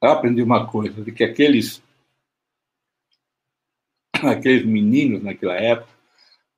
Eu 0.00 0.10
aprendi 0.10 0.40
uma 0.40 0.70
coisa, 0.70 1.02
de 1.02 1.10
que 1.10 1.24
aqueles 1.24 1.82
aqueles 4.22 4.64
meninos 4.64 5.20
naquela 5.20 5.56
época 5.56 5.92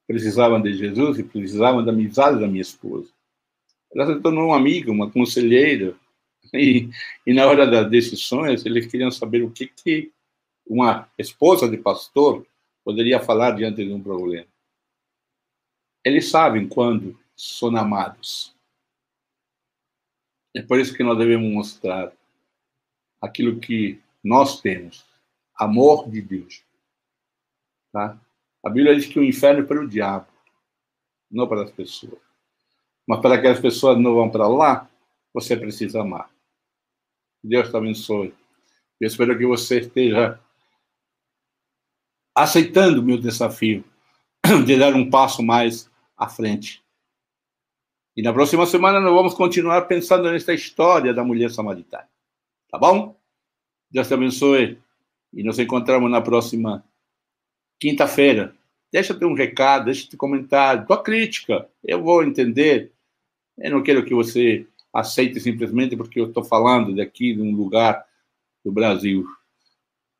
precisavam 0.06 0.60
de 0.60 0.74
Jesus 0.74 1.18
e 1.18 1.24
precisavam 1.24 1.82
da 1.82 1.92
amizade 1.92 2.38
da 2.38 2.46
minha 2.46 2.60
esposa. 2.60 3.10
Ela 3.94 4.14
se 4.14 4.20
tornou 4.20 4.46
uma 4.48 4.56
amiga, 4.56 4.90
uma 4.90 5.10
conselheira, 5.10 5.94
e, 6.52 6.88
e 7.26 7.32
na 7.32 7.46
hora 7.46 7.66
das 7.66 7.90
decisões 7.90 8.64
eles 8.66 8.86
queriam 8.86 9.10
saber 9.10 9.42
o 9.42 9.50
que, 9.50 9.66
que 9.66 10.12
uma 10.66 11.08
esposa 11.18 11.68
de 11.68 11.76
pastor 11.76 12.46
poderia 12.84 13.20
falar 13.20 13.52
diante 13.52 13.84
de 13.84 13.92
um 13.92 14.02
problema. 14.02 14.46
Eles 16.04 16.30
sabem 16.30 16.68
quando 16.68 17.18
são 17.36 17.74
amados. 17.76 18.54
É 20.54 20.62
por 20.62 20.78
isso 20.78 20.94
que 20.94 21.02
nós 21.02 21.16
devemos 21.16 21.50
mostrar 21.50 22.12
aquilo 23.20 23.60
que 23.60 24.00
nós 24.22 24.60
temos, 24.60 25.06
amor 25.54 26.10
de 26.10 26.20
Deus. 26.20 26.64
Tá? 27.92 28.20
A 28.64 28.68
Bíblia 28.68 28.94
diz 28.94 29.06
que 29.06 29.18
o 29.18 29.24
inferno 29.24 29.62
é 29.62 29.66
para 29.66 29.80
o 29.80 29.88
diabo, 29.88 30.26
não 31.30 31.48
para 31.48 31.62
as 31.62 31.70
pessoas. 31.70 32.31
Mas 33.06 33.20
para 33.20 33.40
que 33.40 33.46
as 33.46 33.60
pessoas 33.60 33.98
não 33.98 34.14
vão 34.14 34.30
para 34.30 34.46
lá, 34.46 34.88
você 35.32 35.56
precisa 35.56 36.02
amar. 36.02 36.30
Deus 37.42 37.68
te 37.68 37.76
abençoe. 37.76 38.34
Eu 39.00 39.06
espero 39.06 39.36
que 39.36 39.46
você 39.46 39.80
esteja 39.80 40.38
aceitando 42.34 43.00
o 43.00 43.04
meu 43.04 43.18
desafio 43.18 43.84
de 44.64 44.78
dar 44.78 44.94
um 44.94 45.10
passo 45.10 45.42
mais 45.42 45.90
à 46.16 46.28
frente. 46.28 46.82
E 48.16 48.22
na 48.22 48.32
próxima 48.32 48.66
semana 48.66 49.00
nós 49.00 49.12
vamos 49.12 49.34
continuar 49.34 49.82
pensando 49.82 50.30
nesta 50.30 50.52
história 50.52 51.14
da 51.14 51.24
mulher 51.24 51.50
samaritana. 51.50 52.08
Tá 52.70 52.78
bom? 52.78 53.18
Deus 53.90 54.06
te 54.06 54.14
abençoe. 54.14 54.78
E 55.32 55.42
nos 55.42 55.58
encontramos 55.58 56.10
na 56.10 56.20
próxima 56.20 56.84
quinta-feira. 57.80 58.54
Deixa 58.92 59.14
ter 59.14 59.24
um 59.24 59.34
recado, 59.34 59.86
deixa 59.86 60.06
te 60.06 60.16
comentário, 60.16 60.86
tua 60.86 61.02
crítica. 61.02 61.68
Eu 61.82 62.02
vou 62.02 62.22
entender. 62.22 62.91
Eu 63.62 63.70
não 63.70 63.82
quero 63.82 64.04
que 64.04 64.14
você 64.14 64.66
aceite 64.92 65.40
simplesmente 65.40 65.96
porque 65.96 66.20
eu 66.20 66.28
estou 66.28 66.44
falando 66.44 66.94
daqui 66.94 67.32
de 67.34 67.40
um 67.40 67.54
lugar 67.54 68.04
do 68.64 68.72
Brasil. 68.72 69.24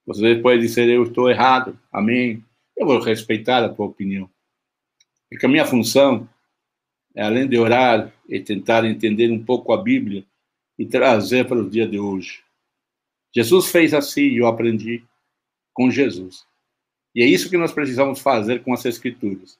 Você 0.07 0.36
pode 0.36 0.61
dizer 0.61 0.88
eu 0.88 1.03
estou 1.03 1.28
errado. 1.28 1.78
Amém. 1.93 2.45
Eu 2.76 2.86
vou 2.86 3.01
respeitar 3.01 3.64
a 3.64 3.68
tua 3.68 3.86
opinião. 3.86 4.30
Porque 5.28 5.47
a 5.47 5.49
minha 5.49 5.66
função 5.66 6.28
é, 7.14 7.22
além 7.22 7.47
de 7.47 7.59
orar 7.59 8.12
e 8.28 8.40
tentar 8.40 8.84
entender 8.84 9.30
um 9.30 9.45
pouco 9.45 9.72
a 9.72 9.82
Bíblia 9.82 10.24
e 10.78 10.86
trazer 10.86 11.47
para 11.47 11.59
o 11.59 11.68
dia 11.68 11.86
de 11.86 11.99
hoje. 11.99 12.43
Jesus 13.34 13.66
fez 13.66 13.93
assim 13.93 14.22
e 14.22 14.38
eu 14.38 14.47
aprendi 14.47 15.05
com 15.72 15.90
Jesus. 15.90 16.47
E 17.14 17.22
é 17.22 17.26
isso 17.26 17.51
que 17.51 17.59
nós 17.59 17.72
precisamos 17.72 18.20
fazer 18.20 18.62
com 18.62 18.72
as 18.72 18.84
Escrituras. 18.84 19.59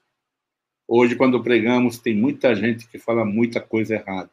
Hoje, 0.87 1.15
quando 1.15 1.43
pregamos, 1.43 1.97
tem 1.97 2.15
muita 2.15 2.55
gente 2.55 2.87
que 2.87 2.99
fala 2.99 3.23
muita 3.23 3.61
coisa 3.61 3.95
errada. 3.95 4.29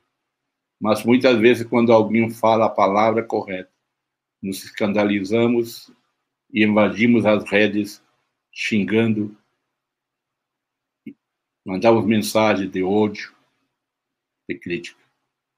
Mas 0.81 1.05
muitas 1.05 1.39
vezes, 1.39 1.67
quando 1.67 1.93
alguém 1.93 2.31
fala 2.31 2.67
a 2.67 2.71
palavra 2.71 3.23
correta, 3.23 3.71
nos 4.43 4.65
escandalizamos 4.65 5.93
e 6.53 6.65
invadimos 6.65 7.27
as 7.27 7.45
redes 7.49 8.03
xingando 8.53 9.37
mandamos 11.65 12.05
mensagens 12.05 12.71
de 12.71 12.83
ódio, 12.83 13.33
de 14.49 14.59
crítica. 14.59 15.01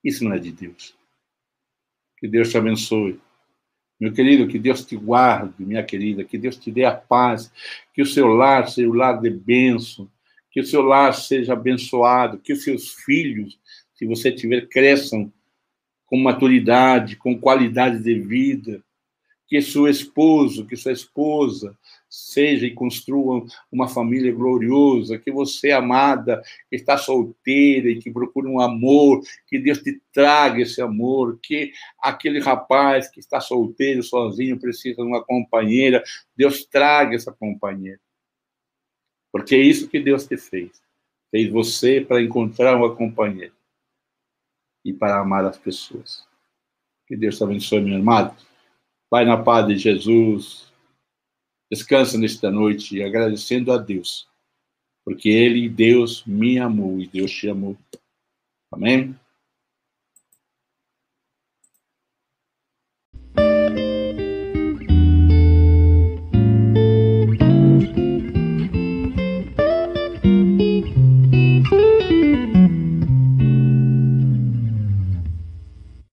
Isso 0.03 0.25
não 0.25 0.33
é 0.33 0.39
de 0.39 0.53
Deus. 0.53 0.95
Que 2.19 2.29
Deus 2.29 2.51
te 2.51 2.59
abençoe. 2.59 3.21
Meu 3.99 4.13
querido, 4.13 4.49
que 4.49 4.59
Deus 4.59 4.85
te 4.85 4.97
guarde, 4.97 5.65
minha 5.65 5.85
querida, 5.85 6.25
que 6.25 6.37
Deus 6.37 6.57
te 6.57 6.71
dê 6.73 6.85
a 6.85 6.95
paz, 6.95 7.53
que 7.95 8.03
o 8.03 8.07
seu 8.07 8.27
lar 8.27 8.69
seja 8.69 8.89
o 8.89 8.93
lar 8.93 9.21
de 9.21 9.31
bênção, 9.31 10.11
que 10.53 10.61
o 10.61 10.67
seu 10.67 10.83
lar 10.83 11.15
seja 11.15 11.55
abençoado, 11.55 12.39
que 12.39 12.53
os 12.53 12.63
seus 12.63 12.91
filhos, 12.91 13.59
se 13.95 14.07
você 14.07 14.31
tiver, 14.31 14.69
cresçam 14.69 15.33
com 16.07 16.19
maturidade, 16.19 17.17
com 17.17 17.39
qualidade 17.39 18.03
de 18.03 18.21
vida, 18.21 18.85
que 19.49 19.61
seu 19.63 19.89
esposo, 19.89 20.67
que 20.67 20.77
sua 20.77 20.93
esposa 20.93 21.77
seja 22.09 22.67
e 22.67 22.75
construa 22.75 23.45
uma 23.71 23.89
família 23.89 24.33
gloriosa, 24.33 25.19
que 25.19 25.33
você, 25.33 25.71
amada, 25.71 26.43
que 26.69 26.77
está 26.77 26.99
solteira 26.99 27.89
e 27.89 27.99
que 27.99 28.11
procura 28.11 28.49
um 28.49 28.61
amor, 28.61 29.23
que 29.47 29.59
Deus 29.59 29.79
te 29.79 30.01
traga 30.13 30.61
esse 30.61 30.83
amor, 30.83 31.39
que 31.43 31.73
aquele 31.99 32.39
rapaz 32.39 33.11
que 33.11 33.21
está 33.21 33.41
solteiro, 33.41 34.03
sozinho, 34.03 34.61
precisa 34.61 34.97
de 34.97 35.09
uma 35.09 35.25
companheira, 35.25 36.03
Deus 36.37 36.65
traga 36.67 37.17
essa 37.17 37.33
companheira. 37.33 38.01
Porque 39.33 39.55
é 39.55 39.59
isso 39.59 39.89
que 39.89 39.99
Deus 39.99 40.27
te 40.27 40.37
fez. 40.37 40.83
Fez 41.31 41.51
você 41.51 42.01
para 42.01 42.23
encontrar 42.23 42.77
uma 42.77 42.95
companheira 42.95 43.55
e 44.85 44.93
para 44.93 45.19
amar 45.19 45.47
as 45.47 45.57
pessoas. 45.57 46.27
Que 47.07 47.17
Deus 47.17 47.39
te 47.39 47.45
abençoe, 47.45 47.81
meu 47.81 47.97
amado. 47.97 48.37
Vai 49.11 49.25
na 49.25 49.43
paz 49.43 49.67
de 49.67 49.79
Jesus. 49.79 50.71
Descansa 51.71 52.19
nesta 52.19 52.51
noite 52.51 53.03
agradecendo 53.03 53.73
a 53.73 53.79
Deus, 53.79 54.29
porque 55.03 55.31
Ele, 55.31 55.71
Deus, 55.71 56.23
me 56.27 56.59
amou 56.59 57.01
e 57.01 57.07
Deus 57.07 57.33
te 57.33 57.49
amou. 57.49 57.79
Amém? 58.71 59.19